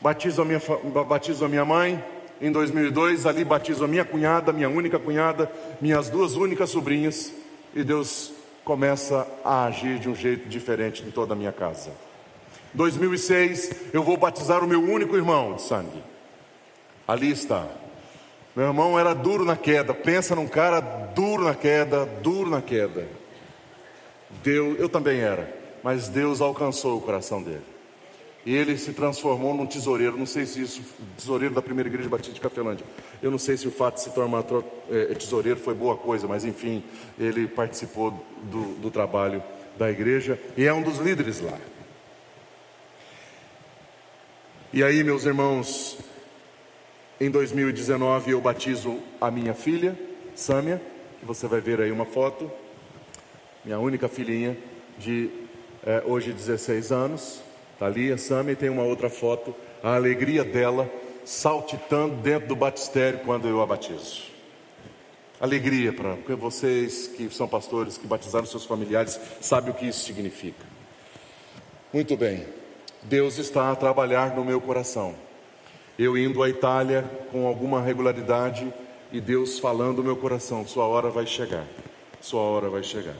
Batizo 0.00 0.42
a 0.42 0.44
minha, 0.44 0.60
batizo 1.06 1.44
a 1.44 1.48
minha 1.48 1.64
mãe 1.64 2.02
em 2.40 2.52
2002, 2.52 3.26
ali 3.26 3.44
batizo 3.44 3.84
a 3.84 3.88
minha 3.88 4.04
cunhada, 4.04 4.52
minha 4.52 4.68
única 4.68 4.98
cunhada, 4.98 5.50
minhas 5.80 6.10
duas 6.10 6.34
únicas 6.34 6.70
sobrinhas, 6.70 7.32
e 7.74 7.82
Deus 7.82 8.32
começa 8.64 9.26
a 9.44 9.64
agir 9.64 9.98
de 9.98 10.08
um 10.08 10.14
jeito 10.14 10.48
diferente 10.48 11.02
em 11.02 11.10
toda 11.10 11.32
a 11.32 11.36
minha 11.36 11.52
casa. 11.52 11.90
2006, 12.74 13.90
eu 13.92 14.02
vou 14.02 14.16
batizar 14.16 14.62
o 14.62 14.66
meu 14.66 14.82
único 14.82 15.16
irmão 15.16 15.54
de 15.54 15.62
sangue. 15.62 16.02
Ali 17.08 17.30
está. 17.30 17.66
Meu 18.56 18.68
irmão 18.68 18.98
era 18.98 19.12
duro 19.12 19.44
na 19.44 19.54
queda. 19.54 19.92
Pensa 19.92 20.34
num 20.34 20.48
cara 20.48 20.80
duro 20.80 21.44
na 21.44 21.54
queda, 21.54 22.06
duro 22.06 22.48
na 22.48 22.62
queda. 22.62 23.06
Deus, 24.42 24.80
eu 24.80 24.88
também 24.88 25.20
era, 25.20 25.54
mas 25.82 26.08
Deus 26.08 26.40
alcançou 26.40 26.96
o 26.96 27.00
coração 27.02 27.42
dele. 27.42 27.62
E 28.46 28.54
ele 28.54 28.78
se 28.78 28.94
transformou 28.94 29.52
num 29.52 29.66
tesoureiro. 29.66 30.16
Não 30.16 30.24
sei 30.24 30.46
se 30.46 30.62
isso, 30.62 30.80
tesoureiro 31.18 31.54
da 31.54 31.60
primeira 31.60 31.88
igreja 31.90 32.08
batista 32.08 32.32
de 32.32 32.40
Cafelândia. 32.40 32.86
Eu 33.22 33.30
não 33.30 33.38
sei 33.38 33.58
se 33.58 33.68
o 33.68 33.70
fato 33.70 33.96
de 33.96 34.02
se 34.02 34.10
tornar 34.14 34.42
é, 34.90 35.14
tesoureiro 35.14 35.60
foi 35.60 35.74
boa 35.74 35.96
coisa, 35.96 36.26
mas 36.26 36.44
enfim, 36.44 36.82
ele 37.18 37.46
participou 37.46 38.12
do, 38.44 38.80
do 38.80 38.90
trabalho 38.90 39.42
da 39.76 39.90
igreja 39.90 40.40
e 40.56 40.64
é 40.64 40.72
um 40.72 40.80
dos 40.80 40.96
líderes 40.96 41.42
lá. 41.42 41.58
E 44.72 44.82
aí, 44.82 45.04
meus 45.04 45.24
irmãos, 45.24 45.98
em 47.20 47.30
2019 47.30 48.32
eu 48.32 48.40
batizo 48.40 48.98
a 49.20 49.30
minha 49.30 49.54
filha, 49.54 49.98
Sâmia, 50.34 50.80
que 51.18 51.24
você 51.24 51.46
vai 51.46 51.60
ver 51.60 51.80
aí 51.80 51.90
uma 51.90 52.04
foto, 52.04 52.50
minha 53.64 53.78
única 53.78 54.08
filhinha 54.08 54.56
de 54.98 55.30
é, 55.84 56.02
hoje 56.04 56.32
16 56.32 56.92
anos, 56.92 57.40
está 57.72 57.86
ali 57.86 58.12
a 58.12 58.18
Sâmia 58.18 58.52
e 58.52 58.56
tem 58.56 58.68
uma 58.68 58.82
outra 58.82 59.08
foto, 59.08 59.54
a 59.82 59.94
alegria 59.94 60.44
dela 60.44 60.90
saltitando 61.24 62.16
dentro 62.16 62.48
do 62.48 62.56
batistério 62.56 63.20
quando 63.24 63.48
eu 63.48 63.60
a 63.60 63.66
batizo. 63.66 64.24
Alegria 65.40 65.92
para 65.92 66.36
vocês 66.36 67.08
que 67.08 67.28
são 67.30 67.48
pastores, 67.48 67.98
que 67.98 68.06
batizaram 68.06 68.46
seus 68.46 68.64
familiares, 68.64 69.20
sabem 69.40 69.70
o 69.70 69.74
que 69.74 69.86
isso 69.86 70.04
significa. 70.04 70.64
Muito 71.92 72.16
bem. 72.16 72.46
Deus 73.02 73.38
está 73.38 73.70
a 73.70 73.76
trabalhar 73.76 74.34
no 74.34 74.44
meu 74.44 74.60
coração. 74.60 75.25
Eu 75.98 76.18
indo 76.18 76.42
à 76.42 76.48
Itália 76.48 77.04
com 77.32 77.46
alguma 77.46 77.80
regularidade 77.80 78.70
e 79.10 79.18
Deus 79.20 79.58
falando 79.58 79.96
no 79.98 80.04
meu 80.04 80.16
coração: 80.16 80.66
sua 80.66 80.86
hora 80.86 81.08
vai 81.08 81.26
chegar, 81.26 81.64
sua 82.20 82.42
hora 82.42 82.68
vai 82.68 82.82
chegar. 82.82 83.14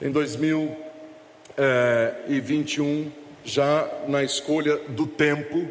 Em 0.00 0.10
2021, 0.10 3.10
já 3.44 3.88
na 4.08 4.22
escolha 4.22 4.76
do 4.88 5.06
tempo, 5.06 5.68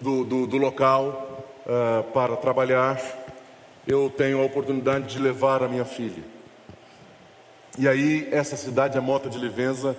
do, 0.00 0.24
do, 0.24 0.46
do 0.46 0.56
local 0.56 1.44
uh, 1.66 2.02
para 2.12 2.36
trabalhar, 2.36 2.98
eu 3.86 4.08
tenho 4.08 4.40
a 4.40 4.44
oportunidade 4.44 5.08
de 5.08 5.18
levar 5.18 5.62
a 5.62 5.68
minha 5.68 5.84
filha. 5.84 6.24
E 7.78 7.86
aí, 7.86 8.28
essa 8.32 8.56
cidade, 8.56 8.96
a 8.96 9.00
Mota 9.00 9.28
de 9.28 9.38
Livenza, 9.38 9.94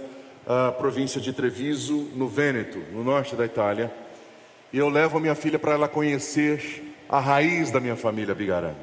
a 0.48 0.72
província 0.72 1.22
de 1.22 1.32
Treviso, 1.32 2.10
no 2.16 2.28
Vêneto, 2.28 2.80
no 2.92 3.04
norte 3.04 3.36
da 3.36 3.46
Itália. 3.46 3.92
E 4.74 4.78
eu 4.78 4.88
levo 4.88 5.18
a 5.18 5.22
minha 5.22 5.36
filha 5.36 5.60
para 5.60 5.74
ela 5.74 5.88
conhecer 5.88 6.96
a 7.10 7.20
raiz 7.20 7.72
da 7.72 7.80
minha 7.80 7.96
família 7.98 8.34
Bigarã. 8.34 8.74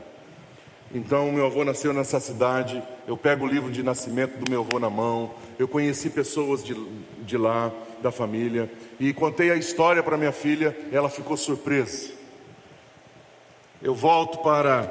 Então, 0.95 1.31
meu 1.33 1.47
avô 1.47 1.65
nasceu 1.65 1.93
nessa 1.93 2.21
cidade. 2.21 2.83
Eu 3.07 3.17
pego 3.17 3.45
o 3.45 3.49
livro 3.49 3.71
de 3.71 3.83
nascimento 3.83 4.39
do 4.39 4.51
meu 4.51 4.61
avô 4.61 4.79
na 4.79 4.91
mão. 4.91 5.35
Eu 5.59 5.67
conheci 5.67 6.11
pessoas 6.11 6.65
de, 6.65 6.75
de 7.21 7.37
lá, 7.37 7.73
da 8.03 8.11
família. 8.11 8.71
E 8.99 9.13
contei 9.13 9.51
a 9.51 9.57
história 9.57 10.03
para 10.03 10.17
minha 10.17 10.33
filha. 10.33 10.77
ela 10.93 11.09
ficou 11.09 11.37
surpresa. 11.37 12.11
Eu 13.83 13.95
volto 13.95 14.39
para 14.39 14.91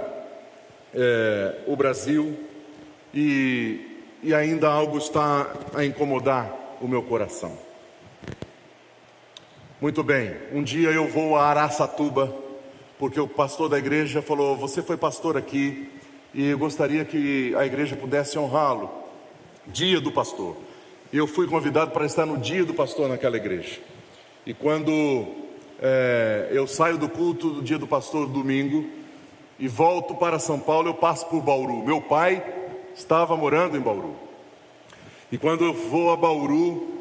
é, 0.94 1.60
o 1.68 1.76
Brasil 1.76 2.38
e, 3.14 3.82
e 4.24 4.34
ainda 4.34 4.70
algo 4.70 4.98
está 4.98 5.52
a 5.74 5.84
incomodar 5.84 6.78
o 6.80 6.88
meu 6.88 7.04
coração. 7.04 7.67
Muito 9.80 10.02
bem, 10.02 10.34
um 10.52 10.64
dia 10.64 10.90
eu 10.90 11.08
vou 11.08 11.36
a 11.36 11.46
Araçatuba, 11.46 12.34
porque 12.98 13.20
o 13.20 13.28
pastor 13.28 13.70
da 13.70 13.78
igreja 13.78 14.24
falou: 14.24 14.58
Você 14.58 14.82
foi 14.82 14.98
pastor 14.98 15.38
aqui 15.38 15.88
e 16.34 16.52
gostaria 16.56 17.06
que 17.06 17.54
a 17.56 17.64
igreja 17.64 17.96
pudesse 17.96 18.40
honrá-lo. 18.40 18.90
Dia 19.68 20.02
do 20.02 20.12
pastor. 20.12 20.58
Eu 21.14 21.28
fui 21.28 21.46
convidado 21.46 21.92
para 21.92 22.08
estar 22.08 22.26
no 22.26 22.40
dia 22.40 22.66
do 22.66 22.74
pastor 22.74 23.08
naquela 23.08 23.38
igreja. 23.38 23.80
E 24.48 24.52
quando 24.52 25.28
é, 25.80 26.48
eu 26.50 26.66
saio 26.66 26.98
do 26.98 27.08
culto 27.08 27.52
do 27.52 27.62
dia 27.62 27.78
do 27.78 27.86
pastor, 27.86 28.28
domingo, 28.28 28.84
e 29.60 29.68
volto 29.68 30.16
para 30.16 30.40
São 30.40 30.60
Paulo, 30.60 30.90
eu 30.90 30.96
passo 30.96 31.28
por 31.28 31.44
Bauru. 31.44 31.86
Meu 31.86 32.02
pai 32.02 32.44
estava 32.96 33.38
morando 33.38 33.78
em 33.78 33.82
Bauru. 33.82 34.16
E 35.32 35.38
quando 35.38 35.64
eu 35.64 35.74
vou 35.74 36.12
a 36.12 36.18
Bauru 36.18 36.97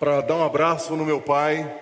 para 0.00 0.22
dar 0.22 0.34
um 0.34 0.42
abraço 0.42 0.96
no 0.96 1.04
meu 1.04 1.20
pai, 1.20 1.78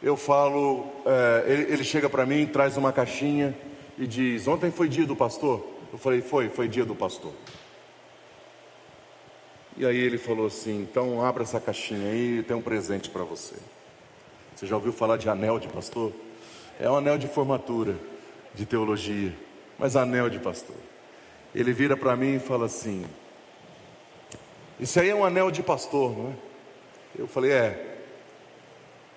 eu 0.00 0.16
falo, 0.16 0.86
é, 1.04 1.52
ele, 1.52 1.72
ele 1.72 1.84
chega 1.84 2.08
para 2.08 2.24
mim, 2.24 2.46
traz 2.46 2.76
uma 2.76 2.92
caixinha 2.92 3.52
e 3.98 4.06
diz: 4.06 4.46
Ontem 4.46 4.70
foi 4.70 4.88
dia 4.88 5.04
do 5.04 5.16
pastor? 5.16 5.66
Eu 5.92 5.98
falei: 5.98 6.22
Foi, 6.22 6.48
foi 6.48 6.68
dia 6.68 6.84
do 6.84 6.94
pastor. 6.94 7.32
E 9.76 9.84
aí 9.84 9.96
ele 9.96 10.18
falou 10.18 10.46
assim: 10.46 10.82
Então 10.82 11.24
abra 11.24 11.42
essa 11.42 11.58
caixinha 11.58 12.08
aí, 12.08 12.44
tem 12.44 12.56
um 12.56 12.62
presente 12.62 13.10
para 13.10 13.24
você. 13.24 13.56
Você 14.54 14.64
já 14.64 14.76
ouviu 14.76 14.92
falar 14.92 15.16
de 15.16 15.28
anel 15.28 15.58
de 15.58 15.66
pastor? 15.66 16.12
É 16.78 16.88
um 16.88 16.94
anel 16.94 17.18
de 17.18 17.26
formatura, 17.26 17.96
de 18.54 18.64
teologia, 18.66 19.34
mas 19.76 19.96
anel 19.96 20.30
de 20.30 20.38
pastor. 20.38 20.76
Ele 21.52 21.72
vira 21.72 21.96
para 21.96 22.14
mim 22.14 22.36
e 22.36 22.38
fala 22.38 22.66
assim: 22.66 23.04
isso 24.78 25.00
aí 25.00 25.08
é 25.08 25.14
um 25.14 25.24
anel 25.24 25.50
de 25.50 25.60
pastor, 25.60 26.16
não 26.16 26.30
é? 26.30 26.47
Eu 27.16 27.26
falei: 27.26 27.52
É. 27.52 27.96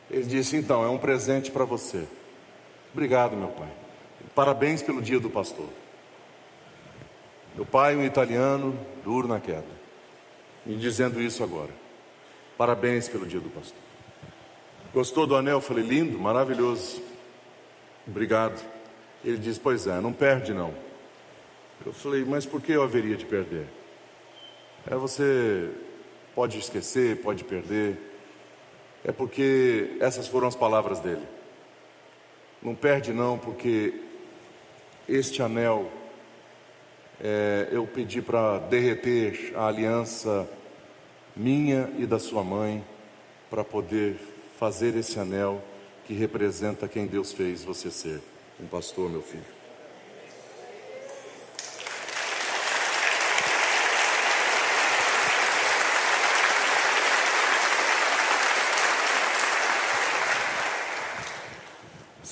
Ele 0.10 0.23
disse: 0.23 0.56
Então, 0.58 0.84
é 0.84 0.89
um 0.89 0.97
presente 0.97 1.49
para 1.49 1.65
você. 1.65 2.06
Obrigado, 2.93 3.36
meu 3.36 3.47
pai. 3.47 3.71
Parabéns 4.36 4.82
pelo 4.82 5.01
dia 5.01 5.19
do 5.19 5.30
pastor. 5.30 5.67
Meu 7.56 7.65
pai, 7.65 7.95
um 7.95 8.04
italiano, 8.04 8.77
duro 9.04 9.27
na 9.27 9.39
queda, 9.39 9.65
me 10.65 10.77
dizendo 10.77 11.21
isso 11.21 11.43
agora. 11.43 11.71
Parabéns 12.58 13.10
pelo 13.10 13.25
dia 13.25 13.39
do 13.39 13.49
pastor. 13.49 13.80
Gostou 14.93 15.25
do 15.25 15.36
anel? 15.36 15.58
Eu 15.58 15.62
falei: 15.62 15.84
Lindo, 15.84 16.19
maravilhoso. 16.19 17.01
Obrigado. 18.08 18.62
Ele 19.23 19.38
disse: 19.38 19.60
Pois 19.60 19.88
é, 19.88 19.99
não 19.99 20.13
perde 20.13 20.54
não. 20.54 20.73
Eu 21.86 21.93
falei: 21.93 22.23
Mas 22.25 22.45
por 22.45 22.62
que 22.62 22.71
eu 22.71 22.84
haveria 22.84 23.15
de 23.15 23.25
perder? 23.25 23.65
É 24.89 24.95
você 24.95 25.69
pode 26.35 26.57
esquecer, 26.57 27.21
pode 27.21 27.43
perder. 27.43 27.97
É 29.03 29.11
porque 29.11 29.97
essas 29.99 30.27
foram 30.27 30.47
as 30.47 30.55
palavras 30.55 30.99
dele. 30.99 31.25
Não 32.61 32.75
perde 32.75 33.11
não, 33.11 33.37
porque 33.37 33.93
este 35.09 35.41
anel 35.41 35.91
é, 37.19 37.69
eu 37.71 37.85
pedi 37.87 38.21
para 38.21 38.59
derreter 38.59 39.53
a 39.55 39.67
aliança 39.67 40.47
minha 41.35 41.89
e 41.97 42.05
da 42.05 42.19
sua 42.19 42.43
mãe 42.43 42.83
para 43.49 43.63
poder 43.63 44.17
fazer 44.57 44.95
esse 44.95 45.19
anel 45.19 45.61
que 46.05 46.13
representa 46.13 46.87
quem 46.87 47.07
Deus 47.07 47.31
fez 47.31 47.63
você 47.63 47.89
ser, 47.89 48.21
um 48.59 48.67
pastor, 48.67 49.09
meu 49.09 49.21
filho. 49.21 49.61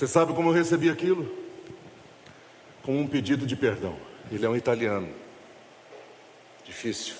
Você 0.00 0.06
sabe 0.06 0.32
como 0.32 0.48
eu 0.48 0.54
recebi 0.54 0.88
aquilo? 0.88 1.30
Com 2.82 2.98
um 2.98 3.06
pedido 3.06 3.44
de 3.44 3.54
perdão. 3.54 3.94
Ele 4.32 4.46
é 4.46 4.48
um 4.48 4.56
italiano. 4.56 5.10
Difícil. 6.64 7.16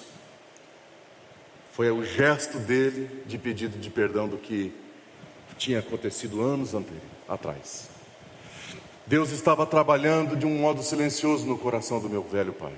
Foi 1.72 1.90
o 1.90 2.02
gesto 2.02 2.58
dele 2.58 3.22
de 3.26 3.36
pedido 3.36 3.78
de 3.78 3.90
perdão 3.90 4.26
do 4.26 4.38
que 4.38 4.72
tinha 5.58 5.80
acontecido 5.80 6.40
anos 6.40 6.70
atrás. 7.28 7.90
Deus 9.06 9.30
estava 9.30 9.66
trabalhando 9.66 10.34
de 10.34 10.46
um 10.46 10.56
modo 10.56 10.82
silencioso 10.82 11.44
no 11.44 11.58
coração 11.58 12.00
do 12.00 12.08
meu 12.08 12.22
velho 12.22 12.54
pai. 12.54 12.72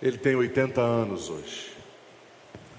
Ele 0.00 0.16
tem 0.16 0.34
80 0.34 0.80
anos 0.80 1.28
hoje. 1.28 1.76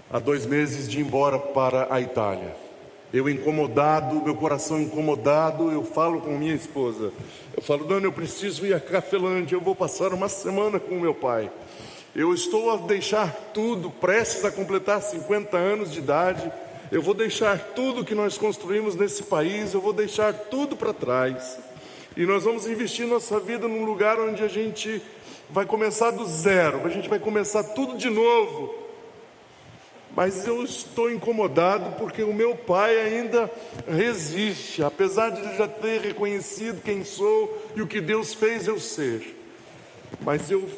Há 0.09 0.17
dois 0.17 0.47
meses 0.47 0.89
de 0.89 0.97
ir 0.97 1.01
embora 1.03 1.37
para 1.37 1.93
a 1.93 2.01
Itália. 2.01 2.70
Eu 3.13 3.27
incomodado, 3.27 4.23
meu 4.23 4.35
coração 4.35 4.79
incomodado, 4.79 5.69
eu 5.69 5.83
falo 5.83 6.21
com 6.21 6.37
minha 6.37 6.55
esposa. 6.55 7.11
Eu 7.55 7.61
falo, 7.61 7.83
Dani, 7.83 8.05
eu 8.05 8.11
preciso 8.11 8.65
ir 8.65 8.73
a 8.73 8.79
Cafelândia, 8.79 9.55
eu 9.55 9.59
vou 9.59 9.75
passar 9.75 10.13
uma 10.13 10.29
semana 10.29 10.79
com 10.79 10.97
meu 10.97 11.13
pai. 11.13 11.51
Eu 12.15 12.33
estou 12.33 12.71
a 12.71 12.77
deixar 12.77 13.33
tudo, 13.53 13.89
prestes 13.89 14.45
a 14.45 14.51
completar 14.51 15.01
50 15.01 15.57
anos 15.57 15.91
de 15.91 15.99
idade. 15.99 16.49
Eu 16.89 17.01
vou 17.01 17.13
deixar 17.13 17.59
tudo 17.73 18.05
que 18.05 18.15
nós 18.15 18.37
construímos 18.37 18.95
nesse 18.95 19.23
país, 19.23 19.73
eu 19.73 19.81
vou 19.81 19.91
deixar 19.91 20.33
tudo 20.33 20.77
para 20.77 20.93
trás. 20.93 21.57
E 22.15 22.25
nós 22.25 22.45
vamos 22.45 22.65
investir 22.65 23.05
nossa 23.05 23.39
vida 23.39 23.67
num 23.67 23.83
lugar 23.83 24.19
onde 24.19 24.41
a 24.41 24.47
gente 24.47 25.01
vai 25.49 25.65
começar 25.65 26.11
do 26.11 26.25
zero, 26.25 26.81
a 26.85 26.89
gente 26.89 27.09
vai 27.09 27.19
começar 27.19 27.63
tudo 27.63 27.97
de 27.97 28.09
novo. 28.09 28.80
Mas 30.15 30.45
eu 30.45 30.63
estou 30.63 31.09
incomodado 31.09 31.95
porque 31.97 32.21
o 32.21 32.33
meu 32.33 32.55
pai 32.55 32.99
ainda 32.99 33.49
resiste, 33.87 34.83
apesar 34.83 35.29
de 35.29 35.57
já 35.57 35.67
ter 35.67 36.01
reconhecido 36.01 36.81
quem 36.81 37.03
sou 37.03 37.71
e 37.75 37.81
o 37.81 37.87
que 37.87 38.01
Deus 38.01 38.33
fez 38.33 38.67
eu 38.67 38.79
ser. 38.79 39.37
Mas 40.19 40.51
eu 40.51 40.69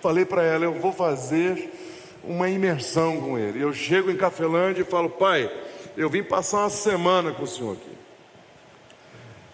falei 0.00 0.24
para 0.24 0.42
ela: 0.42 0.64
eu 0.64 0.74
vou 0.74 0.92
fazer 0.92 1.70
uma 2.24 2.48
imersão 2.48 3.20
com 3.20 3.38
ele. 3.38 3.62
Eu 3.62 3.72
chego 3.72 4.10
em 4.10 4.16
Cafelândia 4.16 4.82
e 4.82 4.84
falo: 4.84 5.08
pai, 5.08 5.50
eu 5.96 6.10
vim 6.10 6.22
passar 6.22 6.58
uma 6.58 6.70
semana 6.70 7.32
com 7.32 7.44
o 7.44 7.46
senhor 7.46 7.74
aqui. 7.74 7.92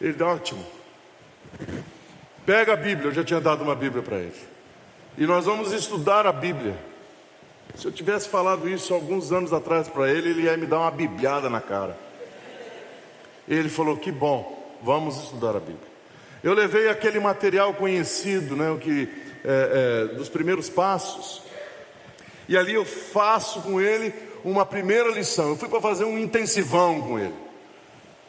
Ele 0.01 0.15
dá 0.15 0.29
ótimo. 0.29 0.65
Pega 2.47 2.73
a 2.73 2.77
Bíblia, 2.77 3.09
eu 3.09 3.13
já 3.13 3.23
tinha 3.23 3.41
dado 3.41 3.63
uma 3.63 3.75
Bíblia 3.75 4.03
para 4.03 4.17
ele. 4.17 4.33
E 5.19 5.27
nós 5.27 5.45
vamos 5.45 5.73
estudar 5.73 6.27
a 6.27 6.33
Bíblia. 6.33 6.77
Se 7.79 7.87
eu 7.87 7.93
tivesse 7.93 8.29
falado 8.29 8.69
isso 8.69 8.93
alguns 8.93 9.31
anos 9.31 9.53
atrás 9.53 9.87
para 9.87 10.11
ele, 10.11 10.31
ele 10.31 10.43
ia 10.43 10.57
me 10.57 10.67
dar 10.67 10.81
uma 10.81 10.91
bibliada 10.91 11.49
na 11.49 11.61
cara. 11.61 11.97
Ele 13.47 13.69
falou: 13.69 13.97
Que 13.97 14.11
bom, 14.11 14.77
vamos 14.83 15.17
estudar 15.23 15.51
a 15.51 15.61
Bíblia. 15.61 15.87
Eu 16.43 16.55
levei 16.55 16.89
aquele 16.89 17.21
material 17.21 17.73
conhecido, 17.75 18.57
né, 18.57 18.69
o 18.69 18.79
que 18.79 19.09
é, 19.45 20.09
é, 20.11 20.15
dos 20.17 20.29
primeiros 20.29 20.69
passos, 20.69 21.41
e 22.49 22.57
ali 22.57 22.75
eu 22.75 22.85
faço 22.85 23.63
com 23.63 23.81
ele 23.81 24.13
uma 24.45 24.67
primeira 24.67 25.11
lição. 25.11 25.51
Eu 25.51 25.57
fui 25.57 25.69
para 25.69 25.81
fazer 25.81 26.05
um 26.05 26.19
intensivão 26.19 27.01
com 27.01 27.17
ele. 27.17 27.35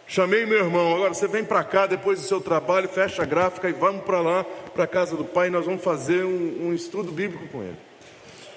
Chamei 0.05 0.45
meu 0.45 0.59
irmão, 0.59 0.93
agora 0.93 1.11
você 1.11 1.27
vem 1.27 1.43
para 1.43 1.63
cá 1.63 1.87
depois 1.87 2.19
do 2.19 2.25
seu 2.25 2.39
trabalho, 2.39 2.87
fecha 2.87 3.23
a 3.23 3.25
gráfica 3.25 3.67
e 3.67 3.73
vamos 3.73 4.03
para 4.03 4.21
lá, 4.21 4.45
para 4.75 4.83
a 4.83 4.87
casa 4.87 5.15
do 5.15 5.25
pai, 5.25 5.49
nós 5.49 5.65
vamos 5.65 5.83
fazer 5.83 6.23
um, 6.23 6.67
um 6.67 6.73
estudo 6.73 7.11
bíblico 7.11 7.47
com 7.47 7.63
ele. 7.63 7.77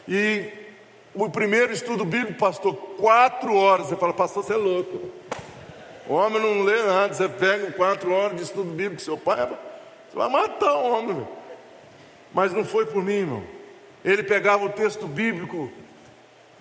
E 0.07 0.62
o 1.14 1.29
primeiro 1.29 1.72
estudo 1.72 2.05
bíblico, 2.05 2.38
pastor, 2.38 2.75
quatro 2.75 3.55
horas. 3.55 3.87
Você 3.87 3.96
fala, 3.96 4.12
pastor, 4.12 4.42
você 4.42 4.55
é 4.55 4.57
louco. 4.57 5.11
O 6.07 6.14
homem 6.14 6.40
não 6.40 6.62
lê 6.62 6.83
nada, 6.83 7.14
você 7.14 7.29
pega 7.29 7.70
quatro 7.72 8.12
horas 8.12 8.37
de 8.37 8.42
estudo 8.42 8.70
bíblico, 8.70 9.01
seu 9.01 9.16
pai, 9.16 9.46
você 9.46 10.16
vai 10.16 10.29
matar 10.29 10.75
o 10.75 10.92
homem. 10.92 11.27
Mas 12.35 12.53
não 12.53 12.64
foi 12.64 12.87
por 12.87 13.03
mim, 13.03 13.12
irmão. 13.12 13.44
Ele 14.05 14.22
pegava 14.22 14.64
o 14.64 14.70
texto 14.70 15.07
bíblico, 15.07 15.70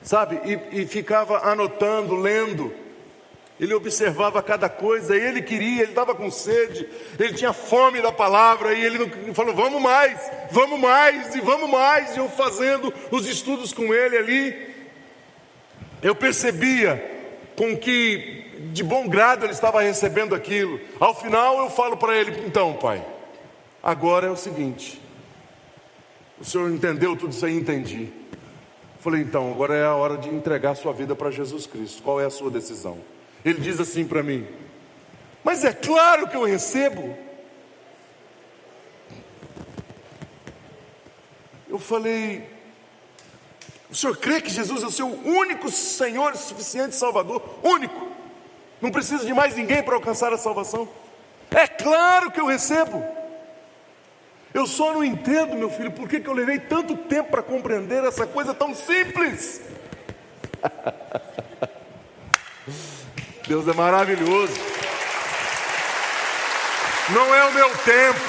sabe, 0.04 0.40
e, 0.46 0.82
e 0.82 0.86
ficava 0.86 1.50
anotando, 1.50 2.16
lendo 2.16 2.72
ele 3.62 3.76
observava 3.76 4.42
cada 4.42 4.68
coisa, 4.68 5.16
ele 5.16 5.40
queria, 5.40 5.84
ele 5.84 5.92
estava 5.92 6.16
com 6.16 6.32
sede, 6.32 6.90
ele 7.20 7.36
tinha 7.36 7.54
fome 7.54 8.02
da 8.02 8.12
palavra, 8.12 8.74
e 8.74 8.84
ele 8.84 9.34
falou: 9.36 9.54
vamos 9.54 9.80
mais, 9.80 10.20
vamos 10.50 10.80
mais, 10.80 11.36
e 11.36 11.42
vamos 11.42 11.70
mais. 11.70 12.16
E 12.16 12.20
eu 12.20 12.28
fazendo 12.28 12.92
os 13.12 13.28
estudos 13.28 13.72
com 13.72 13.94
ele 13.94 14.18
ali, 14.18 14.76
eu 16.02 16.16
percebia 16.16 17.08
com 17.56 17.78
que 17.78 18.70
de 18.74 18.84
bom 18.84 19.08
grado 19.08 19.46
ele 19.46 19.54
estava 19.54 19.80
recebendo 19.84 20.34
aquilo. 20.34 20.80
Ao 21.00 21.14
final 21.14 21.60
eu 21.60 21.70
falo 21.70 21.96
para 21.96 22.18
ele: 22.18 22.44
então, 22.48 22.74
pai, 22.74 23.06
agora 23.84 24.26
é 24.26 24.32
o 24.32 24.36
seguinte, 24.36 25.00
o 26.40 26.44
senhor 26.44 26.72
entendeu 26.72 27.16
tudo 27.16 27.32
isso 27.32 27.46
aí? 27.46 27.56
Entendi. 27.56 28.12
Falei, 29.02 29.22
então, 29.22 29.52
agora 29.52 29.76
é 29.76 29.84
a 29.84 29.94
hora 29.94 30.18
de 30.18 30.30
entregar 30.30 30.74
sua 30.74 30.94
vida 30.94 31.16
para 31.16 31.30
Jesus 31.30 31.68
Cristo. 31.68 32.02
Qual 32.02 32.20
é 32.20 32.26
a 32.26 32.30
sua 32.32 32.50
decisão? 32.50 32.98
Ele 33.44 33.60
diz 33.60 33.80
assim 33.80 34.06
para 34.06 34.22
mim: 34.22 34.48
Mas 35.44 35.66
é 35.66 35.74
claro 35.74 36.28
que 36.28 36.36
eu 36.36 36.44
recebo. 36.44 37.18
Eu 41.68 41.80
falei: 41.80 42.48
O 43.90 43.96
senhor 43.96 44.16
crê 44.18 44.42
que 44.42 44.50
Jesus 44.50 44.84
é 44.84 44.86
o 44.86 44.92
seu 44.92 45.08
único 45.08 45.70
Senhor 45.70 46.36
suficiente 46.36 46.96
Salvador? 46.96 47.60
Único. 47.64 48.12
Não 48.80 48.92
precisa 48.92 49.26
de 49.26 49.34
mais 49.34 49.56
ninguém 49.56 49.84
para 49.84 49.96
alcançar 49.96 50.34
a 50.34 50.38
salvação? 50.38 50.88
É 51.52 51.68
claro 51.68 52.32
que 52.32 52.40
eu 52.40 52.46
recebo. 52.46 53.04
Eu 54.54 54.68
só 54.68 54.94
não 54.94 55.04
entendo, 55.04 55.56
meu 55.56 55.70
filho, 55.70 55.92
por 55.92 56.10
que, 56.10 56.20
que 56.20 56.28
eu 56.28 56.34
levei 56.34 56.60
tanto 56.60 56.98
tempo 56.98 57.32
para 57.32 57.42
compreender 57.42 58.04
essa 58.04 58.28
coisa 58.28 58.54
tão 58.54 58.76
simples. 58.76 59.62
Deus 63.48 63.68
é 63.68 63.74
maravilhoso. 63.74 64.54
Não 67.10 67.34
é 67.36 67.46
o 67.46 67.54
meu 67.54 67.70
tempo, 67.70 68.20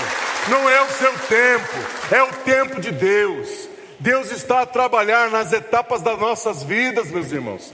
não 0.48 0.68
é 0.68 0.83
o 0.83 0.88
seu 0.88 1.12
tempo, 1.12 1.75
é 2.11 2.22
o 2.22 2.33
tempo 2.44 2.81
de 2.81 2.90
Deus. 2.90 3.68
Deus 4.01 4.33
está 4.33 4.62
a 4.62 4.66
trabalhar 4.66 5.31
nas 5.31 5.53
etapas 5.53 6.03
das 6.03 6.18
nossas 6.18 6.62
vidas, 6.62 7.11
meus 7.11 7.31
irmãos. 7.31 7.72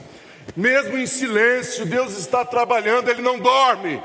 Mesmo 0.55 0.97
em 0.97 1.07
silêncio, 1.07 1.85
Deus 1.85 2.17
está 2.17 2.45
trabalhando, 2.45 3.09
Ele 3.09 3.21
não 3.21 3.39
dorme. 3.39 4.01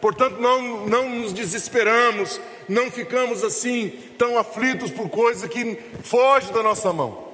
Portanto, 0.00 0.38
não, 0.38 0.86
não 0.86 1.08
nos 1.08 1.32
desesperamos, 1.32 2.40
não 2.68 2.90
ficamos 2.90 3.42
assim 3.42 3.90
tão 4.18 4.36
aflitos 4.36 4.90
por 4.90 5.08
coisa 5.08 5.48
que 5.48 5.78
foge 6.02 6.52
da 6.52 6.62
nossa 6.62 6.92
mão. 6.92 7.26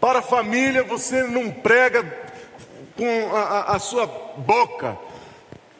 Para 0.00 0.20
a 0.20 0.22
família, 0.22 0.84
você 0.84 1.22
não 1.24 1.50
prega 1.50 2.02
com 2.98 3.34
a, 3.34 3.76
a, 3.76 3.78
sua 3.78 4.06
boca. 4.36 4.98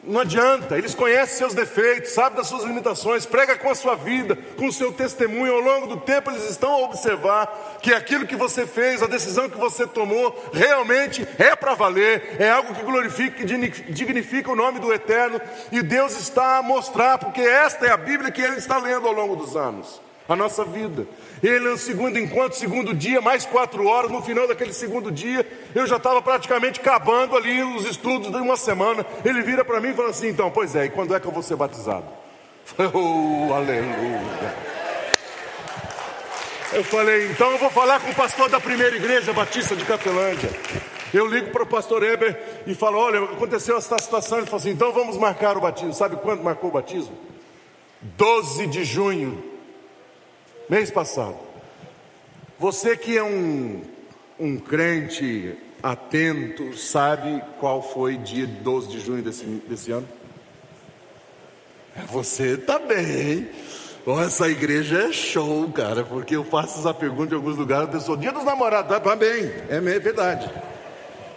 Não 0.01 0.21
adianta, 0.21 0.77
eles 0.77 0.95
conhecem 0.95 1.37
seus 1.37 1.53
defeitos, 1.53 2.11
sabem 2.11 2.37
das 2.37 2.47
suas 2.47 2.63
limitações, 2.63 3.25
prega 3.25 3.57
com 3.57 3.69
a 3.69 3.75
sua 3.75 3.95
vida, 3.95 4.37
com 4.57 4.67
o 4.67 4.71
seu 4.71 4.93
testemunho. 4.93 5.53
Ao 5.53 5.59
longo 5.59 5.87
do 5.87 5.97
tempo, 5.97 6.31
eles 6.31 6.49
estão 6.49 6.71
a 6.71 6.85
observar 6.85 7.79
que 7.81 7.93
aquilo 7.93 8.25
que 8.25 8.37
você 8.37 8.65
fez, 8.65 9.03
a 9.03 9.07
decisão 9.07 9.49
que 9.49 9.57
você 9.57 9.85
tomou, 9.85 10.33
realmente 10.53 11.27
é 11.37 11.53
para 11.53 11.75
valer, 11.75 12.37
é 12.39 12.49
algo 12.49 12.73
que 12.73 12.81
glorifica, 12.81 13.43
que 13.43 13.91
dignifica 13.91 14.49
o 14.49 14.55
nome 14.55 14.79
do 14.79 14.93
Eterno, 14.93 15.41
e 15.69 15.81
Deus 15.81 16.17
está 16.17 16.59
a 16.59 16.63
mostrar, 16.63 17.17
porque 17.17 17.41
esta 17.41 17.85
é 17.85 17.91
a 17.91 17.97
Bíblia 17.97 18.31
que 18.31 18.41
ele 18.41 18.55
está 18.55 18.77
lendo 18.77 19.05
ao 19.05 19.13
longo 19.13 19.35
dos 19.35 19.57
anos 19.57 20.08
a 20.29 20.35
nossa 20.35 20.63
vida. 20.63 21.07
Ele 21.41 21.59
no 21.59 21.77
segundo 21.77 22.19
encontro, 22.19 22.57
segundo 22.57 22.93
dia, 22.93 23.19
mais 23.19 23.45
quatro 23.45 23.87
horas, 23.87 24.11
no 24.11 24.21
final 24.21 24.47
daquele 24.47 24.71
segundo 24.71 25.11
dia, 25.11 25.45
eu 25.73 25.87
já 25.87 25.97
estava 25.97 26.21
praticamente 26.21 26.79
acabando 26.79 27.35
ali 27.35 27.63
os 27.63 27.85
estudos 27.85 28.31
de 28.31 28.37
uma 28.37 28.55
semana. 28.55 29.03
Ele 29.25 29.41
vira 29.41 29.65
para 29.65 29.81
mim 29.81 29.89
e 29.89 29.93
fala 29.93 30.09
assim: 30.09 30.27
então, 30.27 30.51
pois 30.51 30.75
é, 30.75 30.85
e 30.85 30.89
quando 30.89 31.15
é 31.15 31.19
que 31.19 31.25
eu 31.25 31.31
vou 31.31 31.41
ser 31.41 31.55
batizado? 31.55 32.05
Eu 32.77 32.91
falei, 32.91 32.91
oh, 32.93 33.53
aleluia. 33.53 34.55
Eu 36.71 36.83
falei, 36.83 37.31
então 37.31 37.49
eu 37.49 37.57
vou 37.57 37.71
falar 37.71 37.99
com 37.99 38.11
o 38.11 38.15
pastor 38.15 38.47
da 38.47 38.59
primeira 38.59 38.95
igreja 38.95 39.33
batista 39.33 39.75
de 39.75 39.83
Capelândia. 39.83 40.51
Eu 41.11 41.25
ligo 41.25 41.49
para 41.49 41.63
o 41.63 41.65
pastor 41.65 42.03
Eber 42.03 42.39
e 42.67 42.75
falo: 42.75 42.99
olha, 42.99 43.23
aconteceu 43.23 43.75
essa 43.75 43.97
situação. 43.97 44.37
Ele 44.37 44.45
falou 44.45 44.59
assim: 44.59 44.69
então 44.69 44.91
vamos 44.93 45.17
marcar 45.17 45.57
o 45.57 45.61
batismo. 45.61 45.91
Sabe 45.91 46.17
quando 46.17 46.43
marcou 46.43 46.69
o 46.69 46.73
batismo? 46.73 47.17
12 48.01 48.67
de 48.67 48.83
junho 48.83 49.58
mês 50.69 50.91
passado. 50.91 51.37
Você 52.59 52.95
que 52.95 53.17
é 53.17 53.23
um, 53.23 53.81
um 54.39 54.57
crente 54.57 55.55
atento, 55.81 56.77
sabe 56.77 57.41
qual 57.59 57.81
foi 57.81 58.17
dia 58.17 58.45
12 58.45 58.89
de 58.89 58.99
junho 58.99 59.23
desse, 59.23 59.45
desse 59.45 59.91
ano? 59.91 60.07
Você 62.11 62.57
também. 62.57 63.49
Oh, 64.05 64.19
essa 64.19 64.49
igreja 64.49 65.09
é 65.09 65.11
show, 65.11 65.69
cara, 65.69 66.03
porque 66.03 66.35
eu 66.35 66.43
faço 66.43 66.79
essa 66.79 66.93
pergunta 66.93 67.33
em 67.33 67.37
alguns 67.37 67.57
lugares, 67.57 67.89
a 67.89 67.91
pessoa, 67.91 68.17
dia 68.17 68.31
dos 68.31 68.43
namorados, 68.43 68.89
tá, 68.89 68.99
tá 68.99 69.15
bem, 69.15 69.51
é 69.69 69.79
verdade. 69.79 70.49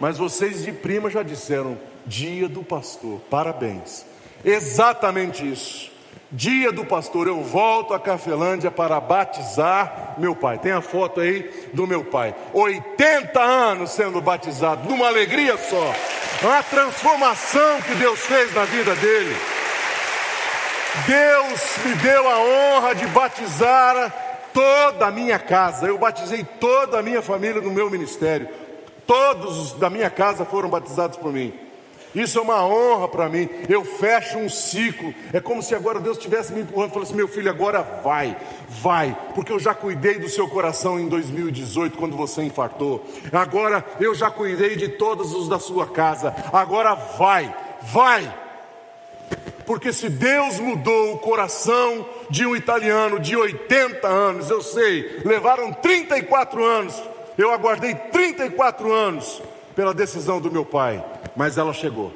Mas 0.00 0.16
vocês 0.16 0.64
de 0.64 0.72
prima 0.72 1.10
já 1.10 1.22
disseram, 1.22 1.76
dia 2.06 2.48
do 2.48 2.62
pastor, 2.62 3.20
parabéns. 3.28 4.06
Exatamente 4.44 5.48
isso. 5.48 5.91
Dia 6.34 6.72
do 6.72 6.82
pastor, 6.82 7.26
eu 7.26 7.42
volto 7.42 7.92
a 7.92 8.00
Cafelândia 8.00 8.70
para 8.70 8.98
batizar 8.98 10.14
meu 10.16 10.34
pai. 10.34 10.56
Tem 10.56 10.72
a 10.72 10.80
foto 10.80 11.20
aí 11.20 11.68
do 11.74 11.86
meu 11.86 12.02
pai. 12.04 12.34
80 12.54 13.38
anos 13.38 13.90
sendo 13.90 14.18
batizado, 14.18 14.88
numa 14.88 15.08
alegria 15.08 15.58
só. 15.58 15.94
A 16.48 16.62
transformação 16.62 17.82
que 17.82 17.94
Deus 17.96 18.18
fez 18.20 18.54
na 18.54 18.64
vida 18.64 18.94
dele. 18.94 19.36
Deus 21.06 21.76
me 21.84 21.94
deu 21.96 22.26
a 22.26 22.38
honra 22.38 22.94
de 22.94 23.06
batizar 23.08 24.48
toda 24.54 25.08
a 25.08 25.10
minha 25.10 25.38
casa. 25.38 25.86
Eu 25.86 25.98
batizei 25.98 26.44
toda 26.58 26.98
a 26.98 27.02
minha 27.02 27.20
família 27.20 27.60
no 27.60 27.70
meu 27.70 27.90
ministério. 27.90 28.48
Todos 29.06 29.74
da 29.74 29.90
minha 29.90 30.08
casa 30.08 30.46
foram 30.46 30.70
batizados 30.70 31.18
por 31.18 31.30
mim. 31.30 31.52
Isso 32.14 32.38
é 32.38 32.42
uma 32.42 32.64
honra 32.64 33.08
para 33.08 33.28
mim. 33.28 33.48
Eu 33.68 33.84
fecho 33.84 34.38
um 34.38 34.48
ciclo. 34.48 35.14
É 35.32 35.40
como 35.40 35.62
se 35.62 35.74
agora 35.74 35.98
Deus 35.98 36.18
estivesse 36.18 36.52
me 36.52 36.60
empurrando 36.60 36.90
e 36.90 36.94
falasse: 36.94 37.14
Meu 37.14 37.26
filho, 37.26 37.50
agora 37.50 37.82
vai, 37.82 38.36
vai, 38.68 39.16
porque 39.34 39.52
eu 39.52 39.58
já 39.58 39.74
cuidei 39.74 40.18
do 40.18 40.28
seu 40.28 40.48
coração 40.48 41.00
em 41.00 41.08
2018, 41.08 41.96
quando 41.96 42.16
você 42.16 42.42
infartou. 42.42 43.04
Agora 43.32 43.84
eu 43.98 44.14
já 44.14 44.30
cuidei 44.30 44.76
de 44.76 44.88
todos 44.88 45.32
os 45.32 45.48
da 45.48 45.58
sua 45.58 45.86
casa. 45.86 46.34
Agora 46.52 46.94
vai, 46.94 47.54
vai. 47.82 48.42
Porque 49.64 49.92
se 49.92 50.10
Deus 50.10 50.58
mudou 50.58 51.14
o 51.14 51.18
coração 51.18 52.06
de 52.28 52.44
um 52.44 52.54
italiano 52.54 53.18
de 53.18 53.36
80 53.36 54.06
anos, 54.06 54.50
eu 54.50 54.60
sei, 54.60 55.20
levaram 55.24 55.72
34 55.72 56.62
anos, 56.62 57.00
eu 57.38 57.50
aguardei 57.50 57.94
34 57.94 58.92
anos 58.92 59.40
pela 59.74 59.94
decisão 59.94 60.40
do 60.40 60.50
meu 60.50 60.64
pai 60.64 61.02
mas 61.36 61.58
ela 61.58 61.72
chegou. 61.72 62.12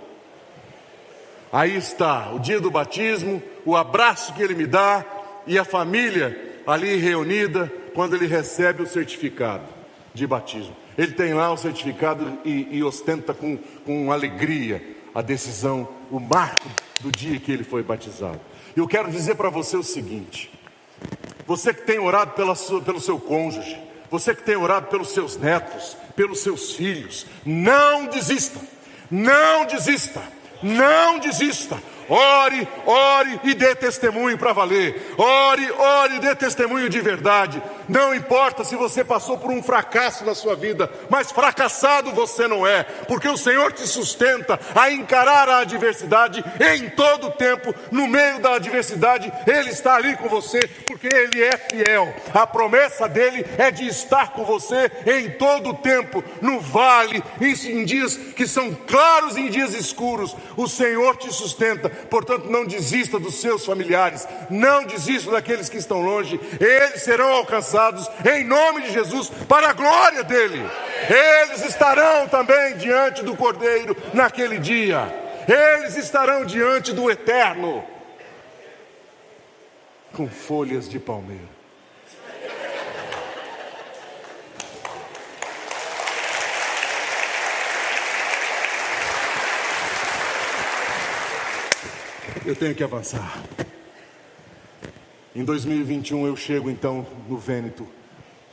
Aí 1.53 1.77
está 1.77 2.33
o 2.33 2.39
dia 2.39 2.61
do 2.61 2.71
batismo, 2.71 3.43
o 3.65 3.77
abraço 3.77 4.35
que 4.35 4.43
ele 4.43 4.55
me 4.55 4.67
dá 4.67 5.05
e 5.47 5.59
a 5.59 5.65
família 5.65 6.61
ali 6.67 6.97
reunida 6.97 7.73
quando 7.95 8.15
ele 8.15 8.27
recebe 8.27 8.83
o 8.83 8.87
certificado 8.87 9.65
de 10.13 10.27
batismo. 10.27 10.77
Ele 10.99 11.13
tem 11.13 11.35
lá 11.35 11.53
o 11.53 11.57
certificado 11.57 12.39
e, 12.45 12.69
e 12.71 12.83
ostenta 12.83 13.33
com, 13.33 13.57
com 13.85 14.11
alegria 14.11 14.97
a 15.15 15.23
decisão, 15.23 15.89
o 16.11 16.21
marco 16.21 16.69
do 17.01 17.11
dia 17.11 17.39
que 17.39 17.51
ele 17.51 17.65
foi 17.65 17.83
batizado. 17.83 18.41
Eu 18.77 18.87
quero 18.87 19.11
dizer 19.11 19.35
para 19.35 19.49
você 19.49 19.77
o 19.77 19.83
seguinte: 19.83 20.51
você 21.47 21.73
que 21.73 21.83
tem 21.83 21.99
orado 21.99 22.33
pela 22.33 22.55
sua, 22.55 22.83
pelo 22.83 23.01
seu 23.01 23.19
cônjuge, 23.19 23.79
você 24.11 24.35
que 24.35 24.43
tem 24.43 24.57
orado 24.57 24.89
pelos 24.89 25.09
seus 25.09 25.37
netos, 25.37 25.97
pelos 26.15 26.41
seus 26.41 26.73
filhos, 26.73 27.27
não 27.45 28.07
desista. 28.07 28.61
Não 29.11 29.67
desista, 29.67 30.23
não 30.63 31.19
desista. 31.19 31.77
Ore, 32.09 32.69
ore 32.85 33.41
e 33.45 33.55
dê 33.55 33.75
testemunho 33.75 34.39
para 34.39 34.53
valer. 34.53 35.15
Ore, 35.19 35.71
ore 35.73 36.17
e 36.17 36.21
dê 36.21 36.35
testemunho 36.35 36.89
de 36.89 37.01
verdade. 37.01 37.63
Não 37.89 38.15
importa 38.15 38.65
se 38.65 38.75
você 38.75 39.05
passou 39.05 39.39
por 39.39 39.51
um 39.51 39.63
fracasso 39.63 40.25
na 40.25 40.35
sua 40.35 40.57
vida, 40.57 40.91
mas 41.09 41.31
fracassado 41.31 42.11
você 42.11 42.49
não 42.49 42.67
é, 42.67 42.83
porque 42.83 43.29
o 43.29 43.37
Senhor 43.37 43.73
te 43.73 43.87
sustenta 43.87 44.59
a 44.75 44.91
encarar 44.91 45.49
a 45.49 45.59
adversidade 45.59 46.45
em 46.61 46.89
todo 46.91 47.29
o 47.29 47.33
tempo. 47.33 47.75
No 47.91 48.07
meio 48.07 48.41
da 48.41 48.55
adversidade, 48.55 49.33
Ele 49.47 49.71
está 49.71 49.95
ali 49.97 50.17
com 50.17 50.29
você, 50.29 50.61
porque 50.87 51.07
Ele 51.07 51.45
é 51.45 51.57
fiel. 51.57 52.13
A 52.35 52.47
promessa 52.47 53.09
dele 53.09 53.45
é 53.57 53.71
de 53.71 53.87
estar 53.87 54.33
com 54.33 54.45
você 54.45 54.91
em 55.07 55.31
todo 55.31 55.71
o 55.71 55.75
tempo, 55.75 56.23
no 56.41 56.61
vale, 56.61 57.23
em 57.41 57.85
dias 57.85 58.17
que 58.17 58.47
são 58.47 58.75
claros 58.75 59.37
e 59.37 59.41
em 59.41 59.51
dias 59.51 59.75
escuros. 59.75 60.37
O 60.57 60.67
Senhor 60.67 61.17
te 61.17 61.33
sustenta 61.33 61.91
portanto, 62.11 62.51
não 62.51 62.65
desista 62.65 63.19
dos 63.19 63.41
seus 63.41 63.65
familiares, 63.65 64.27
não 64.51 64.85
desista 64.85 65.31
daqueles 65.31 65.69
que 65.69 65.77
estão 65.77 66.01
longe, 66.01 66.41
eles 66.61 67.03
serão 67.03 67.33
alcançados 67.33 68.09
em 68.31 68.45
nome 68.45 68.83
de 68.83 68.93
Jesus, 68.93 69.31
para 69.49 69.71
a 69.71 69.73
glória 69.73 70.23
dele. 70.23 70.63
Eles 71.09 71.65
estarão 71.65 72.29
também 72.29 72.77
diante 72.77 73.25
do 73.25 73.37
Cordeiro 73.37 73.97
naquele 74.13 74.59
dia, 74.59 75.13
eles 75.49 75.97
estarão 75.97 76.45
diante 76.45 76.93
do 76.93 77.11
Eterno, 77.11 77.85
com 80.13 80.29
folhas 80.29 80.89
de 80.89 80.99
palmeira. 80.99 81.56
Eu 92.47 92.55
tenho 92.55 92.75
que 92.75 92.85
avançar. 92.85 93.43
Em 95.35 95.45
2021 95.45 96.27
eu 96.27 96.37
chego 96.37 96.71
então 96.71 97.05
no 97.29 97.37
Vêneto 97.37 97.87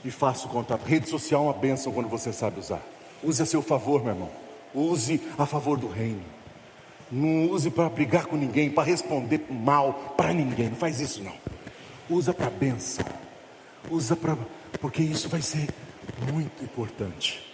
e 0.03 0.09
faço 0.09 0.49
contato. 0.49 0.83
Rede 0.83 1.07
social 1.07 1.43
é 1.43 1.45
uma 1.45 1.53
bênção 1.53 1.93
quando 1.93 2.09
você 2.09 2.33
sabe 2.33 2.59
usar. 2.59 2.81
Use 3.23 3.41
a 3.41 3.45
seu 3.45 3.61
favor, 3.61 4.01
meu 4.01 4.13
irmão. 4.13 4.31
Use 4.73 5.21
a 5.37 5.45
favor 5.45 5.77
do 5.77 5.87
reino. 5.87 6.23
Não 7.11 7.51
use 7.51 7.69
para 7.69 7.87
brigar 7.87 8.25
com 8.25 8.35
ninguém, 8.35 8.71
para 8.71 8.83
responder 8.83 9.45
mal 9.49 10.15
para 10.17 10.33
ninguém. 10.33 10.69
Não 10.69 10.75
faz 10.75 10.99
isso 10.99 11.23
não. 11.23 11.35
Usa 12.09 12.33
para 12.33 12.49
bênção. 12.49 13.05
Usa 13.91 14.15
para 14.15 14.35
porque 14.81 15.03
isso 15.03 15.29
vai 15.29 15.41
ser 15.43 15.69
muito 16.31 16.63
importante. 16.63 17.47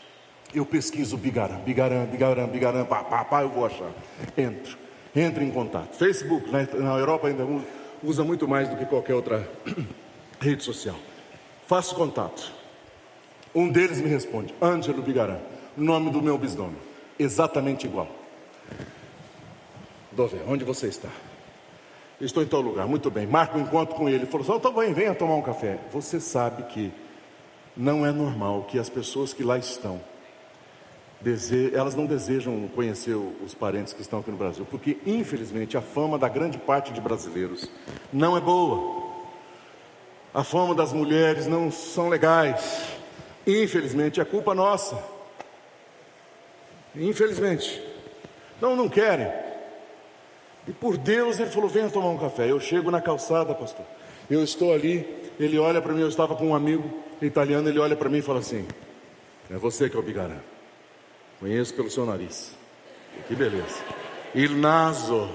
Eu 0.53 0.65
pesquiso 0.65 1.17
Bigarã, 1.17 1.57
Bigarã, 1.57 2.05
Bigarã, 2.05 2.47
Bigarã, 2.47 2.85
pá, 2.85 3.03
pá, 3.03 3.25
pá, 3.25 3.41
eu 3.41 3.49
vou 3.49 3.65
achar. 3.65 3.91
Entro 4.37 4.88
entre 5.15 5.43
em 5.43 5.51
contato. 5.51 5.95
Facebook, 5.95 6.49
na, 6.51 6.63
na 6.63 6.97
Europa 6.97 7.27
ainda 7.27 7.45
usa 8.03 8.23
muito 8.23 8.47
mais 8.47 8.69
do 8.69 8.75
que 8.77 8.85
qualquer 8.85 9.15
outra 9.15 9.47
rede 10.39 10.63
social. 10.63 10.95
Faço 11.67 11.95
contato. 11.95 12.51
Um 13.53 13.69
deles 13.69 13.99
me 13.99 14.07
responde, 14.07 14.53
Ângelo 14.61 15.01
Bigarã, 15.01 15.37
nome 15.75 16.11
do 16.11 16.21
meu 16.21 16.37
bisnome, 16.37 16.77
exatamente 17.17 17.87
igual. 17.87 18.07
Dové, 20.11 20.39
onde 20.47 20.63
você 20.63 20.87
está? 20.87 21.09
Estou 22.21 22.43
em 22.43 22.47
tal 22.47 22.61
lugar, 22.61 22.85
muito 22.85 23.09
bem. 23.09 23.25
Marco 23.25 23.57
um 23.57 23.61
encontro 23.61 23.95
com 23.95 24.09
ele. 24.09 24.17
Ele 24.17 24.25
falou: 24.25 24.57
então 24.57 24.73
vem, 24.73 24.93
venha 24.93 25.15
tomar 25.15 25.35
um 25.35 25.41
café. 25.41 25.79
Você 25.91 26.19
sabe 26.19 26.63
que 26.63 26.91
não 27.75 28.05
é 28.05 28.11
normal 28.11 28.63
que 28.63 28.77
as 28.77 28.89
pessoas 28.89 29.33
que 29.33 29.43
lá 29.43 29.57
estão 29.57 30.01
dese... 31.21 31.71
elas 31.73 31.95
não 31.95 32.05
desejam 32.05 32.67
conhecer 32.75 33.15
os 33.15 33.53
parentes 33.53 33.93
que 33.93 34.01
estão 34.01 34.19
aqui 34.19 34.31
no 34.31 34.37
Brasil, 34.37 34.65
porque 34.69 34.97
infelizmente 35.05 35.77
a 35.77 35.81
fama 35.81 36.17
da 36.17 36.27
grande 36.27 36.57
parte 36.57 36.93
de 36.93 37.01
brasileiros 37.01 37.69
não 38.11 38.37
é 38.37 38.41
boa. 38.41 39.09
A 40.33 40.43
fama 40.43 40.75
das 40.75 40.93
mulheres 40.93 41.47
não 41.47 41.71
são 41.71 42.09
legais. 42.09 42.83
Infelizmente 43.45 44.21
é 44.21 44.25
culpa 44.25 44.53
nossa. 44.53 45.01
Infelizmente. 46.95 47.81
Não, 48.61 48.75
não 48.75 48.87
querem. 48.87 49.31
E 50.67 50.71
por 50.71 50.97
Deus 50.97 51.39
ele 51.39 51.49
falou: 51.49 51.67
venha 51.67 51.89
tomar 51.89 52.09
um 52.09 52.17
café. 52.17 52.49
Eu 52.49 52.59
chego 52.59 52.91
na 52.91 53.01
calçada, 53.01 53.55
pastor. 53.55 53.85
Eu 54.29 54.43
estou 54.43 54.71
ali, 54.71 55.07
ele 55.39 55.57
olha 55.57 55.81
para 55.81 55.93
mim, 55.93 56.01
eu 56.01 56.07
estava 56.07 56.35
com 56.35 56.49
um 56.49 56.55
amigo 56.55 57.01
italiano, 57.19 57.67
ele 57.67 57.79
olha 57.79 57.95
para 57.95 58.09
mim 58.09 58.19
e 58.19 58.21
fala 58.21 58.39
assim: 58.39 58.67
É 59.49 59.55
você 59.55 59.89
que 59.89 59.95
é 59.95 59.99
o 59.99 60.03
Bigarã. 60.03 60.37
Conheço 61.39 61.73
pelo 61.73 61.89
seu 61.89 62.05
nariz. 62.05 62.53
Que 63.27 63.35
beleza. 63.35 63.83
Il 64.35 64.57
naso. 64.57 65.29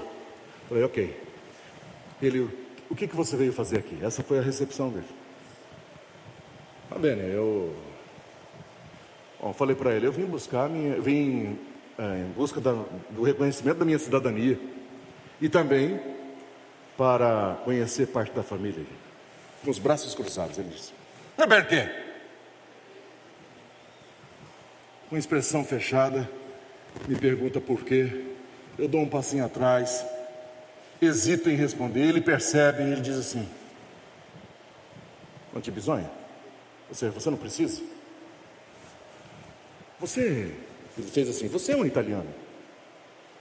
Falei, 0.69 0.83
ok. 0.83 1.21
Ele, 2.21 2.49
o 2.89 2.95
que, 2.95 3.07
que 3.07 3.15
você 3.15 3.35
veio 3.35 3.51
fazer 3.51 3.79
aqui? 3.79 3.97
Essa 4.01 4.23
foi 4.23 4.39
a 4.39 4.41
recepção 4.41 4.89
dele. 4.89 5.07
Tá 6.89 6.97
bem, 6.97 7.19
eu. 7.19 7.75
Bom, 9.41 9.53
falei 9.53 9.75
para 9.75 9.93
ele, 9.93 10.07
eu 10.07 10.11
vim 10.11 10.25
buscar 10.25 10.69
minha, 10.69 10.99
vim 11.01 11.57
é, 11.97 12.21
em 12.21 12.31
busca 12.35 12.61
da, 12.61 12.71
do 13.09 13.23
reconhecimento 13.23 13.77
da 13.77 13.85
minha 13.85 13.99
cidadania 13.99 14.59
e 15.41 15.49
também 15.49 15.99
para 16.97 17.59
conhecer 17.65 18.07
parte 18.07 18.31
da 18.31 18.43
família. 18.43 18.85
Com 19.63 19.71
os 19.71 19.79
braços 19.79 20.13
cruzados, 20.15 20.57
ele 20.57 20.69
disse. 20.69 20.93
Roberto, 21.37 21.73
com 25.09 25.17
expressão 25.17 25.63
fechada, 25.63 26.29
me 27.07 27.15
pergunta 27.15 27.61
por 27.61 27.83
quê. 27.83 28.25
Eu 28.77 28.87
dou 28.87 29.01
um 29.01 29.09
passinho 29.09 29.45
atrás, 29.45 30.05
hesito 31.01 31.49
em 31.49 31.55
responder. 31.55 32.01
Ele 32.01 32.21
percebe 32.21 32.83
e 32.83 32.91
ele 32.91 33.01
diz 33.01 33.17
assim: 33.17 33.47
Conte 35.53 35.71
bisonha, 35.71 36.09
você, 36.89 37.09
você 37.09 37.29
não 37.29 37.37
precisa? 37.37 37.81
Você, 39.99 40.51
ele 40.97 41.07
fez 41.07 41.29
assim: 41.29 41.47
Você 41.47 41.71
é 41.71 41.77
um 41.77 41.85
italiano. 41.85 42.27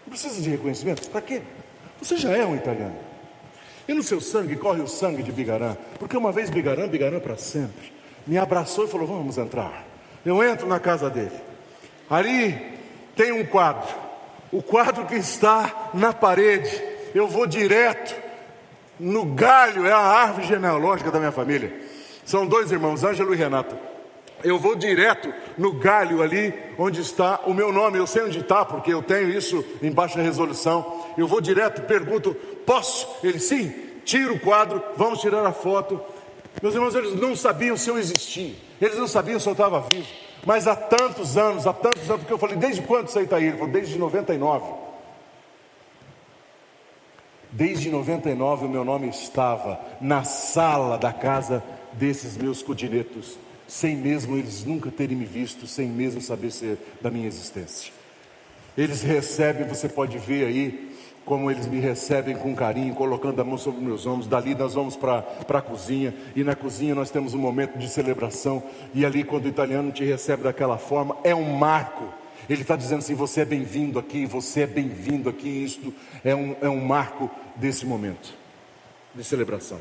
Não 0.07 0.11
precisa 0.11 0.41
de 0.41 0.51
reconhecimento? 0.51 1.09
Para 1.09 1.23
quê? 1.23 1.43
Você 2.01 2.17
já 2.17 2.31
é 2.37 2.45
um 2.45 2.55
italiano. 2.55 2.99
E 3.87 3.93
no 3.93 4.03
seu 4.03 4.21
sangue 4.21 4.57
corre 4.57 4.81
o 4.81 4.89
sangue 4.89 5.23
de 5.23 5.33
Bigarã, 5.33 5.77
porque 5.99 6.17
uma 6.17 6.33
vez 6.33 6.49
Bigarã, 6.51 6.89
Bigarã 6.89 7.21
para 7.21 7.37
sempre. 7.37 7.93
Me 8.27 8.39
abraçou 8.39 8.85
e 8.85 8.89
falou: 8.89 9.07
Vamos 9.07 9.39
entrar. 9.39 9.87
Eu 10.25 10.43
entro 10.43 10.67
na 10.67 10.79
casa 10.79 11.11
dele. 11.11 11.54
Ali 12.09 12.75
tem 13.17 13.33
um 13.33 13.45
quadro, 13.45 13.89
o 14.53 14.63
quadro 14.63 15.07
que 15.07 15.17
está 15.17 15.91
na 15.95 16.13
parede. 16.13 16.83
Eu 17.15 17.29
vou 17.29 17.47
direto 17.47 18.15
no 18.99 19.25
galho, 19.25 19.87
é 19.87 19.93
a 19.93 19.99
árvore 19.99 20.47
genealógica 20.47 21.11
da 21.11 21.19
minha 21.19 21.33
família. 21.33 21.73
São 22.25 22.47
dois 22.47 22.73
irmãos, 22.73 23.05
Ângelo 23.05 23.35
e 23.35 23.37
Renato. 23.37 23.77
Eu 24.43 24.59
vou 24.59 24.75
direto 24.75 25.33
no 25.57 25.73
galho 25.73 26.23
ali 26.23 26.53
onde 26.79 27.01
está 27.01 27.41
o 27.47 27.55
meu 27.55 27.73
nome. 27.73 27.99
Eu 27.99 28.07
sei 28.07 28.25
onde 28.25 28.41
está, 28.41 28.65
porque 28.65 28.93
eu 28.93 29.03
tenho 29.03 29.31
isso 29.31 29.65
em 29.83 29.91
baixa 29.91 30.21
resolução. 30.21 31.07
Eu 31.17 31.27
vou 31.27 31.41
direto, 31.41 31.83
pergunto: 31.83 32.35
posso? 32.67 33.09
Ele, 33.23 33.39
sim, 33.39 33.73
tira 34.05 34.33
o 34.33 34.39
quadro, 34.39 34.83
vamos 34.97 35.21
tirar 35.21 35.47
a 35.47 35.53
foto. 35.53 36.01
Meus 36.61 36.75
irmãos, 36.75 36.95
eles 36.95 37.15
não 37.15 37.35
sabiam 37.35 37.77
se 37.77 37.89
eu 37.89 37.99
existia, 37.99 38.55
eles 38.81 38.99
não 38.99 39.09
sabiam 39.09 39.41
se 39.41 39.49
eu 39.49 39.53
estava 39.53 39.81
vivo. 39.81 40.07
Mas 40.47 40.67
há 40.67 40.77
tantos 40.77 41.37
anos, 41.37 41.67
há 41.67 41.73
tantos 41.73 42.09
anos, 42.09 42.23
porque 42.23 42.33
eu 42.33 42.39
falei, 42.39 42.57
desde 42.57 42.83
quando 42.83 43.09
você 43.09 43.21
está 43.21 43.37
aí? 43.37 43.45
Ele 43.47 43.57
falou, 43.57 43.73
desde 43.73 43.99
99. 43.99 44.85
Desde 47.51 47.89
99 47.89 48.67
o 48.67 48.69
meu 48.69 48.85
nome 48.85 49.09
estava 49.09 49.81
na 50.01 50.25
sala 50.25 50.99
da 50.99 51.13
casa 51.13 51.63
desses 51.93 52.37
meus 52.37 52.63
codiretos, 52.63 53.39
sem 53.69 53.97
mesmo 53.97 54.37
eles 54.37 54.65
nunca 54.65 54.91
terem 54.91 55.17
me 55.17 55.25
visto, 55.25 55.67
sem 55.67 55.87
mesmo 55.87 56.21
saber 56.21 56.51
da 57.01 57.11
minha 57.11 57.29
existência. 57.29 57.93
Eles 58.77 59.03
recebem, 59.03 59.69
você 59.69 59.89
pode 59.89 60.19
ver 60.19 60.47
aí, 60.47 60.94
como 61.25 61.51
eles 61.51 61.67
me 61.67 61.81
recebem 61.81 62.37
com 62.37 62.55
carinho, 62.55 62.95
colocando 62.95 63.41
a 63.41 63.45
mão 63.45 63.57
sobre 63.57 63.81
meus 63.83 64.07
ombros. 64.07 64.27
Dali 64.27 64.55
nós 64.55 64.75
vamos 64.75 64.97
para 64.97 65.25
a 65.49 65.63
cozinha, 65.63 66.15
e 66.37 66.45
na 66.45 66.55
cozinha 66.55 66.95
nós 66.95 67.11
temos 67.11 67.35
um 67.35 67.39
momento 67.39 67.79
de 67.79 67.89
celebração. 67.89 68.63
E 68.95 69.05
ali, 69.05 69.25
quando 69.25 69.47
o 69.47 69.49
italiano 69.49 69.91
te 69.91 70.05
recebe 70.05 70.43
daquela 70.43 70.79
forma, 70.79 71.17
é 71.25 71.35
um 71.35 71.57
marco. 71.57 72.05
Ele 72.49 72.63
está 72.63 72.77
dizendo 72.77 72.99
assim: 72.99 73.15
você 73.15 73.41
é 73.41 73.45
bem-vindo 73.45 73.99
aqui, 73.99 74.27
você 74.27 74.63
é 74.63 74.67
bem-vindo 74.67 75.29
aqui. 75.29 75.49
Isto 75.49 75.93
é 76.23 76.35
um, 76.35 76.55
é 76.61 76.69
um 76.69 76.85
marco 76.85 77.31
desse 77.57 77.87
momento 77.87 78.35
de 79.15 79.25
celebração. 79.25 79.79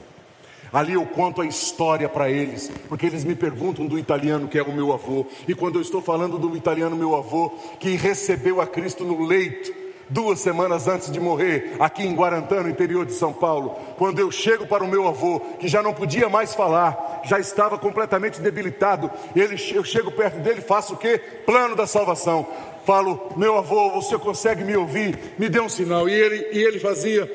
Ali 0.71 0.93
eu 0.93 1.05
conto 1.05 1.41
a 1.41 1.45
história 1.45 2.09
para 2.09 2.31
eles, 2.31 2.71
porque 2.89 3.05
eles 3.05 3.23
me 3.23 3.35
perguntam 3.35 3.85
do 3.85 3.99
italiano 3.99 4.47
que 4.47 4.57
é 4.57 4.63
o 4.63 4.73
meu 4.73 4.91
avô. 4.91 5.27
E 5.47 5.53
quando 5.53 5.75
eu 5.75 5.81
estou 5.81 6.01
falando 6.01 6.39
do 6.39 6.55
italiano, 6.57 6.95
meu 6.95 7.15
avô, 7.15 7.51
que 7.79 7.95
recebeu 7.95 8.59
a 8.59 8.65
Cristo 8.65 9.03
no 9.03 9.23
leito, 9.23 9.82
duas 10.13 10.39
semanas 10.39 10.87
antes 10.87 11.11
de 11.11 11.19
morrer, 11.19 11.75
aqui 11.79 12.03
em 12.03 12.15
Guarantã, 12.15 12.61
no 12.61 12.69
interior 12.69 13.05
de 13.05 13.13
São 13.13 13.33
Paulo, 13.33 13.75
quando 13.97 14.19
eu 14.19 14.31
chego 14.31 14.67
para 14.67 14.83
o 14.83 14.87
meu 14.87 15.07
avô, 15.07 15.39
que 15.59 15.67
já 15.67 15.81
não 15.81 15.93
podia 15.93 16.29
mais 16.29 16.53
falar, 16.53 17.21
já 17.25 17.39
estava 17.39 17.77
completamente 17.77 18.39
debilitado, 18.39 19.09
ele, 19.35 19.55
eu 19.73 19.83
chego 19.83 20.11
perto 20.11 20.39
dele, 20.39 20.61
faço 20.61 20.93
o 20.93 20.97
que? 20.97 21.17
Plano 21.17 21.75
da 21.75 21.87
salvação. 21.87 22.47
Falo, 22.85 23.31
meu 23.35 23.57
avô, 23.57 23.89
você 23.89 24.17
consegue 24.17 24.63
me 24.63 24.75
ouvir? 24.75 25.17
Me 25.39 25.49
dê 25.49 25.59
um 25.59 25.69
sinal. 25.69 26.07
E 26.07 26.13
ele, 26.13 26.49
e 26.51 26.61
ele 26.61 26.79
fazia 26.79 27.31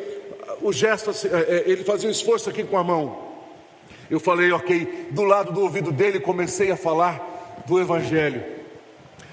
o 0.61 0.72
gesto, 0.72 1.11
assim, 1.11 1.29
é, 1.29 1.39
é, 1.39 1.62
ele 1.66 1.85
fazia 1.85 2.09
o 2.09 2.12
esforço 2.12 2.49
aqui 2.49 2.62
com 2.62 2.76
a 2.76 2.85
mão. 2.85 3.29
Eu 4.11 4.20
falei, 4.20 4.53
ok, 4.53 5.09
do 5.11 5.24
lado 5.24 5.53
do 5.53 5.62
ouvido 5.62 5.91
dele 5.91 6.20
comecei 6.20 6.70
a 6.70 6.76
falar 6.76 7.64
do 7.66 7.81
Evangelho. 7.81 8.58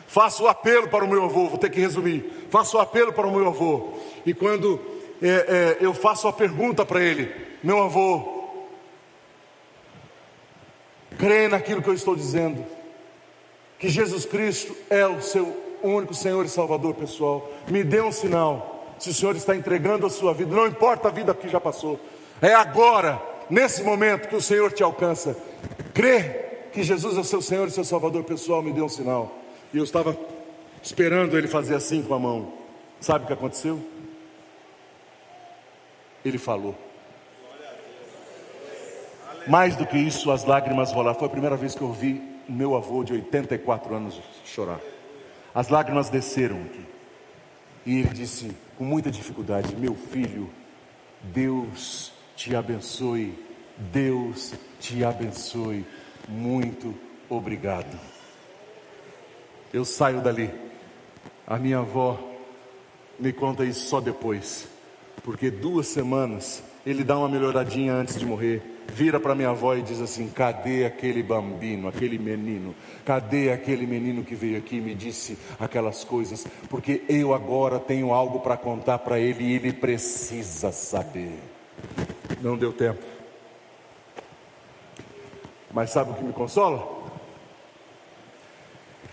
Faço 0.08 0.44
o 0.44 0.48
apelo 0.48 0.88
para 0.88 1.04
o 1.04 1.08
meu 1.08 1.24
avô, 1.24 1.48
vou 1.48 1.58
ter 1.58 1.70
que 1.70 1.80
resumir. 1.80 2.48
Faço 2.50 2.78
o 2.78 2.80
apelo 2.80 3.12
para 3.12 3.28
o 3.28 3.32
meu 3.32 3.48
avô. 3.48 3.94
E 4.26 4.34
quando 4.34 4.80
é, 5.22 5.28
é, 5.28 5.78
eu 5.82 5.94
faço 5.94 6.28
a 6.28 6.34
pergunta 6.34 6.86
para 6.86 7.02
ele, 7.02 7.34
meu 7.64 7.82
avô, 7.82 8.46
crê 11.18 11.48
naquilo 11.48 11.82
que 11.82 11.90
eu 11.90 11.94
estou 11.94 12.16
dizendo, 12.16 12.66
que 13.80 13.90
Jesus 13.90 14.26
Cristo 14.26 14.76
é 14.90 15.06
o 15.06 15.22
seu 15.22 15.56
único 15.82 16.14
Senhor 16.14 16.46
e 16.46 16.50
Salvador 16.50 16.94
pessoal. 16.94 17.52
Me 17.68 17.84
dê 17.84 18.02
um 18.02 18.12
sinal, 18.12 18.96
se 19.00 19.10
o 19.10 19.14
Senhor 19.14 19.36
está 19.36 19.56
entregando 19.56 20.06
a 20.06 20.10
sua 20.10 20.34
vida, 20.34 20.56
não 20.56 20.68
importa 20.68 21.08
a 21.08 21.12
vida 21.12 21.34
que 21.34 21.50
já 21.50 21.60
passou, 21.60 22.00
é 22.42 22.54
agora 22.54 23.22
nesse 23.50 23.84
momento 23.84 24.28
que 24.28 24.36
o 24.36 24.42
Senhor 24.42 24.72
te 24.72 24.84
alcança, 24.84 25.38
crê 25.94 26.46
que 26.72 26.84
Jesus 26.84 27.18
é 27.18 27.24
seu 27.24 27.42
Senhor 27.42 27.68
e 27.68 27.72
seu 27.72 27.84
Salvador 27.84 28.24
pessoal, 28.24 28.62
me 28.62 28.72
dê 28.72 28.82
um 28.82 28.90
sinal. 28.90 29.45
E 29.76 29.78
eu 29.78 29.84
estava 29.84 30.18
esperando 30.82 31.38
ele 31.38 31.50
fazer 31.50 31.76
assim 31.76 32.02
com 32.02 32.14
a 32.14 32.20
mão. 32.20 32.54
Sabe 33.02 33.26
o 33.26 33.28
que 33.28 33.34
aconteceu? 33.34 33.86
Ele 36.24 36.38
falou. 36.38 36.74
Mais 39.46 39.76
do 39.76 39.86
que 39.86 39.98
isso, 39.98 40.32
as 40.32 40.46
lágrimas 40.46 40.94
rolaram. 40.94 41.20
Foi 41.20 41.28
a 41.28 41.30
primeira 41.30 41.58
vez 41.58 41.76
que 41.76 41.82
eu 41.82 41.92
vi 41.92 42.22
meu 42.48 42.74
avô 42.74 43.04
de 43.04 43.12
84 43.12 43.94
anos 43.94 44.22
chorar. 44.46 44.80
As 45.54 45.68
lágrimas 45.68 46.10
desceram 46.10 46.56
aqui. 46.62 46.86
E 47.86 48.00
ele 48.00 48.14
disse 48.14 48.56
com 48.78 48.86
muita 48.86 49.12
dificuldade: 49.12 49.76
Meu 49.76 49.94
filho, 49.94 50.50
Deus 51.22 52.14
te 52.34 52.56
abençoe. 52.56 53.38
Deus 53.92 54.54
te 54.80 55.04
abençoe. 55.04 55.86
Muito 56.30 56.96
obrigado. 57.30 58.15
Eu 59.76 59.84
saio 59.84 60.22
dali. 60.22 60.50
A 61.46 61.60
minha 61.60 61.80
avó 61.80 62.18
me 63.20 63.34
conta 63.34 63.66
isso 63.66 63.90
só 63.90 64.00
depois, 64.00 64.70
porque 65.22 65.52
duas 65.52 65.88
semanas 65.88 66.64
ele 66.86 67.04
dá 67.04 67.18
uma 67.20 67.28
melhoradinha 67.28 67.92
antes 67.94 68.18
de 68.18 68.26
morrer. 68.26 68.64
Vira 68.88 69.20
para 69.20 69.36
minha 69.36 69.50
avó 69.50 69.76
e 69.76 69.82
diz 69.82 70.00
assim: 70.00 70.30
Cadê 70.30 70.86
aquele 70.86 71.22
bambino, 71.22 71.90
aquele 71.90 72.18
menino? 72.18 72.74
Cadê 73.04 73.52
aquele 73.52 73.86
menino 73.86 74.24
que 74.24 74.34
veio 74.34 74.58
aqui 74.58 74.78
e 74.78 74.82
me 74.82 74.96
disse 74.96 75.38
aquelas 75.60 76.06
coisas? 76.06 76.48
Porque 76.70 77.04
eu 77.10 77.34
agora 77.34 77.78
tenho 77.78 78.14
algo 78.14 78.40
para 78.40 78.56
contar 78.56 79.00
para 79.00 79.20
ele 79.20 79.44
e 79.44 79.56
ele 79.56 79.74
precisa 79.74 80.72
saber. 80.72 81.38
Não 82.42 82.58
deu 82.58 82.72
tempo. 82.72 83.04
Mas 85.70 85.90
sabe 85.90 86.12
o 86.12 86.14
que 86.14 86.24
me 86.24 86.32
consola? 86.32 87.05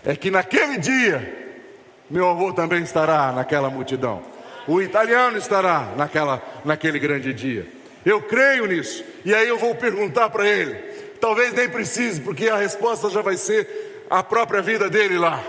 É 0.05 0.15
que 0.15 0.29
naquele 0.29 0.77
dia, 0.77 1.61
meu 2.09 2.29
avô 2.29 2.51
também 2.51 2.83
estará 2.83 3.31
naquela 3.31 3.69
multidão. 3.69 4.21
O 4.67 4.81
italiano 4.81 5.37
estará 5.37 5.93
naquela, 5.97 6.41
naquele 6.63 6.99
grande 6.99 7.33
dia. 7.33 7.67
Eu 8.05 8.21
creio 8.21 8.65
nisso. 8.65 9.03
E 9.23 9.33
aí 9.33 9.47
eu 9.47 9.57
vou 9.57 9.75
perguntar 9.75 10.29
para 10.29 10.47
ele. 10.47 10.75
Talvez 11.19 11.53
nem 11.53 11.69
precise, 11.69 12.19
porque 12.19 12.49
a 12.49 12.57
resposta 12.57 13.09
já 13.09 13.21
vai 13.21 13.37
ser 13.37 14.05
a 14.09 14.21
própria 14.21 14.61
vida 14.61 14.89
dele 14.89 15.17
lá. 15.17 15.41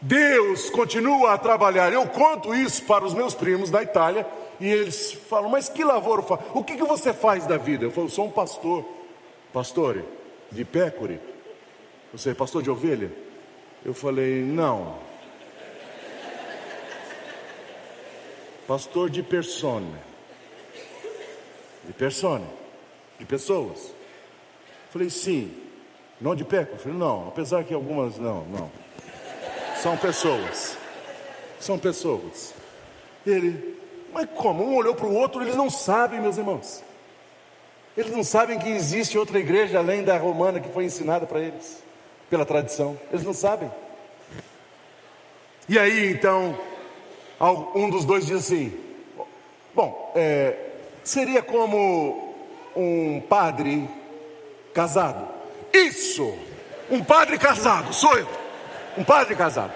Deus 0.00 0.70
continua 0.70 1.34
a 1.34 1.38
trabalhar. 1.38 1.92
Eu 1.92 2.06
conto 2.06 2.54
isso 2.54 2.84
para 2.84 3.04
os 3.04 3.12
meus 3.12 3.34
primos 3.34 3.70
da 3.70 3.82
Itália 3.82 4.26
e 4.60 4.68
eles 4.68 5.12
falam: 5.28 5.50
Mas 5.50 5.68
que 5.68 5.84
lavoura 5.84 6.22
faz? 6.22 6.40
O 6.54 6.64
que, 6.64 6.76
que 6.76 6.84
você 6.84 7.12
faz 7.12 7.46
da 7.46 7.56
vida? 7.56 7.84
Eu 7.84 7.90
falo: 7.90 8.08
Sou 8.08 8.26
um 8.26 8.30
pastor. 8.30 8.84
Pastor 9.52 10.02
de 10.50 10.64
pecore? 10.64 11.20
Você 12.12 12.30
é 12.30 12.34
pastor 12.34 12.62
de 12.62 12.70
ovelha? 12.70 13.10
Eu 13.84 13.94
falei: 13.94 14.42
Não. 14.42 14.98
Pastor 18.66 19.10
de 19.10 19.22
persona. 19.22 19.98
De 21.84 21.92
persona. 21.92 22.46
De 23.18 23.24
pessoas. 23.24 23.92
Falei: 24.90 25.10
Sim. 25.10 25.54
Não 26.20 26.34
de 26.34 26.44
pecore? 26.44 26.72
Eu 26.72 26.78
falei: 26.78 26.98
Não. 26.98 27.28
Apesar 27.28 27.64
que 27.64 27.74
algumas. 27.74 28.18
Não, 28.18 28.44
não. 28.46 28.70
São 29.76 29.96
pessoas. 29.96 30.76
São 31.58 31.78
pessoas. 31.78 32.54
Ele, 33.26 33.78
mas 34.12 34.28
como? 34.34 34.64
Um 34.64 34.76
olhou 34.76 34.94
para 34.94 35.06
o 35.06 35.14
outro, 35.14 35.42
eles 35.42 35.56
não 35.56 35.70
sabem, 35.70 36.20
meus 36.20 36.36
irmãos. 36.38 36.82
Eles 37.96 38.12
não 38.12 38.24
sabem 38.24 38.58
que 38.58 38.68
existe 38.68 39.18
outra 39.18 39.38
igreja 39.38 39.78
além 39.78 40.02
da 40.02 40.16
romana 40.16 40.60
que 40.60 40.72
foi 40.72 40.84
ensinada 40.84 41.26
para 41.26 41.40
eles, 41.40 41.82
pela 42.30 42.46
tradição. 42.46 42.98
Eles 43.12 43.24
não 43.24 43.34
sabem. 43.34 43.70
E 45.68 45.78
aí, 45.78 46.10
então, 46.12 46.58
um 47.74 47.90
dos 47.90 48.04
dois 48.04 48.24
diz 48.24 48.38
assim: 48.38 48.72
Bom, 49.74 50.12
é, 50.14 50.56
seria 51.04 51.42
como 51.42 52.34
um 52.74 53.20
padre 53.28 53.86
casado. 54.72 55.28
Isso! 55.72 56.34
Um 56.90 57.04
padre 57.04 57.38
casado, 57.38 57.92
sou 57.92 58.16
eu. 58.16 58.26
Um 58.96 59.04
padre 59.04 59.36
casado. 59.36 59.72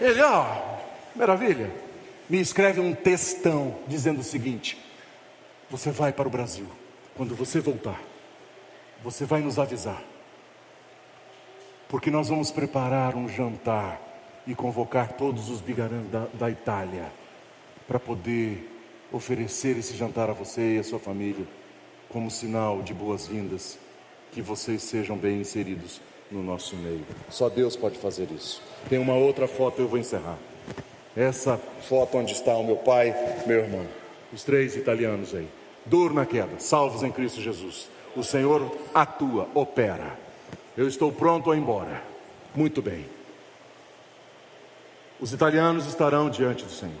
Ele, 0.00 0.20
ó, 0.22 0.46
maravilha 1.14 1.84
me 2.28 2.40
escreve 2.40 2.80
um 2.80 2.94
textão 2.94 3.76
dizendo 3.86 4.20
o 4.20 4.24
seguinte: 4.24 4.78
Você 5.70 5.90
vai 5.90 6.12
para 6.12 6.26
o 6.26 6.30
Brasil. 6.30 6.66
Quando 7.16 7.34
você 7.34 7.60
voltar, 7.60 8.00
você 9.02 9.24
vai 9.24 9.40
nos 9.40 9.58
avisar. 9.58 10.02
Porque 11.94 12.10
nós 12.10 12.28
vamos 12.28 12.50
preparar 12.50 13.14
um 13.14 13.28
jantar 13.28 14.00
e 14.48 14.52
convocar 14.52 15.12
todos 15.12 15.48
os 15.48 15.60
bigarãs 15.60 16.04
da, 16.08 16.26
da 16.34 16.50
Itália 16.50 17.06
para 17.86 18.00
poder 18.00 18.68
oferecer 19.12 19.78
esse 19.78 19.96
jantar 19.96 20.28
a 20.28 20.32
você 20.32 20.74
e 20.74 20.78
a 20.80 20.82
sua 20.82 20.98
família 20.98 21.46
como 22.08 22.32
sinal 22.32 22.82
de 22.82 22.92
boas-vindas, 22.92 23.78
que 24.32 24.42
vocês 24.42 24.82
sejam 24.82 25.16
bem 25.16 25.40
inseridos 25.40 26.00
no 26.32 26.42
nosso 26.42 26.74
meio. 26.74 27.06
Só 27.30 27.48
Deus 27.48 27.76
pode 27.76 27.96
fazer 27.96 28.28
isso. 28.32 28.60
Tem 28.88 28.98
uma 28.98 29.14
outra 29.14 29.46
foto, 29.46 29.80
eu 29.80 29.86
vou 29.86 30.00
encerrar. 30.00 30.38
Essa 31.16 31.60
foto 31.88 32.18
onde 32.18 32.32
está 32.32 32.56
o 32.56 32.64
meu 32.64 32.78
pai, 32.78 33.14
meu 33.46 33.60
irmão, 33.60 33.86
os 34.32 34.42
três 34.42 34.74
italianos 34.74 35.32
aí. 35.32 35.46
Dor 35.86 36.12
na 36.12 36.26
queda, 36.26 36.58
salvos 36.58 37.04
em 37.04 37.12
Cristo 37.12 37.40
Jesus. 37.40 37.88
O 38.16 38.24
Senhor 38.24 38.68
atua, 38.92 39.48
opera. 39.54 40.23
Eu 40.76 40.88
estou 40.88 41.12
pronto 41.12 41.50
a 41.50 41.56
ir 41.56 41.60
embora. 41.60 42.02
Muito 42.54 42.82
bem. 42.82 43.06
Os 45.20 45.32
italianos 45.32 45.86
estarão 45.86 46.28
diante 46.28 46.64
do 46.64 46.70
Senhor. 46.70 46.94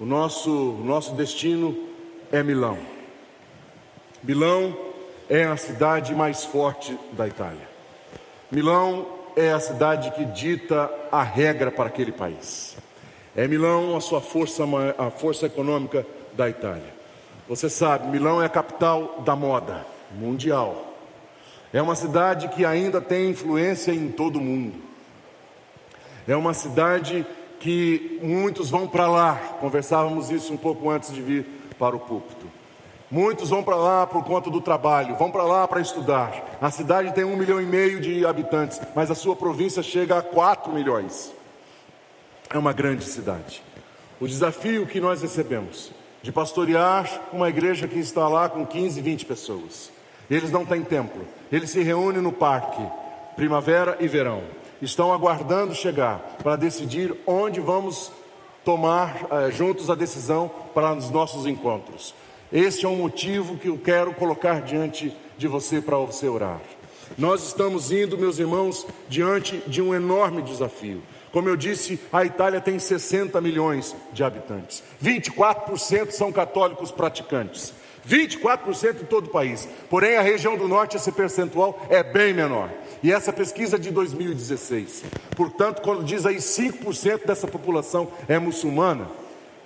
O 0.00 0.04
nosso, 0.04 0.50
o 0.50 0.84
nosso 0.84 1.14
destino 1.14 1.88
é 2.32 2.42
Milão. 2.42 2.78
Milão 4.22 4.76
é 5.28 5.44
a 5.44 5.56
cidade 5.56 6.14
mais 6.14 6.44
forte 6.44 6.98
da 7.12 7.28
Itália. 7.28 7.68
Milão 8.50 9.06
é 9.36 9.52
a 9.52 9.60
cidade 9.60 10.10
que 10.10 10.24
dita 10.24 10.90
a 11.10 11.22
regra 11.22 11.70
para 11.70 11.86
aquele 11.88 12.12
país. 12.12 12.76
É 13.36 13.46
Milão 13.46 13.96
a 13.96 14.00
sua 14.00 14.20
força, 14.20 14.64
a 14.98 15.10
força 15.10 15.46
econômica 15.46 16.04
da 16.34 16.48
Itália. 16.48 16.92
Você 17.48 17.70
sabe, 17.70 18.08
Milão 18.08 18.42
é 18.42 18.46
a 18.46 18.50
capital 18.50 19.22
da 19.24 19.34
moda 19.34 19.86
mundial. 20.10 20.91
É 21.72 21.80
uma 21.80 21.94
cidade 21.94 22.48
que 22.48 22.64
ainda 22.64 23.00
tem 23.00 23.30
influência 23.30 23.92
em 23.92 24.10
todo 24.10 24.36
o 24.36 24.42
mundo. 24.42 24.74
É 26.28 26.36
uma 26.36 26.52
cidade 26.52 27.26
que 27.58 28.18
muitos 28.22 28.68
vão 28.68 28.86
para 28.86 29.08
lá. 29.08 29.36
Conversávamos 29.60 30.30
isso 30.30 30.52
um 30.52 30.56
pouco 30.56 30.90
antes 30.90 31.12
de 31.14 31.22
vir 31.22 31.46
para 31.78 31.96
o 31.96 32.00
púlpito. 32.00 32.46
Muitos 33.10 33.50
vão 33.50 33.62
para 33.62 33.76
lá 33.76 34.06
por 34.06 34.24
conta 34.24 34.50
do 34.50 34.60
trabalho, 34.60 35.16
vão 35.16 35.30
para 35.30 35.42
lá 35.42 35.68
para 35.68 35.80
estudar. 35.80 36.56
A 36.60 36.70
cidade 36.70 37.12
tem 37.12 37.24
um 37.24 37.36
milhão 37.36 37.60
e 37.60 37.66
meio 37.66 38.00
de 38.00 38.24
habitantes, 38.24 38.80
mas 38.94 39.10
a 39.10 39.14
sua 39.14 39.36
província 39.36 39.82
chega 39.82 40.18
a 40.18 40.22
quatro 40.22 40.72
milhões. 40.72 41.32
É 42.48 42.56
uma 42.56 42.72
grande 42.72 43.04
cidade. 43.04 43.62
O 44.20 44.26
desafio 44.26 44.86
que 44.86 45.00
nós 45.00 45.20
recebemos 45.20 45.90
de 46.22 46.32
pastorear 46.32 47.20
uma 47.32 47.48
igreja 47.48 47.86
que 47.86 47.98
está 47.98 48.28
lá 48.28 48.48
com 48.48 48.64
15, 48.64 49.00
20 49.00 49.26
pessoas. 49.26 49.90
Eles 50.30 50.50
não 50.50 50.64
têm 50.64 50.82
templo, 50.82 51.26
eles 51.50 51.70
se 51.70 51.82
reúnem 51.82 52.22
no 52.22 52.32
parque, 52.32 52.82
primavera 53.36 53.96
e 54.00 54.08
verão. 54.08 54.42
Estão 54.80 55.12
aguardando 55.12 55.74
chegar 55.74 56.18
para 56.42 56.56
decidir 56.56 57.14
onde 57.26 57.60
vamos 57.60 58.10
tomar 58.64 59.26
eh, 59.30 59.50
juntos 59.50 59.90
a 59.90 59.94
decisão 59.94 60.50
para 60.74 60.92
os 60.94 61.10
nossos 61.10 61.46
encontros. 61.46 62.14
Este 62.52 62.84
é 62.84 62.88
um 62.88 62.96
motivo 62.96 63.56
que 63.56 63.68
eu 63.68 63.78
quero 63.78 64.12
colocar 64.14 64.60
diante 64.60 65.16
de 65.38 65.48
você 65.48 65.80
para 65.80 65.96
você 65.96 66.28
orar. 66.28 66.60
Nós 67.16 67.46
estamos 67.46 67.90
indo, 67.90 68.18
meus 68.18 68.38
irmãos, 68.38 68.86
diante 69.08 69.58
de 69.66 69.82
um 69.82 69.94
enorme 69.94 70.42
desafio. 70.42 71.02
Como 71.30 71.48
eu 71.48 71.56
disse, 71.56 71.98
a 72.12 72.24
Itália 72.24 72.60
tem 72.60 72.78
60 72.78 73.40
milhões 73.40 73.96
de 74.12 74.22
habitantes. 74.22 74.82
24% 75.02 76.10
são 76.10 76.30
católicos 76.30 76.90
praticantes. 76.90 77.72
24% 78.08 79.02
em 79.02 79.04
todo 79.04 79.26
o 79.26 79.30
país. 79.30 79.68
Porém, 79.88 80.16
a 80.16 80.22
região 80.22 80.56
do 80.56 80.68
norte, 80.68 80.96
esse 80.96 81.12
percentual 81.12 81.86
é 81.88 82.02
bem 82.02 82.32
menor. 82.32 82.70
E 83.02 83.12
essa 83.12 83.32
pesquisa 83.32 83.76
é 83.76 83.78
de 83.78 83.90
2016. 83.90 85.04
Portanto, 85.36 85.82
quando 85.82 86.04
diz 86.04 86.24
aí 86.24 86.36
5% 86.36 87.26
dessa 87.26 87.46
população 87.46 88.08
é 88.28 88.38
muçulmana, 88.38 89.08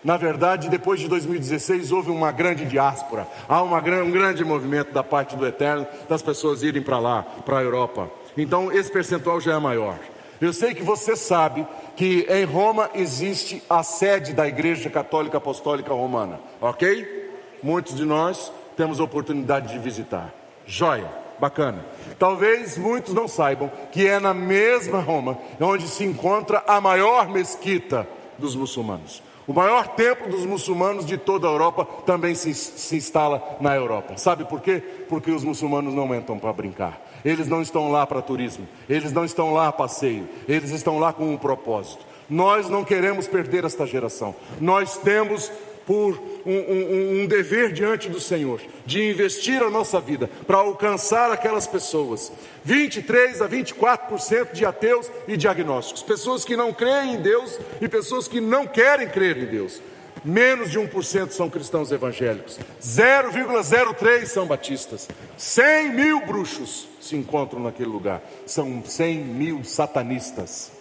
na 0.03 0.17
verdade, 0.17 0.69
depois 0.69 1.01
de 1.01 1.09
2016 1.09 1.91
houve 1.91 2.11
uma 2.11 2.31
grande 2.31 2.65
diáspora, 2.65 3.27
há 3.49 3.61
uma, 3.61 3.79
um 3.79 4.11
grande 4.11 4.45
movimento 4.45 4.93
da 4.93 5.03
parte 5.03 5.35
do 5.35 5.45
Eterno 5.45 5.87
das 6.09 6.23
pessoas 6.23 6.63
irem 6.63 6.81
para 6.81 6.99
lá, 6.99 7.23
para 7.45 7.59
a 7.59 7.63
Europa. 7.63 8.09
Então, 8.37 8.71
esse 8.71 8.91
percentual 8.91 9.41
já 9.41 9.55
é 9.55 9.59
maior. 9.59 9.99
Eu 10.41 10.53
sei 10.53 10.75
que 10.75 10.83
você 10.83 11.17
sabe 11.17 11.67
que 11.97 12.27
em 12.29 12.45
Roma 12.45 12.91
existe 12.95 13.63
a 13.69 13.83
sede 13.83 14.33
da 14.33 14.47
Igreja 14.47 14.91
Católica 14.91 15.39
Apostólica 15.39 15.93
Romana, 15.93 16.39
ok? 16.61 17.16
Muitos 17.63 17.97
de 17.97 18.05
nós 18.05 18.53
temos 18.77 19.01
a 19.01 19.05
oportunidade 19.05 19.73
de 19.73 19.79
visitar. 19.79 20.33
Joia, 20.67 21.11
bacana. 21.39 21.85
Talvez 22.19 22.77
muitos 22.77 23.15
não 23.15 23.29
saibam 23.29 23.71
que 23.93 24.07
é 24.07 24.19
na 24.19 24.35
mesma 24.35 25.01
Roma 25.01 25.39
onde 25.61 25.87
se 25.89 26.05
encontra 26.05 26.63
a 26.67 26.81
maior 26.81 27.29
mesquita 27.29 28.07
dos 28.39 28.55
muçulmanos. 28.55 29.23
O 29.47 29.53
maior 29.53 29.87
templo 29.89 30.29
dos 30.29 30.45
muçulmanos 30.45 31.07
de 31.07 31.17
toda 31.17 31.47
a 31.47 31.51
Europa 31.51 31.85
também 32.05 32.35
se, 32.35 32.53
se 32.53 32.97
instala 32.97 33.41
na 33.61 33.77
Europa. 33.77 34.17
Sabe 34.17 34.45
por 34.45 34.61
quê? 34.61 34.83
Porque 35.09 35.31
os 35.31 35.45
muçulmanos 35.45 35.95
não 35.95 36.13
entram 36.13 36.37
para 36.37 36.53
brincar. 36.53 37.01
Eles 37.25 37.47
não 37.47 37.63
estão 37.63 37.91
lá 37.91 38.05
para 38.07 38.21
turismo, 38.21 38.67
eles 38.89 39.13
não 39.13 39.25
estão 39.25 39.53
lá 39.53 39.69
a 39.69 39.73
passeio, 39.73 40.29
eles 40.49 40.71
estão 40.71 40.99
lá 40.99 41.13
com 41.13 41.33
um 41.33 41.37
propósito. 41.37 42.05
Nós 42.29 42.69
não 42.69 42.83
queremos 42.85 43.29
perder 43.29 43.65
esta 43.65 43.87
geração. 43.87 44.35
Nós 44.61 44.97
temos 44.99 45.51
por 45.87 46.21
um, 46.45 46.53
um, 46.53 47.23
um, 47.23 47.27
dever 47.27 47.73
diante 47.73 48.09
do 48.09 48.21
Senhor, 48.21 48.61
de 48.85 49.09
investir 49.09 49.63
a 49.63 49.71
nossa 49.71 50.01
vida 50.01 50.29
para 50.45 50.59
alcançar 50.59 51.31
aquelas 51.31 51.67
pessoas. 51.67 52.33
23 52.65 53.41
a 53.41 53.49
24% 53.49 54.53
de 54.53 54.67
ateus 54.67 55.09
e 55.29 55.37
diagnósticos, 55.37 56.03
pessoas 56.03 56.45
que 56.45 56.57
não 56.57 56.73
creem 56.73 57.15
em 57.15 57.23
Deus 57.23 57.59
e 57.81 57.89
pessoas 57.89 58.27
que 58.27 58.41
não 58.41 58.67
querem 58.67 59.09
crer 59.09 59.39
em 59.39 59.47
Deus. 59.47 59.81
Menos 60.25 60.73
de 60.73 60.81
1% 60.81 61.31
são 61.31 61.49
cristãos 61.49 61.93
evangélicos, 61.93 62.59
0,03% 62.83 64.27
são 64.27 64.45
batistas, 64.45 65.09
100 65.37 65.93
mil 65.93 66.27
bruxos 66.27 66.89
se 67.01 67.15
encontram 67.15 67.61
naquele 67.61 67.91
lugar, 67.91 68.21
são 68.45 68.83
100 68.85 69.19
mil 69.19 69.63
satanistas. 69.63 70.73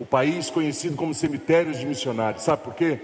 O 0.00 0.04
país 0.04 0.50
conhecido 0.50 0.96
como 0.96 1.14
cemitérios 1.14 1.78
de 1.78 1.86
missionários, 1.86 2.42
sabe 2.42 2.64
por 2.64 2.74
quê? 2.74 2.98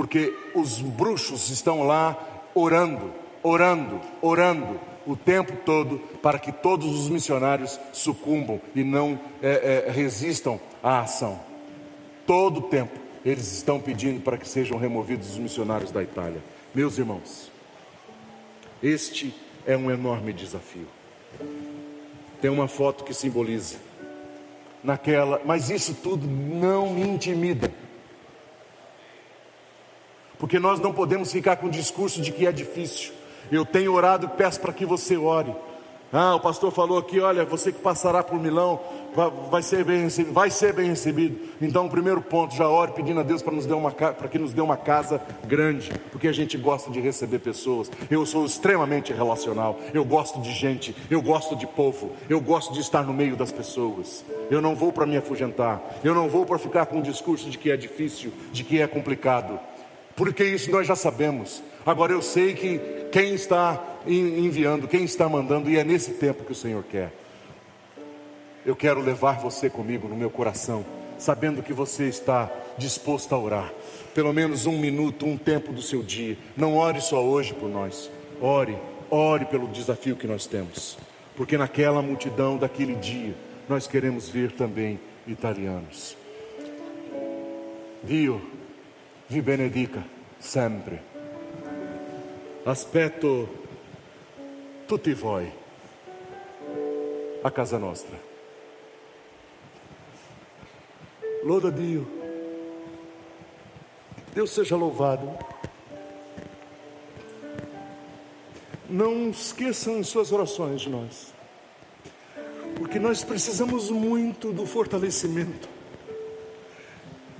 Porque 0.00 0.34
os 0.54 0.80
bruxos 0.80 1.50
estão 1.50 1.82
lá 1.82 2.16
orando, 2.54 3.12
orando, 3.42 4.00
orando 4.22 4.80
o 5.06 5.14
tempo 5.14 5.58
todo 5.62 5.98
para 6.22 6.38
que 6.38 6.50
todos 6.50 6.98
os 6.98 7.10
missionários 7.10 7.78
sucumbam 7.92 8.58
e 8.74 8.82
não 8.82 9.20
é, 9.42 9.84
é, 9.88 9.90
resistam 9.90 10.58
à 10.82 11.00
ação. 11.00 11.38
Todo 12.26 12.60
o 12.60 12.62
tempo 12.62 12.98
eles 13.22 13.52
estão 13.52 13.78
pedindo 13.78 14.22
para 14.22 14.38
que 14.38 14.48
sejam 14.48 14.78
removidos 14.78 15.32
os 15.32 15.36
missionários 15.36 15.92
da 15.92 16.02
Itália. 16.02 16.42
Meus 16.74 16.96
irmãos, 16.96 17.52
este 18.82 19.34
é 19.66 19.76
um 19.76 19.90
enorme 19.90 20.32
desafio. 20.32 20.86
Tem 22.40 22.50
uma 22.50 22.68
foto 22.68 23.04
que 23.04 23.12
simboliza 23.12 23.76
naquela, 24.82 25.42
mas 25.44 25.68
isso 25.68 25.92
tudo 25.92 26.26
não 26.26 26.94
me 26.94 27.02
intimida 27.02 27.70
porque 30.40 30.58
nós 30.58 30.80
não 30.80 30.92
podemos 30.92 31.30
ficar 31.30 31.56
com 31.56 31.66
o 31.66 31.70
discurso 31.70 32.20
de 32.22 32.32
que 32.32 32.46
é 32.46 32.50
difícil. 32.50 33.12
Eu 33.52 33.64
tenho 33.66 33.92
orado 33.92 34.26
e 34.26 34.28
peço 34.30 34.58
para 34.58 34.72
que 34.72 34.86
você 34.86 35.16
ore. 35.16 35.54
Ah, 36.12 36.34
o 36.34 36.40
pastor 36.40 36.72
falou 36.72 36.98
aqui, 36.98 37.20
olha, 37.20 37.44
você 37.44 37.70
que 37.70 37.78
passará 37.78 38.20
por 38.20 38.40
Milão 38.40 38.80
vai, 39.48 39.62
ser 39.62 39.84
bem 39.84 40.02
recebido, 40.02 40.32
vai 40.32 40.50
ser 40.50 40.72
bem 40.72 40.88
recebido. 40.88 41.38
Então, 41.62 41.86
o 41.86 41.90
primeiro 41.90 42.20
ponto, 42.20 42.54
já 42.54 42.68
ore 42.68 42.92
pedindo 42.92 43.20
a 43.20 43.22
Deus 43.22 43.42
para 43.42 43.54
nos 43.54 43.64
dar 43.64 43.76
uma 43.76 43.92
para 43.92 44.26
que 44.26 44.38
nos 44.38 44.52
dê 44.52 44.60
uma 44.60 44.76
casa 44.76 45.20
grande, 45.46 45.92
porque 46.10 46.26
a 46.26 46.32
gente 46.32 46.56
gosta 46.58 46.90
de 46.90 47.00
receber 47.00 47.38
pessoas. 47.38 47.88
Eu 48.10 48.26
sou 48.26 48.44
extremamente 48.44 49.12
relacional. 49.12 49.78
Eu 49.94 50.04
gosto 50.04 50.40
de 50.40 50.52
gente, 50.52 50.96
eu 51.08 51.22
gosto 51.22 51.54
de 51.54 51.66
povo, 51.66 52.10
eu 52.28 52.40
gosto 52.40 52.72
de 52.72 52.80
estar 52.80 53.04
no 53.04 53.12
meio 53.12 53.36
das 53.36 53.52
pessoas. 53.52 54.24
Eu 54.50 54.60
não 54.60 54.74
vou 54.74 54.92
para 54.92 55.06
me 55.06 55.16
afugentar. 55.16 55.80
Eu 56.02 56.14
não 56.14 56.28
vou 56.28 56.44
para 56.44 56.58
ficar 56.58 56.86
com 56.86 56.96
um 56.96 57.02
discurso 57.02 57.48
de 57.48 57.56
que 57.56 57.70
é 57.70 57.76
difícil, 57.76 58.32
de 58.52 58.64
que 58.64 58.80
é 58.80 58.86
complicado 58.88 59.60
porque 60.20 60.44
isso 60.44 60.70
nós 60.70 60.86
já 60.86 60.94
sabemos. 60.94 61.62
Agora 61.86 62.12
eu 62.12 62.20
sei 62.20 62.52
que 62.52 62.78
quem 63.10 63.32
está 63.32 63.82
enviando, 64.06 64.86
quem 64.86 65.02
está 65.02 65.26
mandando, 65.26 65.70
e 65.70 65.78
é 65.78 65.82
nesse 65.82 66.10
tempo 66.10 66.44
que 66.44 66.52
o 66.52 66.54
Senhor 66.54 66.84
quer. 66.84 67.10
Eu 68.66 68.76
quero 68.76 69.00
levar 69.00 69.40
você 69.40 69.70
comigo 69.70 70.06
no 70.06 70.14
meu 70.14 70.28
coração, 70.28 70.84
sabendo 71.16 71.62
que 71.62 71.72
você 71.72 72.04
está 72.04 72.52
disposto 72.76 73.34
a 73.34 73.38
orar. 73.38 73.72
Pelo 74.14 74.30
menos 74.30 74.66
um 74.66 74.78
minuto, 74.78 75.24
um 75.24 75.38
tempo 75.38 75.72
do 75.72 75.80
seu 75.80 76.02
dia. 76.02 76.36
Não 76.54 76.76
ore 76.76 77.00
só 77.00 77.24
hoje 77.24 77.54
por 77.54 77.70
nós. 77.70 78.10
Ore, 78.42 78.76
ore 79.10 79.46
pelo 79.46 79.68
desafio 79.68 80.16
que 80.16 80.26
nós 80.26 80.46
temos. 80.46 80.98
Porque 81.34 81.56
naquela 81.56 82.02
multidão 82.02 82.58
daquele 82.58 82.94
dia, 82.96 83.34
nós 83.66 83.86
queremos 83.86 84.28
ver 84.28 84.52
também 84.52 85.00
italianos. 85.26 86.14
Dio 88.04 88.59
vi 89.30 89.40
benedica 89.40 90.04
sempre. 90.40 91.00
Aspetto 92.64 93.48
tutti 94.88 95.14
voi 95.14 95.50
a 97.42 97.50
casa 97.50 97.78
nostra. 97.78 98.18
Loda 101.44 101.70
Dio. 101.70 102.06
Deus 104.34 104.50
seja 104.50 104.74
louvado. 104.74 105.30
Não 108.88 109.30
esqueçam 109.30 109.98
em 109.98 110.02
suas 110.02 110.32
orações 110.32 110.80
de 110.80 110.90
nós, 110.90 111.32
porque 112.76 112.98
nós 112.98 113.22
precisamos 113.22 113.88
muito 113.90 114.52
do 114.52 114.66
fortalecimento 114.66 115.79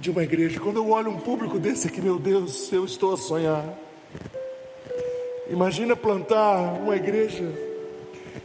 de 0.01 0.11
uma 0.11 0.23
igreja. 0.23 0.59
Quando 0.59 0.79
eu 0.79 0.91
olho 0.91 1.11
um 1.11 1.21
público 1.21 1.59
desse 1.59 1.87
aqui, 1.87 2.01
meu 2.01 2.19
Deus, 2.19 2.73
eu 2.73 2.85
estou 2.85 3.13
a 3.13 3.17
sonhar. 3.19 3.65
Imagina 5.51 5.95
plantar 5.95 6.81
uma 6.81 6.97
igreja 6.97 7.45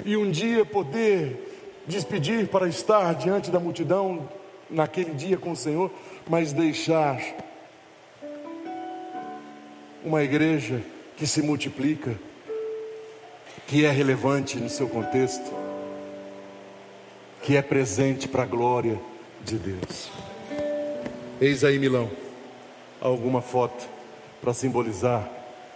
e 0.03 0.17
um 0.17 0.29
dia 0.29 0.65
poder 0.65 1.83
despedir 1.87 2.47
para 2.47 2.67
estar 2.67 3.13
diante 3.15 3.49
da 3.49 3.59
multidão 3.59 4.27
naquele 4.69 5.13
dia 5.13 5.37
com 5.37 5.51
o 5.51 5.55
Senhor, 5.55 5.89
mas 6.27 6.51
deixar 6.51 7.21
uma 10.03 10.23
igreja 10.23 10.81
que 11.15 11.25
se 11.25 11.41
multiplica, 11.41 12.19
que 13.67 13.85
é 13.85 13.91
relevante 13.91 14.57
no 14.57 14.69
seu 14.69 14.89
contexto, 14.89 15.53
que 17.41 17.55
é 17.55 17.61
presente 17.61 18.27
para 18.27 18.43
a 18.43 18.47
glória 18.47 18.99
de 19.43 19.57
Deus. 19.57 20.34
Eis 21.39 21.65
aí 21.65 21.77
Milão, 21.77 22.09
alguma 23.01 23.41
foto 23.41 23.89
para 24.41 24.53
simbolizar 24.53 25.29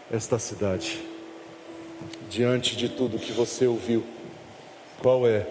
esta 0.09 0.39
cidade. 0.39 1.01
Diante 2.29 2.77
de 2.77 2.87
tudo 2.87 3.19
que 3.19 3.33
você 3.33 3.67
ouviu, 3.67 4.05
qual 5.01 5.27
é 5.27 5.45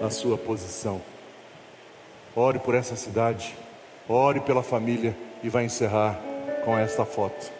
a 0.00 0.10
sua 0.10 0.38
posição? 0.38 1.02
Ore 2.36 2.60
por 2.60 2.76
essa 2.76 2.94
cidade, 2.94 3.52
ore 4.08 4.38
pela 4.38 4.62
família 4.62 5.16
e 5.42 5.48
vai 5.48 5.64
encerrar 5.64 6.20
com 6.64 6.78
esta 6.78 7.04
foto, 7.04 7.50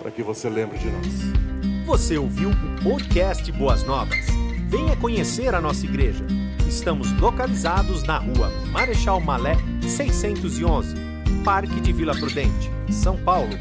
para 0.00 0.10
que 0.10 0.24
você 0.24 0.48
lembre 0.48 0.76
de 0.78 0.90
nós. 0.90 1.86
Você 1.86 2.18
ouviu 2.18 2.50
o 2.50 2.82
podcast 2.82 3.50
Boas 3.52 3.84
Novas? 3.84 4.26
Venha 4.68 4.96
conhecer 4.96 5.54
a 5.54 5.60
nossa 5.60 5.86
igreja. 5.86 6.26
Estamos 6.66 7.12
localizados 7.20 8.02
na 8.02 8.18
rua 8.18 8.50
Marechal 8.72 9.20
Malé 9.20 9.56
611, 9.82 11.07
Parque 11.44 11.80
de 11.80 11.92
Vila 11.92 12.14
Prudente, 12.14 12.70
São 12.90 13.16
Paulo. 13.16 13.56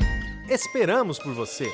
Esperamos 0.49 1.19
por 1.19 1.33
você! 1.33 1.71